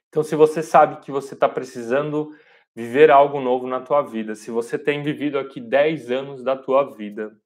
Então, 0.07 0.23
se 0.23 0.35
você 0.35 0.63
sabe 0.63 1.01
que 1.01 1.11
você 1.11 1.33
está 1.35 1.47
precisando 1.47 2.35
viver 2.73 3.11
algo 3.11 3.39
novo 3.39 3.67
na 3.67 3.81
tua 3.81 4.01
vida, 4.01 4.33
se 4.33 4.49
você 4.49 4.79
tem 4.79 5.03
vivido 5.03 5.37
aqui 5.37 5.61
10 5.61 6.09
anos 6.09 6.41
da 6.41 6.55
tua 6.55 6.83
vida, 6.95 7.37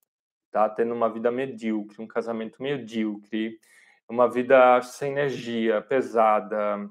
tá 0.51 0.69
tendo 0.69 0.93
uma 0.93 1.09
vida 1.09 1.29
medíocre, 1.29 2.01
um 2.01 2.07
casamento 2.07 2.63
medíocre, 2.63 3.59
uma 4.09 4.29
vida 4.29 4.81
sem 4.81 5.11
energia, 5.11 5.81
pesada, 5.81 6.89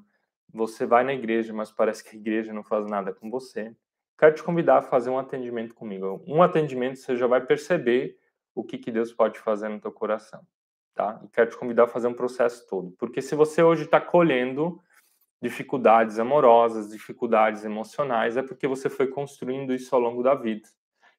você 0.53 0.87
vai 0.87 1.05
na 1.05 1.15
igreja, 1.15 1.53
mas 1.53 1.71
parece 1.71 2.03
que 2.05 2.17
a 2.17 2.19
igreja 2.19 2.53
não 2.53 2.63
faz 2.63 2.87
nada 2.87 3.13
com 3.13 3.31
você 3.31 3.75
quero 4.23 4.37
te 4.37 4.43
convidar 4.45 4.79
a 4.79 4.83
fazer 4.83 5.11
um 5.11 5.19
atendimento 5.19 5.75
comigo. 5.75 6.23
Um 6.29 6.45
atendimento 6.45 7.01
você 7.01 7.17
já 7.17 7.27
vai 7.27 7.45
perceber 7.45 8.17
o 8.55 8.63
que, 8.63 8.79
que 8.79 8.93
Deus 8.93 9.13
pode 9.13 9.41
fazer 9.41 9.69
no 9.69 9.81
teu 9.81 9.91
coração, 9.91 10.47
tá? 10.95 11.21
E 11.25 11.29
quero 11.29 11.51
te 11.51 11.57
convidar 11.57 11.85
a 11.85 11.89
fazer 11.89 12.07
um 12.07 12.15
processo 12.15 12.65
todo, 12.69 12.93
porque 12.93 13.21
se 13.21 13.35
você 13.35 13.65
hoje 13.65 13.83
está 13.83 14.01
colhendo 14.01 14.81
dificuldades 15.43 16.21
amorosas, 16.21 16.89
dificuldades 16.89 17.65
emocionais, 17.65 18.37
é 18.37 18.43
porque 18.45 18.69
você 18.69 18.89
foi 18.89 19.09
construindo 19.09 19.75
isso 19.75 19.93
ao 19.93 20.01
longo 20.01 20.23
da 20.23 20.37
vida. 20.37 20.69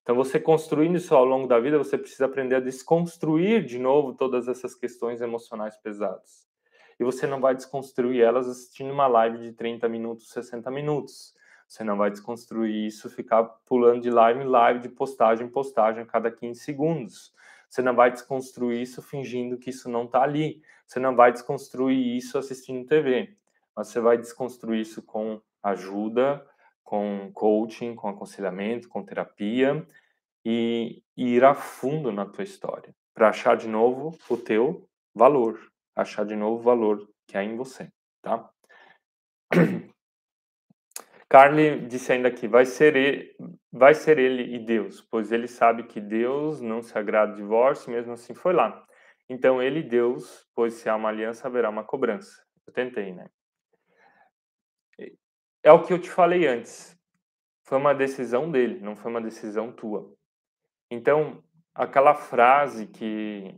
Então, 0.04 0.16
você 0.16 0.38
construindo 0.38 0.98
isso 0.98 1.16
ao 1.16 1.24
longo 1.24 1.48
da 1.48 1.60
vida, 1.60 1.78
você 1.78 1.98
precisa 1.98 2.26
aprender 2.26 2.56
a 2.56 2.60
desconstruir 2.60 3.66
de 3.66 3.80
novo 3.80 4.14
todas 4.14 4.50
essas 4.50 4.76
questões 4.76 5.22
emocionais 5.22 5.78
pesadas. 5.78 6.46
E 7.00 7.04
você 7.04 7.26
não 7.26 7.40
vai 7.40 7.56
desconstruir 7.56 8.22
elas 8.22 8.48
assistindo 8.48 8.92
uma 8.92 9.08
live 9.08 9.40
de 9.40 9.54
30 9.54 9.88
minutos, 9.88 10.30
60 10.30 10.70
minutos. 10.70 11.34
Você 11.68 11.84
não 11.84 11.98
vai 11.98 12.12
desconstruir 12.12 12.86
isso, 12.86 13.10
ficar 13.10 13.44
pulando 13.66 14.02
de 14.02 14.10
live 14.10 14.42
em 14.42 14.48
live, 14.48 14.82
de 14.82 14.90
postagem 14.90 15.48
em 15.48 15.50
postagem 15.50 16.04
a 16.04 16.06
cada 16.06 16.30
15 16.30 16.60
segundos. 16.60 17.34
Você 17.70 17.82
não 17.82 17.96
vai 17.96 18.12
desconstruir 18.12 18.82
isso 18.82 19.02
fingindo 19.02 19.58
que 19.58 19.70
isso 19.70 19.90
não 19.90 20.04
está 20.04 20.22
ali. 20.22 20.62
Você 20.86 21.00
não 21.00 21.16
vai 21.16 21.32
desconstruir 21.32 22.16
isso 22.16 22.38
assistindo 22.38 22.86
TV. 22.86 23.36
Mas 23.76 23.88
você 23.88 24.00
vai 24.00 24.18
desconstruir 24.18 24.82
isso 24.82 25.02
com 25.02 25.42
ajuda, 25.64 26.46
com 26.84 27.32
coaching, 27.34 27.96
com 27.96 28.08
aconselhamento, 28.08 28.90
com 28.90 29.04
terapia 29.04 29.86
e, 30.46 31.02
e 31.16 31.36
ir 31.36 31.44
a 31.44 31.56
fundo 31.56 32.12
na 32.12 32.26
tua 32.26 32.44
história 32.44 32.94
para 33.14 33.30
achar 33.30 33.56
de 33.56 33.68
novo 33.68 34.18
o 34.30 34.38
teu 34.38 34.88
valor, 35.14 35.60
achar 35.96 36.26
de 36.26 36.36
novo 36.36 36.60
o 36.60 36.64
valor 36.64 37.08
que 37.28 37.38
há 37.38 37.44
em 37.44 37.56
você, 37.56 37.90
tá? 38.22 38.50
Carly 41.30 41.88
disse 41.88 42.12
ainda 42.12 42.28
aqui, 42.28 42.48
vai 42.48 42.66
ser, 42.66 42.96
ele, 42.96 43.36
vai 43.72 43.94
ser 43.96 44.20
ele 44.20 44.56
e 44.56 44.60
Deus, 44.60 45.02
pois 45.02 45.32
ele 45.32 45.48
sabe 45.48 45.84
que 45.84 46.00
Deus 46.00 46.62
não 46.62 46.82
se 46.82 46.96
agrada 46.98 47.32
do 47.32 47.38
divórcio, 47.38 47.92
mesmo 47.92 48.14
assim 48.14 48.34
foi 48.36 48.54
lá. 48.54 48.86
Então 49.28 49.62
ele 49.62 49.80
e 49.80 49.84
Deus, 49.84 50.46
pois 50.54 50.76
se 50.76 50.90
há 50.90 50.96
uma 50.96 51.10
aliança, 51.10 51.48
haverá 51.48 51.70
uma 51.70 51.84
cobrança. 51.84 52.44
Eu 52.68 52.74
tentei, 52.74 53.14
né? 53.14 53.30
É 55.64 55.72
o 55.72 55.82
que 55.82 55.94
eu 55.94 56.00
te 56.00 56.12
falei 56.12 56.46
antes. 56.46 56.94
Foi 57.64 57.78
uma 57.78 57.96
decisão 57.96 58.52
dele, 58.52 58.82
não 58.82 58.98
foi 58.98 59.10
uma 59.10 59.22
decisão 59.22 59.72
tua. 59.72 60.14
Então, 60.92 61.42
aquela 61.74 62.14
frase 62.14 62.86
que, 62.86 63.58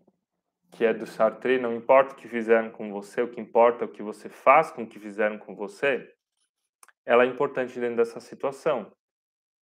que 0.71 0.85
é 0.85 0.93
do 0.93 1.07
Sartre, 1.07 1.59
não 1.59 1.75
importa 1.75 2.13
o 2.13 2.15
que 2.15 2.27
fizeram 2.27 2.69
com 2.69 2.91
você, 2.91 3.23
o 3.23 3.27
que 3.27 3.41
importa 3.41 3.83
é 3.83 3.87
o 3.87 3.91
que 3.91 4.03
você 4.03 4.29
faz 4.29 4.69
com 4.69 4.83
o 4.83 4.87
que 4.87 4.99
fizeram 4.99 5.39
com 5.39 5.55
você, 5.55 6.13
ela 7.03 7.23
é 7.23 7.27
importante 7.27 7.79
dentro 7.79 7.97
dessa 7.97 8.19
situação. 8.19 8.91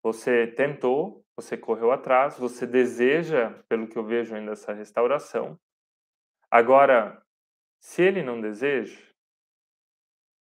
Você 0.03 0.49
tentou, 0.49 1.25
você 1.37 1.57
correu 1.57 1.93
atrás, 1.93 2.37
você 2.37 2.67
deseja, 2.67 3.51
pelo 3.69 3.87
que 3.87 3.97
eu 3.97 4.05
vejo 4.05 4.35
ainda, 4.35 4.53
essa 4.53 4.73
restauração. 4.73 5.57
Agora, 6.51 7.23
se 7.79 8.03
ele 8.03 8.21
não 8.21 8.41
deseja, 8.41 8.99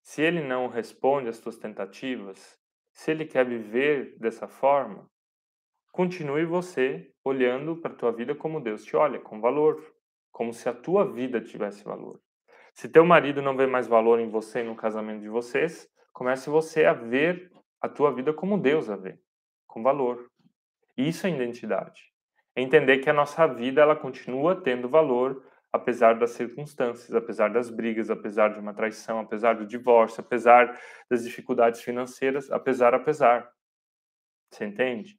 se 0.02 0.22
ele 0.22 0.42
não 0.42 0.68
responde 0.68 1.30
às 1.30 1.38
suas 1.38 1.58
tentativas, 1.58 2.60
se 2.94 3.12
ele 3.12 3.26
quer 3.26 3.46
viver 3.46 4.18
dessa 4.20 4.48
forma, 4.48 5.10
continue 5.92 6.46
você 6.46 7.12
olhando 7.24 7.78
para 7.78 7.92
a 7.92 7.96
tua 7.96 8.12
vida 8.12 8.36
como 8.36 8.60
Deus 8.60 8.84
te 8.84 8.96
olha, 8.96 9.20
com 9.20 9.40
valor, 9.40 9.82
como 10.32 10.54
se 10.54 10.68
a 10.68 10.74
tua 10.74 11.06
vida 11.06 11.42
tivesse 11.42 11.84
valor. 11.84 12.20
Se 12.74 12.90
teu 12.90 13.06
marido 13.06 13.42
não 13.42 13.56
vê 13.56 13.68
mais 13.68 13.88
valor 13.88 14.20
em 14.20 14.30
você 14.30 14.62
e 14.62 14.64
no 14.64 14.76
casamento 14.76 15.22
de 15.22 15.30
vocês, 15.30 15.90
comece 16.14 16.50
você 16.50 16.86
a 16.86 16.94
ver 16.94 17.52
a 17.82 17.90
tua 17.90 18.14
vida 18.14 18.34
como 18.34 18.58
Deus 18.58 18.90
a 18.90 18.96
vê, 18.96 19.20
com 19.68 19.84
valor. 19.84 20.30
Isso 20.98 21.28
é 21.28 21.30
identidade. 21.30 22.12
É 22.56 22.62
entender 22.62 23.00
que 23.00 23.10
a 23.10 23.14
nossa 23.14 23.48
vida 23.48 23.82
ela 23.82 23.96
continua 23.96 24.56
tendo 24.56 24.90
valor 24.90 25.44
apesar 25.72 26.20
das 26.20 26.32
circunstâncias, 26.32 27.14
apesar 27.14 27.50
das 27.50 27.70
brigas, 27.70 28.10
apesar 28.10 28.50
de 28.50 28.60
uma 28.60 28.74
traição, 28.74 29.20
apesar 29.20 29.56
do 29.56 29.66
divórcio, 29.66 30.22
apesar 30.22 30.80
das 31.10 31.24
dificuldades 31.24 31.82
financeiras, 31.82 32.52
apesar 32.52 32.93
apesar. 32.93 33.52
Você 34.50 34.66
entende? 34.66 35.18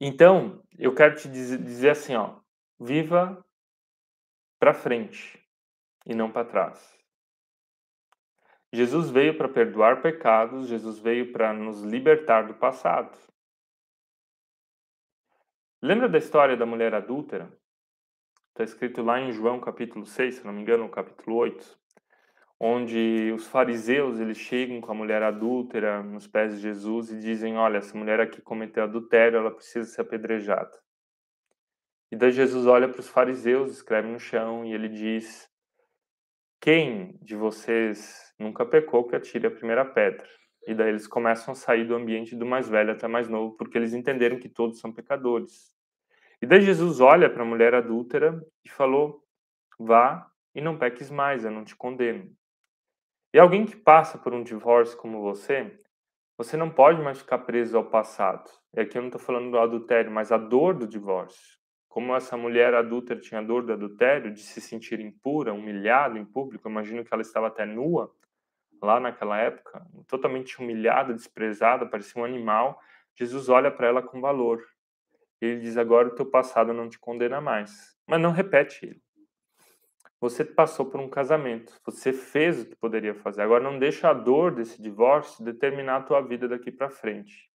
Então, 0.00 0.62
eu 0.78 0.94
quero 0.94 1.16
te 1.16 1.28
dizer 1.28 1.90
assim, 1.90 2.14
ó, 2.14 2.40
viva 2.78 3.42
para 4.58 4.74
frente 4.74 5.40
e 6.04 6.14
não 6.14 6.30
para 6.30 6.46
trás. 6.46 6.98
Jesus 8.72 9.10
veio 9.10 9.36
para 9.36 9.48
perdoar 9.48 10.02
pecados, 10.02 10.66
Jesus 10.66 10.98
veio 10.98 11.32
para 11.32 11.52
nos 11.52 11.82
libertar 11.82 12.46
do 12.46 12.54
passado. 12.54 13.16
Lembra 15.80 16.08
da 16.08 16.18
história 16.18 16.56
da 16.56 16.64
mulher 16.64 16.94
adúltera? 16.94 17.52
Está 18.52 18.64
escrito 18.64 19.00
lá 19.00 19.18
em 19.18 19.32
João 19.32 19.58
capítulo 19.58 20.04
6, 20.04 20.34
se 20.34 20.44
não 20.44 20.52
me 20.52 20.60
engano, 20.60 20.86
capítulo 20.90 21.36
8, 21.36 21.78
onde 22.60 23.32
os 23.34 23.46
fariseus 23.46 24.20
eles 24.20 24.36
chegam 24.36 24.78
com 24.78 24.92
a 24.92 24.94
mulher 24.94 25.22
adúltera 25.22 26.02
nos 26.02 26.26
pés 26.26 26.54
de 26.54 26.60
Jesus 26.60 27.10
e 27.10 27.18
dizem: 27.18 27.56
Olha, 27.56 27.78
essa 27.78 27.96
mulher 27.96 28.20
aqui 28.20 28.42
cometeu 28.42 28.82
adultério, 28.82 29.38
ela 29.38 29.50
precisa 29.50 29.88
ser 29.88 30.02
apedrejada. 30.02 30.70
E 32.10 32.16
daí 32.16 32.30
Jesus 32.30 32.66
olha 32.66 32.90
para 32.90 33.00
os 33.00 33.08
fariseus, 33.08 33.70
escreve 33.70 34.08
no 34.08 34.20
chão 34.20 34.66
e 34.66 34.74
ele 34.74 34.90
diz: 34.90 35.48
Quem 36.60 37.18
de 37.22 37.34
vocês 37.34 38.34
nunca 38.38 38.66
pecou 38.66 39.08
que 39.08 39.16
atire 39.16 39.46
a 39.46 39.50
primeira 39.50 39.86
pedra? 39.86 40.28
E 40.66 40.74
daí 40.74 40.90
eles 40.90 41.06
começam 41.06 41.52
a 41.52 41.54
sair 41.54 41.86
do 41.86 41.94
ambiente 41.94 42.36
do 42.36 42.44
mais 42.44 42.68
velho 42.68 42.92
até 42.92 43.08
mais 43.08 43.30
novo, 43.30 43.56
porque 43.56 43.78
eles 43.78 43.94
entenderam 43.94 44.38
que 44.38 44.50
todos 44.50 44.78
são 44.78 44.92
pecadores. 44.92 45.72
E 46.42 46.46
daí 46.46 46.60
Jesus 46.60 46.98
olha 46.98 47.30
para 47.30 47.42
a 47.42 47.46
mulher 47.46 47.72
adúltera 47.72 48.44
e 48.64 48.68
falou: 48.68 49.22
Vá 49.78 50.28
e 50.52 50.60
não 50.60 50.76
peques 50.76 51.08
mais, 51.08 51.44
eu 51.44 51.52
não 51.52 51.64
te 51.64 51.76
condeno. 51.76 52.28
E 53.32 53.38
alguém 53.38 53.64
que 53.64 53.76
passa 53.76 54.18
por 54.18 54.34
um 54.34 54.42
divórcio 54.42 54.98
como 54.98 55.22
você, 55.22 55.78
você 56.36 56.56
não 56.56 56.68
pode 56.68 57.00
mais 57.00 57.18
ficar 57.18 57.38
preso 57.38 57.78
ao 57.78 57.84
passado. 57.84 58.50
E 58.74 58.80
aqui 58.80 58.98
eu 58.98 59.02
não 59.02 59.08
estou 59.08 59.20
falando 59.20 59.52
do 59.52 59.58
adultério, 59.58 60.10
mas 60.10 60.32
a 60.32 60.36
dor 60.36 60.74
do 60.74 60.86
divórcio. 60.86 61.58
Como 61.88 62.16
essa 62.16 62.36
mulher 62.36 62.74
adúltera 62.74 63.20
tinha 63.20 63.40
dor 63.40 63.64
do 63.64 63.72
adultério, 63.72 64.32
de 64.32 64.40
se 64.40 64.60
sentir 64.60 64.98
impura, 64.98 65.54
humilhada 65.54 66.18
em 66.18 66.24
público, 66.24 66.68
imagino 66.68 67.04
que 67.04 67.14
ela 67.14 67.22
estava 67.22 67.46
até 67.46 67.64
nua 67.64 68.10
lá 68.82 68.98
naquela 68.98 69.38
época, 69.38 69.86
totalmente 70.08 70.60
humilhada, 70.60 71.14
desprezada, 71.14 71.86
parecia 71.86 72.20
um 72.20 72.24
animal. 72.24 72.80
Jesus 73.14 73.48
olha 73.48 73.70
para 73.70 73.86
ela 73.86 74.02
com 74.02 74.20
valor. 74.20 74.60
Ele 75.44 75.60
diz: 75.60 75.76
Agora 75.76 76.08
o 76.08 76.14
teu 76.14 76.26
passado 76.26 76.72
não 76.72 76.88
te 76.88 76.98
condena 76.98 77.40
mais. 77.40 77.96
Mas 78.06 78.20
não 78.20 78.30
repete 78.30 78.86
ele. 78.86 79.02
Você 80.20 80.44
passou 80.44 80.86
por 80.86 81.00
um 81.00 81.08
casamento, 81.10 81.80
você 81.84 82.12
fez 82.12 82.62
o 82.62 82.66
que 82.66 82.76
poderia 82.76 83.12
fazer. 83.12 83.42
Agora 83.42 83.64
não 83.64 83.76
deixa 83.76 84.08
a 84.08 84.14
dor 84.14 84.54
desse 84.54 84.80
divórcio 84.80 85.44
determinar 85.44 85.96
a 85.96 86.02
tua 86.02 86.20
vida 86.20 86.46
daqui 86.46 86.70
para 86.70 86.88
frente. 86.88 87.50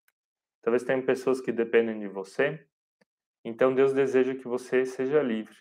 Talvez 0.63 0.83
tenham 0.83 1.01
pessoas 1.03 1.41
que 1.41 1.53
dependem 1.53 2.01
de 2.01 2.09
você. 2.09 2.67
Então 3.45 3.73
Deus 3.73 3.93
deseja 3.93 4.35
que 4.35 4.49
você 4.49 4.85
seja 4.85 5.23
livre. 5.23 5.55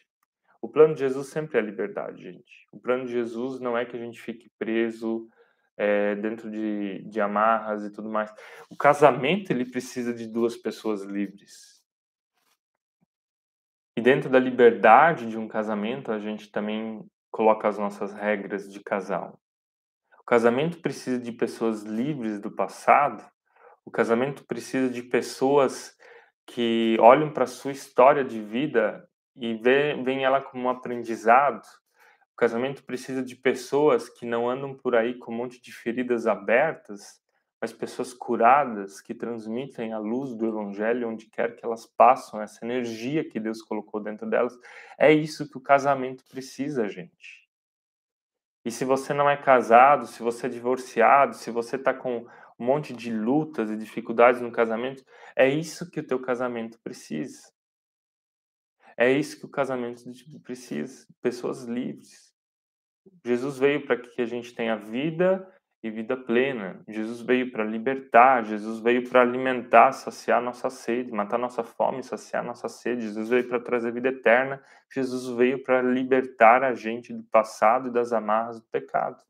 O 0.60 0.68
plano 0.68 0.96
de 0.96 1.02
Jesus 1.02 1.28
sempre 1.28 1.60
é 1.60 1.62
liberdade, 1.62 2.24
gente. 2.24 2.66
O 2.74 2.80
plano 2.80 3.06
de 3.06 3.12
Jesus 3.12 3.60
não 3.60 3.78
é 3.78 3.86
que 3.86 3.96
a 3.96 4.00
gente 4.00 4.20
fique 4.20 4.50
preso 4.58 5.30
é, 5.78 6.16
dentro 6.16 6.50
de, 6.50 7.04
de 7.08 7.22
amarras 7.22 7.86
e 7.86 7.92
tudo 7.92 8.10
mais. 8.10 8.34
O 8.68 8.76
casamento 8.76 9.52
ele 9.52 9.70
precisa 9.70 10.12
de 10.12 10.28
duas 10.28 10.58
pessoas 10.58 11.04
livres. 11.04 11.75
E 13.98 14.02
dentro 14.02 14.30
da 14.30 14.38
liberdade 14.38 15.26
de 15.26 15.38
um 15.38 15.48
casamento, 15.48 16.12
a 16.12 16.20
gente 16.20 16.52
também 16.52 17.06
coloca 17.32 17.68
as 17.68 17.78
nossas 17.78 18.14
regras 18.14 18.72
de 18.72 18.82
casal. 18.82 19.40
O 20.20 20.24
casamento 20.26 20.82
precisa 20.82 21.20
de 21.20 21.32
pessoas 21.32 21.84
livres 21.84 22.40
do 22.40 22.52
passado. 22.52 23.24
O 23.86 23.92
casamento 23.92 24.46
precisa 24.46 24.90
de 24.90 25.04
pessoas 25.04 25.96
que 26.48 26.98
olham 27.00 27.32
para 27.32 27.46
a 27.46 27.48
sua 27.48 27.72
história 27.72 28.24
de 28.24 28.42
vida 28.42 29.08
e 29.36 29.54
veem 29.56 30.24
ela 30.26 30.42
como 30.42 30.64
um 30.64 30.70
aprendizado. 30.70 31.62
O 32.34 32.36
casamento 32.36 32.84
precisa 32.84 33.24
de 33.24 33.36
pessoas 33.36 34.10
que 34.10 34.26
não 34.26 34.50
andam 34.50 34.76
por 34.76 34.96
aí 34.96 35.18
com 35.18 35.32
um 35.32 35.38
monte 35.38 35.62
de 35.62 35.72
feridas 35.72 36.28
abertas, 36.28 37.22
mas 37.62 37.74
pessoas 37.74 38.14
curadas 38.14 39.02
que 39.02 39.14
transmitem 39.14 39.94
a 39.94 39.98
luz 39.98 40.36
do 40.36 40.46
evangelho 40.46 41.10
onde 41.10 41.28
quer 41.28 41.56
que 41.56 41.66
elas 41.66 41.86
passam, 41.86 42.42
essa 42.42 42.64
energia 42.64 43.28
que 43.28 43.40
Deus 43.40 43.62
colocou 43.62 44.02
dentro 44.02 44.30
delas. 44.30 44.58
É 44.98 45.12
isso 45.12 45.50
que 45.50 45.58
o 45.58 45.62
casamento 45.62 46.24
precisa, 46.30 46.88
gente. 46.88 47.46
E 48.64 48.72
se 48.72 48.84
você 48.84 49.14
não 49.14 49.30
é 49.30 49.38
casado, 49.38 50.08
se 50.08 50.22
você 50.24 50.48
é 50.48 50.50
divorciado, 50.50 51.36
se 51.36 51.52
você 51.52 51.76
está 51.76 51.94
com 51.94 52.28
um 52.58 52.66
monte 52.66 52.94
de 52.94 53.12
lutas 53.12 53.70
e 53.70 53.78
dificuldades 53.78 54.42
no 54.42 54.52
casamento, 54.52 55.04
é 55.36 55.48
isso 55.48 55.90
que 55.90 56.00
o 56.00 56.06
teu 56.06 56.20
casamento 56.20 56.80
precisa. 56.80 57.54
É 58.98 59.12
isso 59.12 59.40
que 59.40 59.46
o 59.46 59.50
casamento 59.50 60.04
precisa, 60.42 61.06
pessoas 61.22 61.64
livres. 61.64 62.34
Jesus 63.24 63.58
veio 63.58 63.86
para 63.86 63.98
que 63.98 64.22
a 64.22 64.26
gente 64.26 64.56
tenha 64.56 64.76
vida 64.76 65.48
e 65.88 65.92
vida 65.92 66.18
plena. 66.18 66.82
Jesus 66.88 67.22
veio 67.22 67.52
para 67.52 67.64
libertar, 67.64 68.44
Jesus 68.44 68.80
veio 68.80 69.08
para 69.08 69.22
alimentar, 69.22 69.92
saciar 69.92 70.42
nossa 70.42 70.68
sede, 70.68 71.12
matar 71.12 71.38
nossa 71.38 71.64
fome, 71.64 72.02
saciar 72.02 72.44
nossa 72.44 72.68
sede. 72.68 73.04
Jesus 73.04 73.30
veio 73.30 73.48
para 73.48 73.60
trazer 73.60 73.92
vida 73.94 74.10
eterna. 74.10 74.60
Jesus 74.92 75.28
veio 75.38 75.62
para 75.62 75.84
libertar 75.84 76.64
a 76.64 76.74
gente 76.74 77.14
do 77.14 77.24
passado 77.26 77.90
e 77.90 77.92
das 77.92 78.12
amarras 78.12 78.60
do 78.60 78.66
pecado. 78.72 79.22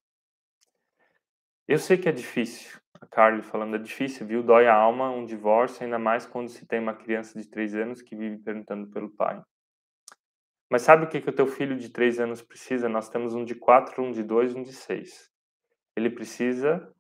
Eu 1.68 1.78
sei 1.78 1.98
que 1.98 2.08
é 2.08 2.14
difícil. 2.14 2.80
A 3.02 3.06
Carly 3.06 3.42
falando 3.42 3.76
é 3.76 3.80
difícil, 3.80 4.26
viu? 4.26 4.42
Dói 4.42 4.66
a 4.66 4.74
alma 4.74 5.12
um 5.12 5.26
divórcio, 5.26 5.84
ainda 5.84 6.00
mais 6.00 6.26
quando 6.26 6.48
se 6.48 6.66
tem 6.66 6.80
uma 6.80 6.94
criança 6.94 7.38
de 7.38 7.50
três 7.50 7.76
anos 7.76 8.02
que 8.02 8.16
vive 8.16 8.38
perguntando 8.38 8.88
pelo 8.88 9.10
pai. 9.10 9.42
Mas 10.70 10.84
sabe 10.84 11.04
o 11.04 11.10
que, 11.10 11.20
que 11.20 11.30
o 11.30 11.36
teu 11.36 11.48
filho 11.48 11.76
de 11.76 11.90
três 11.90 12.18
anos 12.18 12.42
precisa? 12.42 12.88
Nós 12.88 13.10
temos 13.10 13.34
um 13.34 13.44
de 13.44 13.56
quatro, 13.56 14.02
um 14.02 14.12
de 14.12 14.24
dois, 14.24 14.56
um 14.56 14.64
de 14.64 14.72
seis 14.72 15.35
ele 15.96 16.10
precisa. 16.10 16.92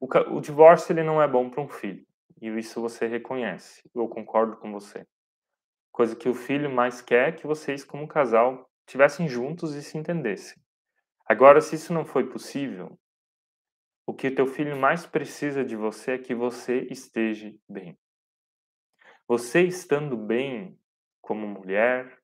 O, 0.00 0.06
o 0.36 0.40
divórcio 0.40 0.92
ele 0.92 1.02
não 1.02 1.22
é 1.22 1.28
bom 1.28 1.48
para 1.48 1.62
um 1.62 1.68
filho, 1.68 2.06
e 2.40 2.48
isso 2.48 2.80
você 2.80 3.06
reconhece. 3.06 3.82
Eu 3.94 4.08
concordo 4.08 4.56
com 4.56 4.72
você. 4.72 5.06
Coisa 5.92 6.16
que 6.16 6.28
o 6.28 6.34
filho 6.34 6.70
mais 6.70 7.00
quer 7.00 7.28
é 7.28 7.32
que 7.32 7.46
vocês, 7.46 7.84
como 7.84 8.08
casal, 8.08 8.68
estivessem 8.86 9.28
juntos 9.28 9.74
e 9.74 9.82
se 9.82 9.96
entendessem. 9.96 10.60
Agora, 11.24 11.60
se 11.60 11.76
isso 11.76 11.92
não 11.92 12.04
foi 12.04 12.28
possível, 12.28 12.98
o 14.06 14.12
que 14.12 14.30
teu 14.30 14.46
filho 14.46 14.76
mais 14.76 15.06
precisa 15.06 15.64
de 15.64 15.76
você 15.76 16.12
é 16.12 16.18
que 16.18 16.34
você 16.34 16.86
esteja 16.90 17.54
bem. 17.68 17.98
Você 19.26 19.62
estando 19.62 20.16
bem 20.16 20.78
como 21.22 21.46
mulher, 21.46 22.18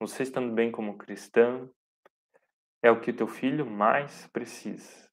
você 0.00 0.22
estando 0.22 0.54
bem 0.54 0.72
como 0.72 0.96
cristã, 0.96 1.68
é 2.82 2.90
o 2.90 3.00
que 3.00 3.10
o 3.10 3.16
teu 3.16 3.28
filho 3.28 3.64
mais 3.64 4.26
precisa. 4.32 5.10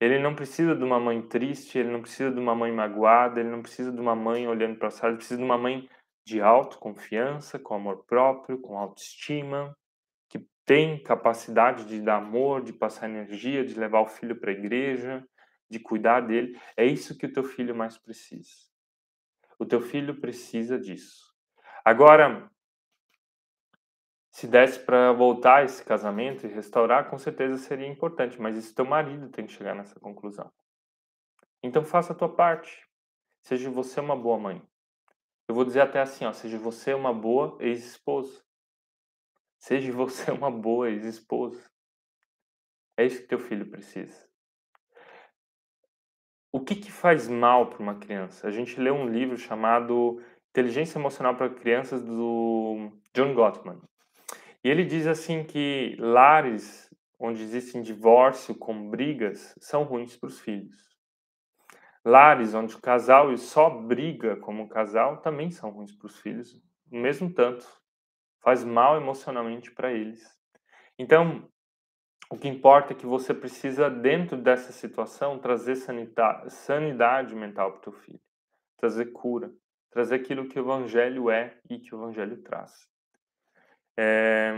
Ele 0.00 0.18
não 0.18 0.34
precisa 0.34 0.74
de 0.74 0.82
uma 0.82 0.98
mãe 0.98 1.20
triste, 1.20 1.78
ele 1.78 1.90
não 1.90 2.00
precisa 2.00 2.30
de 2.30 2.40
uma 2.40 2.54
mãe 2.54 2.72
magoada, 2.72 3.38
ele 3.38 3.50
não 3.50 3.60
precisa 3.60 3.92
de 3.92 4.00
uma 4.00 4.16
mãe 4.16 4.48
olhando 4.48 4.78
para 4.78 4.88
trás, 4.88 5.04
ele 5.04 5.16
precisa 5.16 5.36
de 5.36 5.44
uma 5.44 5.58
mãe 5.58 5.88
de 6.24 6.40
autoconfiança, 6.40 7.58
com 7.58 7.74
amor 7.74 8.04
próprio, 8.06 8.58
com 8.58 8.78
autoestima, 8.78 9.76
que 10.28 10.46
tem 10.64 11.02
capacidade 11.02 11.84
de 11.84 12.00
dar 12.00 12.16
amor, 12.16 12.62
de 12.62 12.72
passar 12.72 13.10
energia, 13.10 13.64
de 13.64 13.78
levar 13.78 14.00
o 14.00 14.06
filho 14.06 14.36
para 14.36 14.50
a 14.50 14.54
igreja, 14.54 15.22
de 15.68 15.78
cuidar 15.78 16.20
dele. 16.20 16.58
É 16.76 16.86
isso 16.86 17.16
que 17.18 17.26
o 17.26 17.32
teu 17.32 17.44
filho 17.44 17.74
mais 17.74 17.98
precisa. 17.98 18.70
O 19.58 19.66
teu 19.66 19.82
filho 19.82 20.18
precisa 20.18 20.78
disso. 20.78 21.34
Agora, 21.84 22.50
se 24.30 24.46
desse 24.46 24.78
para 24.78 25.12
voltar 25.12 25.64
esse 25.64 25.84
casamento 25.84 26.46
e 26.46 26.50
restaurar, 26.50 27.10
com 27.10 27.18
certeza 27.18 27.58
seria 27.58 27.86
importante, 27.86 28.40
mas 28.40 28.56
isso 28.56 28.74
teu 28.74 28.84
marido 28.84 29.28
tem 29.28 29.46
que 29.46 29.52
chegar 29.52 29.74
nessa 29.74 29.98
conclusão. 29.98 30.50
Então 31.62 31.84
faça 31.84 32.12
a 32.12 32.16
tua 32.16 32.28
parte. 32.28 32.88
Seja 33.42 33.70
você 33.70 34.00
uma 34.00 34.16
boa 34.16 34.38
mãe. 34.38 34.62
Eu 35.48 35.54
vou 35.54 35.64
dizer 35.64 35.80
até 35.80 36.00
assim, 36.00 36.24
ó, 36.24 36.32
seja 36.32 36.58
você 36.58 36.94
uma 36.94 37.12
boa 37.12 37.56
ex-esposa. 37.60 38.42
Seja 39.58 39.92
você 39.92 40.30
uma 40.32 40.50
boa 40.50 40.88
ex-esposa. 40.88 41.68
É 42.96 43.04
isso 43.04 43.22
que 43.22 43.28
teu 43.28 43.38
filho 43.38 43.68
precisa. 43.68 44.28
O 46.52 46.60
que, 46.60 46.74
que 46.74 46.90
faz 46.90 47.28
mal 47.28 47.68
para 47.68 47.82
uma 47.82 47.94
criança? 47.94 48.46
A 48.46 48.50
gente 48.50 48.80
lê 48.80 48.90
um 48.90 49.08
livro 49.08 49.36
chamado 49.36 50.22
Inteligência 50.50 50.98
Emocional 50.98 51.36
para 51.36 51.48
Crianças 51.48 52.02
do 52.02 52.92
John 53.14 53.34
Gottman. 53.34 53.80
E 54.62 54.68
ele 54.68 54.84
diz 54.84 55.06
assim 55.06 55.42
que 55.44 55.96
lares 55.98 56.90
onde 57.18 57.42
existem 57.42 57.82
divórcio 57.82 58.54
com 58.54 58.90
brigas 58.90 59.54
são 59.58 59.84
ruins 59.84 60.16
para 60.16 60.28
os 60.28 60.40
filhos. 60.40 60.76
Lares 62.04 62.54
onde 62.54 62.74
o 62.74 62.80
casal 62.80 63.36
só 63.36 63.68
briga 63.68 64.36
como 64.36 64.68
casal 64.68 65.20
também 65.20 65.50
são 65.50 65.70
ruins 65.70 65.92
para 65.92 66.06
os 66.06 66.18
filhos, 66.18 66.58
mesmo 66.90 67.32
tanto. 67.32 67.66
Faz 68.42 68.64
mal 68.64 68.96
emocionalmente 68.96 69.70
para 69.70 69.92
eles. 69.92 70.22
Então, 70.98 71.46
o 72.30 72.38
que 72.38 72.48
importa 72.48 72.92
é 72.92 72.96
que 72.96 73.06
você 73.06 73.34
precisa, 73.34 73.90
dentro 73.90 74.36
dessa 74.36 74.72
situação, 74.72 75.38
trazer 75.38 75.76
sanidade 76.48 77.34
mental 77.34 77.72
para 77.72 77.78
o 77.78 77.82
teu 77.82 77.92
filho, 77.92 78.20
trazer 78.78 79.06
cura, 79.12 79.52
trazer 79.90 80.14
aquilo 80.14 80.48
que 80.48 80.58
o 80.58 80.62
Evangelho 80.62 81.30
é 81.30 81.58
e 81.68 81.78
que 81.78 81.94
o 81.94 81.98
Evangelho 81.98 82.42
traz. 82.42 82.89
É... 83.96 84.52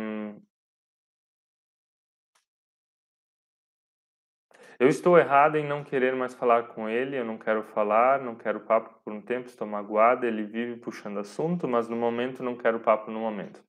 Eu 4.78 4.88
estou 4.88 5.16
errado 5.16 5.56
em 5.56 5.64
não 5.64 5.84
querer 5.84 6.12
mais 6.16 6.34
falar 6.34 6.64
com 6.68 6.88
ele, 6.88 7.16
eu 7.16 7.24
não 7.24 7.38
quero 7.38 7.62
falar, 7.62 8.20
não 8.20 8.34
quero 8.34 8.58
papo 8.60 8.92
por 9.04 9.12
um 9.12 9.20
tempo, 9.22 9.46
estou 9.46 9.64
magoada, 9.64 10.26
ele 10.26 10.42
vive 10.42 10.76
puxando 10.76 11.20
assunto, 11.20 11.68
mas 11.68 11.88
no 11.88 11.94
momento 11.94 12.42
não 12.42 12.56
quero 12.56 12.80
papo 12.80 13.08
no 13.08 13.20
momento. 13.20 13.62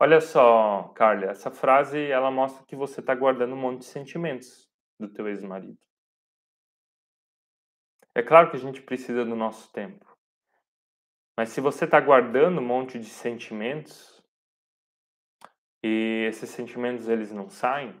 Olha 0.00 0.20
só, 0.20 0.88
Carla, 0.96 1.26
essa 1.26 1.52
frase 1.52 2.10
ela 2.10 2.30
mostra 2.30 2.64
que 2.66 2.74
você 2.74 2.98
está 2.98 3.14
guardando 3.14 3.54
um 3.54 3.60
monte 3.60 3.80
de 3.80 3.84
sentimentos 3.84 4.68
do 4.98 5.08
teu 5.08 5.28
ex-marido. 5.28 5.78
É 8.12 8.20
claro 8.20 8.50
que 8.50 8.56
a 8.56 8.60
gente 8.60 8.82
precisa 8.82 9.24
do 9.24 9.36
nosso 9.36 9.70
tempo. 9.72 10.04
Mas 11.36 11.50
se 11.50 11.60
você 11.60 11.84
está 11.84 12.00
guardando 12.00 12.60
um 12.60 12.66
monte 12.66 12.98
de 12.98 13.08
sentimentos 13.08 14.19
e 15.82 16.26
esses 16.28 16.50
sentimentos 16.50 17.08
eles 17.08 17.32
não 17.32 17.48
saem, 17.48 17.94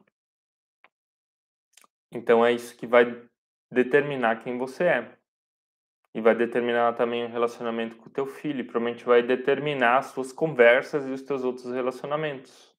então 2.12 2.44
é 2.44 2.52
isso 2.52 2.76
que 2.76 2.86
vai 2.86 3.22
determinar 3.70 4.42
quem 4.42 4.58
você 4.58 4.84
é. 4.84 5.16
E 6.12 6.20
vai 6.20 6.34
determinar 6.34 6.94
também 6.94 7.24
o 7.24 7.28
relacionamento 7.28 7.96
com 7.96 8.08
o 8.08 8.12
teu 8.12 8.26
filho. 8.26 8.60
E 8.60 8.64
provavelmente 8.64 9.04
vai 9.04 9.22
determinar 9.22 9.98
as 9.98 10.06
suas 10.06 10.32
conversas 10.32 11.06
e 11.06 11.10
os 11.10 11.22
teus 11.22 11.44
outros 11.44 11.72
relacionamentos. 11.72 12.74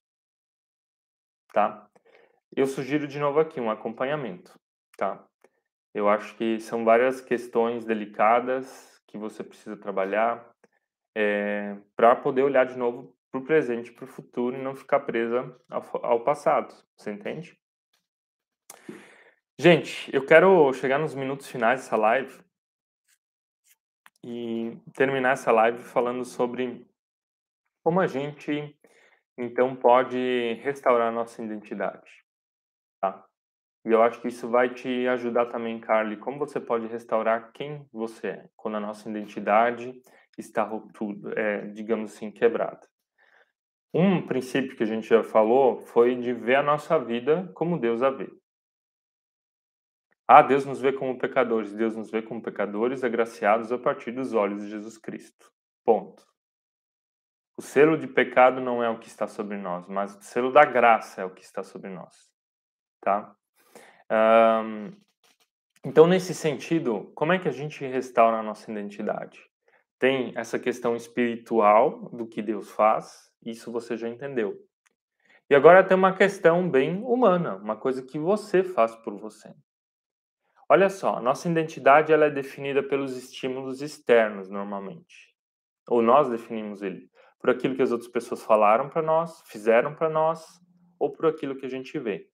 Tá? 1.52 1.88
Eu 2.54 2.66
sugiro 2.66 3.08
de 3.08 3.18
novo 3.18 3.40
aqui 3.40 3.58
um 3.58 3.70
acompanhamento, 3.70 4.58
tá? 4.96 5.26
Eu 5.94 6.08
acho 6.08 6.34
que 6.36 6.60
são 6.60 6.84
várias 6.84 7.20
questões 7.20 7.84
delicadas 7.84 9.02
que 9.06 9.16
você 9.16 9.42
precisa 9.42 9.76
trabalhar 9.76 10.50
é, 11.14 11.74
eh, 11.74 11.82
para 11.94 12.16
poder 12.16 12.42
olhar 12.42 12.64
de 12.64 12.76
novo 12.76 13.11
para 13.32 13.40
o 13.40 13.44
presente, 13.44 13.90
para 13.90 14.04
o 14.04 14.08
futuro 14.08 14.54
e 14.54 14.62
não 14.62 14.76
ficar 14.76 15.00
presa 15.00 15.58
ao, 15.70 16.04
ao 16.04 16.20
passado. 16.22 16.74
Você 16.94 17.10
entende? 17.10 17.58
Gente, 19.58 20.14
eu 20.14 20.26
quero 20.26 20.70
chegar 20.74 20.98
nos 20.98 21.14
minutos 21.14 21.48
finais 21.48 21.80
dessa 21.80 21.96
live 21.96 22.42
e 24.22 24.76
terminar 24.94 25.32
essa 25.32 25.50
live 25.50 25.78
falando 25.78 26.24
sobre 26.24 26.86
como 27.82 28.00
a 28.00 28.06
gente 28.06 28.78
então 29.36 29.74
pode 29.74 30.54
restaurar 30.62 31.08
a 31.08 31.12
nossa 31.12 31.42
identidade, 31.42 32.22
tá? 33.00 33.24
E 33.84 33.90
eu 33.90 34.02
acho 34.02 34.20
que 34.20 34.28
isso 34.28 34.48
vai 34.48 34.72
te 34.72 35.08
ajudar 35.08 35.46
também, 35.46 35.80
Carly, 35.80 36.16
como 36.16 36.38
você 36.38 36.60
pode 36.60 36.86
restaurar 36.86 37.50
quem 37.52 37.88
você 37.92 38.28
é 38.28 38.48
quando 38.54 38.76
a 38.76 38.80
nossa 38.80 39.08
identidade 39.08 40.00
está, 40.38 40.68
tudo, 40.94 41.36
é, 41.36 41.66
digamos 41.68 42.14
assim, 42.14 42.30
quebrada. 42.30 42.91
Um 43.94 44.26
princípio 44.26 44.76
que 44.76 44.82
a 44.82 44.86
gente 44.86 45.06
já 45.06 45.22
falou 45.22 45.78
foi 45.78 46.14
de 46.14 46.32
ver 46.32 46.56
a 46.56 46.62
nossa 46.62 46.98
vida 46.98 47.50
como 47.54 47.78
Deus 47.78 48.02
a 48.02 48.10
vê. 48.10 48.30
Ah, 50.26 50.40
Deus 50.40 50.64
nos 50.64 50.80
vê 50.80 50.92
como 50.92 51.18
pecadores. 51.18 51.74
Deus 51.74 51.94
nos 51.94 52.10
vê 52.10 52.22
como 52.22 52.42
pecadores 52.42 53.04
agraciados 53.04 53.70
a 53.70 53.78
partir 53.78 54.12
dos 54.12 54.32
olhos 54.32 54.62
de 54.62 54.70
Jesus 54.70 54.96
Cristo. 54.96 55.52
Ponto. 55.84 56.24
O 57.56 57.60
selo 57.60 57.98
de 57.98 58.06
pecado 58.06 58.60
não 58.60 58.82
é 58.82 58.88
o 58.88 58.98
que 58.98 59.08
está 59.08 59.26
sobre 59.26 59.58
nós, 59.58 59.86
mas 59.86 60.16
o 60.16 60.22
selo 60.22 60.50
da 60.50 60.64
graça 60.64 61.20
é 61.20 61.24
o 61.24 61.34
que 61.34 61.42
está 61.42 61.62
sobre 61.62 61.90
nós. 61.90 62.32
Tá? 63.00 63.36
Um, 64.10 64.92
então, 65.84 66.06
nesse 66.06 66.34
sentido, 66.34 67.12
como 67.14 67.32
é 67.32 67.38
que 67.38 67.48
a 67.48 67.52
gente 67.52 67.84
restaura 67.84 68.38
a 68.38 68.42
nossa 68.42 68.70
identidade? 68.70 69.50
Tem 69.98 70.32
essa 70.36 70.58
questão 70.58 70.96
espiritual 70.96 72.08
do 72.10 72.26
que 72.26 72.40
Deus 72.40 72.70
faz, 72.70 73.31
isso 73.44 73.72
você 73.72 73.96
já 73.96 74.08
entendeu. 74.08 74.56
E 75.50 75.54
agora 75.54 75.84
tem 75.84 75.96
uma 75.96 76.16
questão 76.16 76.68
bem 76.70 77.02
humana, 77.02 77.56
uma 77.56 77.76
coisa 77.76 78.02
que 78.02 78.18
você 78.18 78.62
faz 78.62 78.94
por 78.96 79.14
você. 79.16 79.54
Olha 80.68 80.88
só, 80.88 81.20
nossa 81.20 81.48
identidade 81.48 82.12
ela 82.12 82.26
é 82.26 82.30
definida 82.30 82.82
pelos 82.82 83.16
estímulos 83.16 83.82
externos 83.82 84.48
normalmente. 84.48 85.34
Ou 85.88 86.00
nós 86.00 86.30
definimos 86.30 86.82
ele 86.82 87.10
por 87.38 87.50
aquilo 87.50 87.74
que 87.74 87.82
as 87.82 87.90
outras 87.90 88.08
pessoas 88.08 88.42
falaram 88.42 88.88
para 88.88 89.02
nós, 89.02 89.42
fizeram 89.46 89.94
para 89.94 90.08
nós, 90.08 90.60
ou 90.98 91.10
por 91.10 91.26
aquilo 91.26 91.56
que 91.56 91.66
a 91.66 91.68
gente 91.68 91.98
vê. 91.98 92.28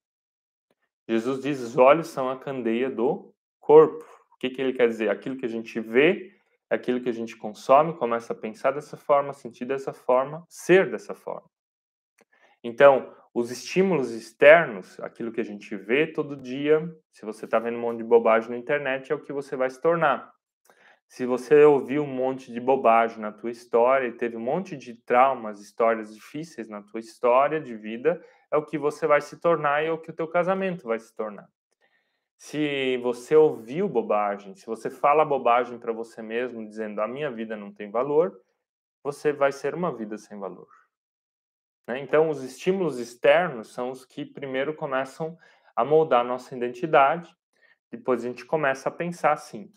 Jesus 1.09 1.43
diz: 1.43 1.61
os 1.61 1.79
olhos 1.79 2.09
são 2.09 2.29
a 2.29 2.39
candeia 2.39 2.91
do 2.91 3.35
corpo. 3.59 4.05
O 4.35 4.37
que, 4.39 4.51
que 4.51 4.61
ele 4.61 4.75
quer 4.75 4.87
dizer? 4.87 5.09
Aquilo 5.09 5.37
que 5.37 5.47
a 5.47 5.49
gente 5.49 5.81
vê, 5.81 6.38
aquilo 6.71 7.01
que 7.01 7.09
a 7.09 7.13
gente 7.13 7.37
consome, 7.37 7.97
começa 7.97 8.33
a 8.33 8.37
pensar 8.37 8.73
dessa 8.73 8.97
forma, 8.97 9.33
sentir 9.33 9.65
dessa 9.65 9.93
forma, 9.93 10.45
ser 10.49 10.91
dessa 10.91 11.15
forma. 11.15 11.49
Então, 12.63 13.15
os 13.33 13.51
estímulos 13.51 14.11
externos, 14.11 14.99
aquilo 15.01 15.33
que 15.33 15.41
a 15.41 15.45
gente 15.45 15.77
vê 15.77 16.07
todo 16.07 16.37
dia, 16.37 16.81
se 17.13 17.25
você 17.25 17.45
está 17.45 17.59
vendo 17.59 17.79
um 17.79 17.81
monte 17.81 17.99
de 17.99 18.05
bobagem 18.05 18.51
na 18.51 18.57
internet, 18.57 19.13
é 19.13 19.15
o 19.15 19.23
que 19.23 19.33
você 19.33 19.57
vai 19.57 19.71
se 19.71 19.81
tornar. 19.81 20.33
Se 21.07 21.25
você 21.25 21.65
ouviu 21.65 22.03
um 22.03 22.07
monte 22.07 22.53
de 22.53 22.61
bobagem 22.61 23.19
na 23.19 23.33
tua 23.33 23.51
história 23.51 24.09
e 24.09 24.13
teve 24.13 24.37
um 24.37 24.41
monte 24.41 24.77
de 24.77 24.95
traumas, 24.95 25.61
histórias 25.61 26.15
difíceis 26.15 26.69
na 26.69 26.83
tua 26.83 27.01
história 27.01 27.61
de 27.61 27.75
vida, 27.75 28.23
é 28.53 28.57
o 28.57 28.65
que 28.65 28.77
você 28.77 29.07
vai 29.07 29.21
se 29.21 29.41
tornar 29.41 29.83
e 29.83 29.87
é 29.87 29.93
o 29.93 29.99
que 29.99 30.11
o 30.11 30.15
teu 30.15 30.29
casamento 30.29 30.87
vai 30.87 30.99
se 30.99 31.15
tornar. 31.15 31.49
Se 32.39 32.97
você 32.99 33.35
ouviu 33.35 33.89
bobagem, 33.89 34.55
se 34.55 34.65
você 34.65 34.89
fala 34.89 35.25
bobagem 35.25 35.77
para 35.77 35.93
você 35.93 36.23
mesmo, 36.23 36.65
dizendo 36.65 37.03
a 37.03 37.09
minha 37.09 37.29
vida 37.33 37.57
não 37.57 37.73
tem 37.73 37.91
valor, 37.91 38.41
você 39.03 39.33
vai 39.33 39.51
ser 39.51 39.75
uma 39.75 39.93
vida 39.93 40.17
sem 40.17 40.39
valor. 40.39 40.69
Né? 41.89 41.99
Então, 41.99 42.31
os 42.31 42.45
estímulos 42.45 43.01
externos 43.01 43.73
são 43.75 43.91
os 43.91 44.05
que 44.05 44.25
primeiro 44.25 44.73
começam 44.73 45.37
a 45.75 45.85
moldar 45.85 46.21
a 46.21 46.25
nossa 46.25 46.57
identidade, 46.57 47.37
depois 47.91 48.25
a 48.25 48.29
gente 48.29 48.45
começa 48.47 48.89
a 48.89 48.93
pensar 48.93 49.33
assim. 49.33 49.73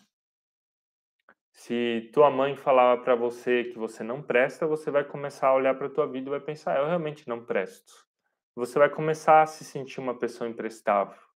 Se 1.50 2.10
tua 2.14 2.30
mãe 2.30 2.54
falava 2.56 3.02
para 3.02 3.16
você 3.16 3.64
que 3.64 3.78
você 3.78 4.04
não 4.04 4.22
presta, 4.22 4.68
você 4.68 4.88
vai 4.88 5.04
começar 5.04 5.48
a 5.48 5.54
olhar 5.54 5.74
para 5.76 5.90
tua 5.90 6.06
vida 6.06 6.28
e 6.28 6.30
vai 6.30 6.40
pensar, 6.40 6.78
eu 6.78 6.86
realmente 6.86 7.28
não 7.28 7.44
presto. 7.44 8.06
Você 8.54 8.78
vai 8.78 8.88
começar 8.88 9.42
a 9.42 9.46
se 9.46 9.64
sentir 9.64 9.98
uma 9.98 10.16
pessoa 10.16 10.48
imprestável 10.48 11.31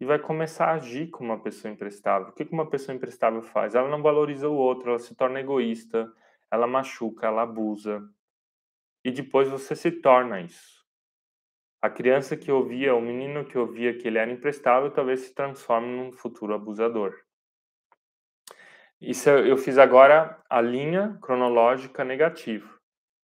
e 0.00 0.04
vai 0.04 0.18
começar 0.18 0.66
a 0.66 0.74
agir 0.74 1.08
como 1.08 1.30
uma 1.30 1.42
pessoa 1.42 1.72
imprestável. 1.72 2.28
O 2.28 2.32
que 2.32 2.46
uma 2.52 2.68
pessoa 2.68 2.94
imprestável 2.94 3.42
faz? 3.42 3.74
Ela 3.74 3.88
não 3.88 4.02
valoriza 4.02 4.48
o 4.48 4.54
outro, 4.54 4.90
ela 4.90 4.98
se 4.98 5.14
torna 5.14 5.40
egoísta, 5.40 6.12
ela 6.50 6.66
machuca, 6.66 7.26
ela 7.26 7.42
abusa, 7.42 8.08
e 9.04 9.10
depois 9.10 9.48
você 9.48 9.74
se 9.74 9.90
torna 9.90 10.40
isso. 10.40 10.84
A 11.80 11.88
criança 11.88 12.36
que 12.36 12.50
ouvia, 12.50 12.94
o 12.94 13.00
menino 13.00 13.44
que 13.44 13.56
ouvia 13.56 13.96
que 13.96 14.08
ele 14.08 14.18
era 14.18 14.30
imprestável, 14.30 14.90
talvez 14.90 15.20
se 15.20 15.34
transforme 15.34 15.86
num 15.96 16.12
futuro 16.12 16.52
abusador. 16.52 17.16
Isso 19.00 19.30
eu 19.30 19.56
fiz 19.56 19.78
agora 19.78 20.42
a 20.50 20.60
linha 20.60 21.16
cronológica 21.22 22.04
negativa. 22.04 22.68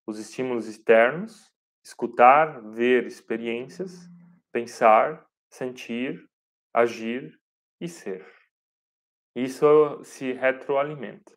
Os 0.07 0.21
estímulos 0.21 0.69
externos, 0.69 1.53
escutar, 1.83 2.61
ver 2.61 3.07
experiências, 3.07 4.09
pensar, 4.53 5.27
sentir, 5.51 6.25
agir 6.75 7.41
e 7.81 7.89
ser. 7.89 8.27
Isso 9.35 10.03
se 10.05 10.33
retroalimenta. 10.33 11.33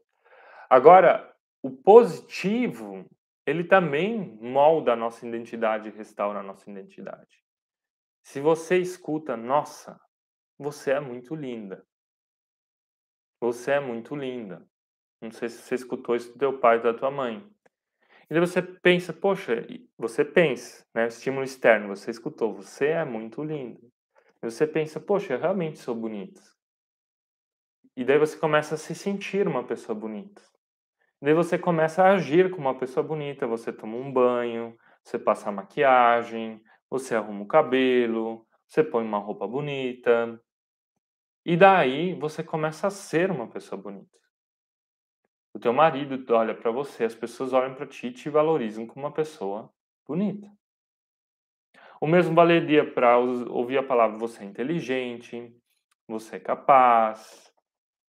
Agora, 0.70 1.34
o 1.62 1.72
positivo 1.72 3.10
ele 3.46 3.64
também 3.64 4.38
molda 4.42 4.92
a 4.92 4.96
nossa 4.96 5.26
identidade 5.26 5.90
restaura 5.90 6.40
a 6.40 6.44
nossa 6.44 6.70
identidade. 6.70 7.42
Se 8.22 8.42
você 8.42 8.78
escuta, 8.78 9.38
nossa, 9.38 9.98
você 10.60 10.92
é 10.92 11.00
muito 11.00 11.34
linda. 11.34 11.88
Você 13.40 13.72
é 13.72 13.80
muito 13.80 14.18
linda. 14.18 14.68
Não 15.22 15.32
sei 15.32 15.48
se 15.48 15.60
você 15.60 15.76
escutou 15.76 16.16
isso 16.16 16.34
do 16.34 16.38
teu 16.38 16.60
pai 16.60 16.78
ou 16.78 16.84
da 16.84 16.94
tua 16.94 17.10
mãe. 17.10 17.50
E 18.30 18.34
daí 18.34 18.40
você 18.42 18.62
pensa, 18.62 19.14
poxa, 19.14 19.66
você 19.98 20.26
pensa, 20.26 20.86
né? 20.94 21.08
Estímulo 21.08 21.46
externo, 21.46 21.88
você 21.88 22.12
escutou, 22.12 22.54
você 22.54 22.88
é 22.88 23.06
muito 23.06 23.42
linda. 23.42 23.80
E 24.42 24.50
você 24.50 24.68
pensa, 24.68 25.00
poxa, 25.00 25.34
eu 25.34 25.40
realmente 25.40 25.80
sou 25.80 25.96
bonita. 25.96 26.42
E 27.96 28.06
daí 28.06 28.20
você 28.20 28.38
começa 28.38 28.76
a 28.76 28.78
se 28.78 28.94
sentir 28.94 29.48
uma 29.48 29.64
pessoa 29.64 29.98
bonita. 29.98 30.42
Daí 31.20 31.34
você 31.34 31.58
começa 31.58 32.04
a 32.04 32.14
agir 32.14 32.52
como 32.52 32.68
uma 32.68 32.78
pessoa 32.78 33.04
bonita, 33.04 33.48
você 33.48 33.74
toma 33.74 33.98
um 33.98 34.14
banho, 34.14 34.78
você 35.04 35.18
passa 35.18 35.52
maquiagem, 35.52 36.62
você 36.90 37.16
arruma 37.16 37.42
o 37.42 37.48
cabelo, 37.48 38.46
você 38.68 38.84
põe 38.84 39.04
uma 39.04 39.18
roupa 39.18 39.48
bonita. 39.48 40.40
E 41.44 41.58
daí 41.58 42.14
você 42.14 42.44
começa 42.44 42.86
a 42.86 42.92
ser 42.92 43.32
uma 43.32 43.48
pessoa 43.48 43.82
bonita. 43.82 44.18
O 45.54 45.60
teu 45.60 45.74
marido 45.74 46.24
olha 46.36 46.54
para 46.54 46.70
você, 46.70 47.04
as 47.04 47.16
pessoas 47.16 47.52
olham 47.52 47.74
para 47.74 47.88
ti 47.88 48.08
e 48.08 48.12
te 48.12 48.30
valorizam 48.30 48.86
como 48.86 49.08
uma 49.08 49.12
pessoa 49.12 49.74
bonita. 50.06 50.48
O 52.00 52.08
mesmo 52.08 52.36
valeria 52.36 52.90
para 52.90 53.18
ouvir 53.18 53.78
a 53.78 53.84
palavra 53.84 54.18
você 54.18 54.44
é 54.44 54.46
inteligente, 54.46 55.56
você 56.08 56.36
é 56.36 56.40
capaz, 56.40 57.52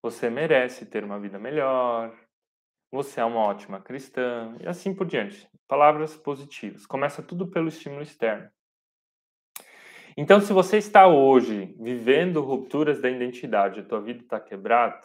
você 0.03 0.29
merece 0.29 0.87
ter 0.87 1.05
uma 1.05 1.19
vida 1.19 1.39
melhor, 1.39 2.15
você 2.91 3.21
é 3.21 3.25
uma 3.25 3.41
ótima 3.41 3.81
cristã, 3.81 4.57
e 4.61 4.67
assim 4.67 4.95
por 4.95 5.07
diante. 5.07 5.49
Palavras 5.67 6.17
positivas. 6.17 6.87
Começa 6.87 7.23
tudo 7.23 7.49
pelo 7.49 7.69
estímulo 7.69 8.03
externo. 8.03 8.51
Então, 10.17 10.41
se 10.41 10.53
você 10.53 10.79
está 10.79 11.07
hoje 11.07 11.75
vivendo 11.79 12.43
rupturas 12.43 13.01
da 13.01 13.09
identidade, 13.09 13.81
a 13.81 13.85
tua 13.85 14.01
vida 14.01 14.23
está 14.23 14.41
quebrada, 14.41 15.01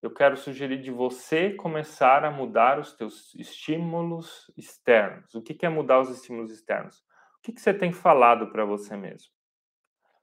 eu 0.00 0.10
quero 0.12 0.36
sugerir 0.36 0.80
de 0.80 0.90
você 0.90 1.50
começar 1.50 2.24
a 2.24 2.30
mudar 2.30 2.78
os 2.78 2.94
teus 2.94 3.34
estímulos 3.34 4.50
externos. 4.56 5.34
O 5.34 5.42
que 5.42 5.64
é 5.64 5.68
mudar 5.68 6.00
os 6.00 6.10
estímulos 6.10 6.50
externos? 6.50 7.04
O 7.42 7.52
que 7.52 7.60
você 7.60 7.74
tem 7.74 7.92
falado 7.92 8.52
para 8.52 8.64
você 8.64 8.96
mesmo? 8.96 9.32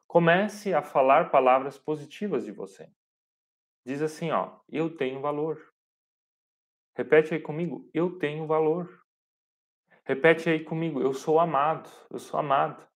Comece 0.07 0.74
a 0.74 0.82
falar 0.82 1.30
palavras 1.30 1.78
positivas 1.78 2.45
de 2.45 2.51
você. 2.53 2.89
Diz 3.86 4.01
assim, 4.01 4.32
ó, 4.32 4.57
eu 4.70 4.95
tenho 4.95 5.20
valor. 5.20 5.74
Repete 6.95 7.34
aí 7.34 7.41
comigo, 7.41 7.89
eu 7.93 8.17
tenho 8.17 8.47
valor. 8.47 9.05
Repete 10.05 10.49
aí 10.49 10.63
comigo, 10.63 11.01
eu 11.01 11.13
sou 11.13 11.41
amado, 11.41 11.89
eu 12.09 12.20
sou 12.20 12.39
amado. 12.39 12.88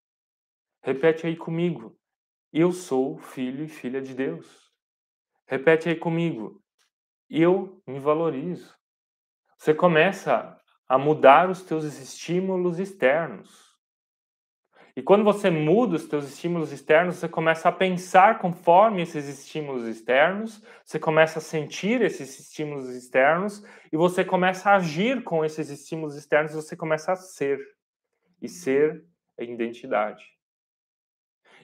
Repete 0.81 1.27
aí 1.27 1.35
comigo, 1.35 1.99
eu 2.53 2.71
sou 2.71 3.17
filho 3.17 3.65
e 3.65 3.67
filha 3.67 4.01
de 4.01 4.13
Deus. 4.13 4.71
Repete 5.45 5.89
aí 5.89 5.95
comigo, 5.97 6.63
eu 7.29 7.83
me 7.85 7.99
valorizo. 7.99 8.73
Você 9.57 9.73
começa 9.73 10.57
a 10.87 10.97
mudar 10.97 11.49
os 11.49 11.61
teus 11.63 11.83
estímulos 11.83 12.79
externos. 12.79 13.72
E 14.95 15.01
quando 15.01 15.23
você 15.23 15.49
muda 15.49 15.95
os 15.95 16.07
teus 16.07 16.25
estímulos 16.25 16.71
externos, 16.71 17.15
você 17.15 17.27
começa 17.27 17.67
a 17.67 17.71
pensar 17.71 18.37
conforme 18.37 19.01
esses 19.01 19.27
estímulos 19.27 19.87
externos, 19.87 20.63
você 20.85 20.99
começa 20.99 21.39
a 21.39 21.41
sentir 21.41 22.01
esses 22.01 22.39
estímulos 22.39 22.89
externos 22.89 23.65
e 23.91 23.97
você 23.97 24.23
começa 24.23 24.69
a 24.69 24.75
agir 24.75 25.23
com 25.23 25.43
esses 25.43 25.69
estímulos 25.69 26.15
externos, 26.15 26.53
você 26.53 26.75
começa 26.75 27.11
a 27.11 27.15
ser. 27.15 27.59
E 28.39 28.47
ser 28.47 29.03
é 29.37 29.45
identidade. 29.45 30.23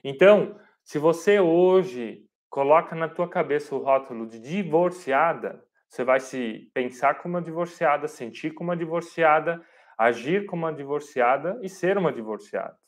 Então, 0.02 0.58
se 0.82 0.98
você 0.98 1.38
hoje 1.38 2.24
coloca 2.48 2.96
na 2.96 3.08
tua 3.08 3.28
cabeça 3.28 3.74
o 3.74 3.78
rótulo 3.78 4.26
de 4.26 4.40
divorciada, 4.40 5.62
você 5.88 6.02
vai 6.02 6.18
se 6.18 6.70
pensar 6.72 7.16
como 7.20 7.34
uma 7.34 7.42
divorciada, 7.42 8.08
sentir 8.08 8.54
como 8.54 8.70
uma 8.70 8.76
divorciada, 8.76 9.64
agir 9.96 10.46
como 10.46 10.64
uma 10.64 10.72
divorciada 10.72 11.60
e 11.62 11.68
ser 11.68 11.98
uma 11.98 12.12
divorciada. 12.12 12.79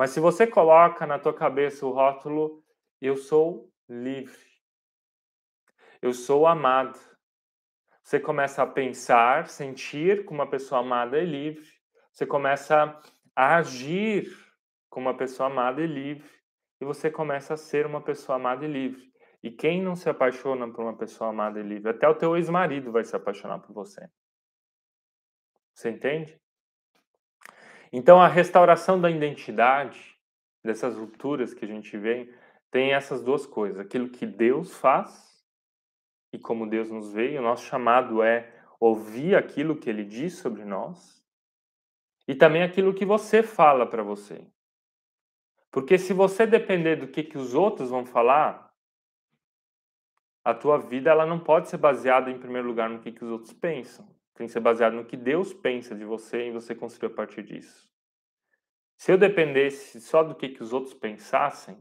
Mas 0.00 0.12
se 0.12 0.18
você 0.18 0.46
coloca 0.46 1.06
na 1.06 1.18
tua 1.18 1.34
cabeça 1.34 1.84
o 1.84 1.90
rótulo 1.90 2.64
eu 3.02 3.18
sou 3.18 3.70
livre, 3.86 4.48
eu 6.00 6.14
sou 6.14 6.46
amado, 6.46 6.98
você 8.02 8.18
começa 8.18 8.62
a 8.62 8.66
pensar, 8.66 9.46
sentir 9.48 10.24
como 10.24 10.40
uma 10.40 10.48
pessoa 10.48 10.80
amada 10.80 11.18
e 11.18 11.26
livre, 11.26 11.68
você 12.10 12.24
começa 12.24 12.98
a 13.36 13.56
agir 13.56 14.26
como 14.88 15.06
uma 15.06 15.16
pessoa 15.18 15.50
amada 15.50 15.82
e 15.82 15.86
livre, 15.86 16.30
e 16.80 16.84
você 16.86 17.10
começa 17.10 17.52
a 17.52 17.58
ser 17.58 17.84
uma 17.84 18.00
pessoa 18.00 18.36
amada 18.36 18.64
e 18.64 18.72
livre. 18.72 19.12
E 19.42 19.50
quem 19.50 19.82
não 19.82 19.94
se 19.94 20.08
apaixona 20.08 20.66
por 20.72 20.80
uma 20.80 20.96
pessoa 20.96 21.28
amada 21.28 21.60
e 21.60 21.62
livre? 21.62 21.90
Até 21.90 22.08
o 22.08 22.14
teu 22.14 22.38
ex-marido 22.38 22.90
vai 22.90 23.04
se 23.04 23.14
apaixonar 23.14 23.58
por 23.58 23.74
você. 23.74 24.08
Você 25.74 25.90
entende? 25.90 26.39
Então, 27.92 28.20
a 28.20 28.28
restauração 28.28 29.00
da 29.00 29.10
identidade, 29.10 30.16
dessas 30.64 30.96
rupturas 30.96 31.52
que 31.52 31.64
a 31.64 31.68
gente 31.68 31.96
vê, 31.96 32.32
tem 32.70 32.92
essas 32.92 33.22
duas 33.22 33.46
coisas: 33.46 33.80
aquilo 33.80 34.08
que 34.08 34.26
Deus 34.26 34.76
faz 34.76 35.30
e 36.32 36.38
como 36.38 36.68
Deus 36.68 36.90
nos 36.90 37.12
vê, 37.12 37.32
e 37.32 37.38
o 37.38 37.42
nosso 37.42 37.64
chamado 37.64 38.22
é 38.22 38.54
ouvir 38.78 39.34
aquilo 39.34 39.76
que 39.76 39.90
Ele 39.90 40.04
diz 40.04 40.38
sobre 40.38 40.64
nós, 40.64 41.24
e 42.28 42.34
também 42.34 42.62
aquilo 42.62 42.94
que 42.94 43.04
você 43.04 43.42
fala 43.42 43.84
para 43.84 44.02
você. 44.02 44.46
Porque 45.70 45.98
se 45.98 46.12
você 46.12 46.46
depender 46.46 46.96
do 46.96 47.08
que, 47.08 47.22
que 47.22 47.38
os 47.38 47.54
outros 47.54 47.90
vão 47.90 48.04
falar, 48.04 48.72
a 50.44 50.54
tua 50.54 50.78
vida 50.78 51.10
ela 51.10 51.26
não 51.26 51.38
pode 51.38 51.68
ser 51.68 51.76
baseada 51.76 52.30
em 52.30 52.38
primeiro 52.38 52.66
lugar 52.66 52.88
no 52.88 53.00
que, 53.00 53.12
que 53.12 53.24
os 53.24 53.30
outros 53.30 53.52
pensam. 53.52 54.08
Tem 54.40 54.46
que 54.46 54.54
ser 54.54 54.60
baseado 54.60 54.94
no 54.94 55.04
que 55.04 55.18
Deus 55.18 55.52
pensa 55.52 55.94
de 55.94 56.02
você 56.02 56.48
e 56.48 56.50
você 56.50 56.74
construir 56.74 57.12
a 57.12 57.14
partir 57.14 57.42
disso. 57.42 57.86
Se 58.96 59.12
eu 59.12 59.18
dependesse 59.18 60.00
só 60.00 60.24
do 60.24 60.34
que, 60.34 60.48
que 60.48 60.62
os 60.62 60.72
outros 60.72 60.94
pensassem, 60.94 61.76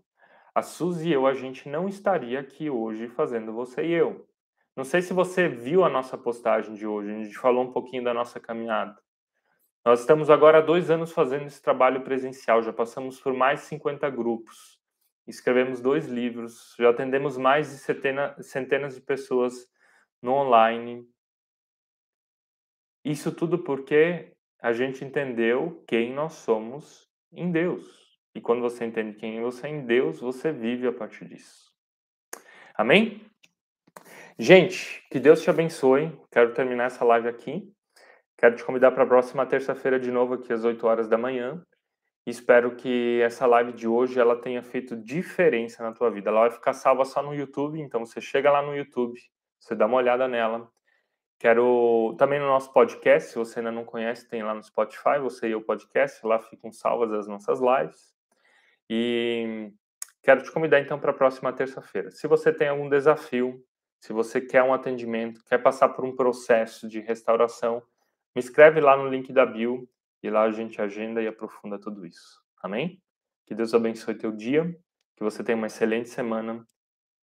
a 0.54 0.62
Suzy 0.62 1.08
e 1.08 1.14
eu, 1.14 1.26
a 1.26 1.34
gente 1.34 1.70
não 1.70 1.88
estaria 1.88 2.38
aqui 2.38 2.70
hoje 2.70 3.08
fazendo 3.08 3.54
você 3.54 3.86
e 3.86 3.94
eu. 3.94 4.28
Não 4.76 4.84
sei 4.84 5.02
se 5.02 5.14
você 5.14 5.48
viu 5.48 5.86
a 5.86 5.90
nossa 5.90 6.18
postagem 6.18 6.74
de 6.74 6.86
hoje, 6.86 7.10
a 7.10 7.24
gente 7.24 7.38
falou 7.38 7.64
um 7.64 7.72
pouquinho 7.72 8.04
da 8.04 8.14
nossa 8.14 8.42
caminhada. 8.42 9.00
Nós 9.86 10.02
estamos 10.02 10.30
agora 10.30 10.58
há 10.58 10.62
dois 10.62 10.92
anos 10.92 11.14
fazendo 11.14 11.46
esse 11.46 11.62
trabalho 11.62 12.02
presencial, 12.02 12.62
já 12.62 12.74
passamos 12.74 13.22
por 13.22 13.34
mais 13.34 13.62
de 13.62 13.68
50 13.68 14.10
grupos, 14.10 14.78
escrevemos 15.26 15.80
dois 15.80 16.08
livros, 16.08 16.76
já 16.78 16.90
atendemos 16.90 17.38
mais 17.38 17.70
de 17.70 17.78
centena, 17.78 18.36
centenas 18.42 18.96
de 18.96 19.02
pessoas 19.02 19.66
no 20.22 20.34
online, 20.34 21.08
isso 23.04 23.32
tudo 23.32 23.60
porque 23.60 24.34
a 24.62 24.74
gente 24.74 25.04
entendeu 25.04 25.84
quem 25.88 26.14
nós 26.14 26.34
somos 26.34 27.10
em 27.32 27.52
Deus. 27.52 28.10
E 28.36 28.42
quando 28.42 28.62
você 28.62 28.86
entende 28.86 29.18
quem 29.18 29.42
você 29.42 29.68
é 29.68 29.70
em 29.70 29.86
Deus, 29.86 30.20
você 30.20 30.52
vive 30.52 30.88
a 30.88 30.94
partir 30.94 31.26
disso. 31.26 31.72
Amém? 32.76 33.26
Gente, 34.38 35.06
que 35.12 35.20
Deus 35.20 35.42
te 35.42 35.50
abençoe. 35.50 36.18
Quero 36.32 36.54
terminar 36.54 36.86
essa 36.86 37.04
live 37.04 37.28
aqui. 37.28 37.74
Quero 38.38 38.56
te 38.56 38.64
convidar 38.64 38.92
para 38.92 39.04
a 39.04 39.08
próxima 39.08 39.46
terça-feira 39.46 40.00
de 40.00 40.12
novo 40.12 40.36
aqui 40.36 40.54
às 40.54 40.64
8 40.64 40.88
horas 40.88 41.10
da 41.10 41.18
manhã. 41.18 41.62
Espero 42.26 42.76
que 42.76 43.20
essa 43.22 43.46
live 43.46 43.74
de 43.74 43.88
hoje 43.88 44.20
ela 44.20 44.40
tenha 44.40 44.62
feito 44.62 44.96
diferença 44.96 45.84
na 45.84 45.92
tua 45.92 46.10
vida. 46.10 46.30
Ela 46.30 46.42
vai 46.42 46.52
ficar 46.52 46.74
salva 46.74 47.04
só 47.04 47.24
no 47.24 47.34
YouTube, 47.34 47.82
então 47.82 48.06
você 48.06 48.22
chega 48.22 48.52
lá 48.52 48.62
no 48.62 48.76
YouTube, 48.76 49.20
você 49.60 49.76
dá 49.76 49.86
uma 49.88 49.98
olhada 49.98 50.28
nela, 50.28 50.72
Quero 51.40 52.16
também 52.18 52.38
no 52.38 52.48
nosso 52.48 52.74
podcast, 52.74 53.30
se 53.30 53.38
você 53.38 53.60
ainda 53.60 53.72
não 53.72 53.86
conhece, 53.86 54.28
tem 54.28 54.44
lá 54.44 54.54
no 54.54 54.62
Spotify, 54.62 55.20
você 55.22 55.48
e 55.48 55.56
o 55.56 55.62
podcast, 55.62 56.20
lá 56.28 56.38
ficam 56.38 56.70
salvas 56.70 57.14
as 57.14 57.30
nossas 57.30 57.62
lives. 57.62 58.14
E 58.90 59.72
quero 60.22 60.44
te 60.44 60.52
convidar 60.52 60.82
então 60.82 61.00
para 61.00 61.12
a 61.12 61.14
próxima 61.14 61.54
terça-feira. 61.54 62.12
Se 62.12 62.28
você 62.28 62.52
tem 62.52 62.68
algum 62.68 62.90
desafio, 62.90 63.64
se 64.02 64.12
você 64.12 64.42
quer 64.42 64.64
um 64.64 64.74
atendimento, 64.74 65.42
quer 65.46 65.60
passar 65.60 65.88
por 65.90 66.04
um 66.04 66.14
processo 66.14 66.90
de 66.90 67.00
restauração, 67.00 67.82
me 68.36 68.42
escreve 68.42 68.82
lá 68.82 68.98
no 68.98 69.08
link 69.08 69.32
da 69.32 69.46
bio 69.46 69.88
e 70.22 70.30
lá 70.30 70.44
a 70.44 70.52
gente 70.52 70.82
agenda 70.82 71.22
e 71.22 71.28
aprofunda 71.28 71.80
tudo 71.80 72.06
isso. 72.06 72.44
Amém? 72.62 73.02
Que 73.46 73.56
Deus 73.56 73.74
abençoe 73.74 74.14
teu 74.14 74.34
dia, 74.34 74.78
que 75.16 75.24
você 75.24 75.42
tenha 75.42 75.58
uma 75.58 75.68
excelente 75.68 76.10
semana 76.10 76.66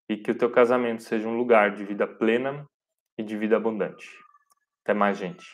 e 0.09 0.17
que 0.17 0.31
o 0.31 0.35
teu 0.35 0.49
casamento 0.49 1.03
seja 1.03 1.27
um 1.27 1.37
lugar 1.37 1.75
de 1.75 1.85
vida 1.85 2.07
plena 2.07 2.67
e 3.17 3.23
de 3.23 3.37
vida 3.37 3.57
abundante. 3.57 4.07
Até 4.83 4.93
mais, 4.93 5.17
gente. 5.17 5.45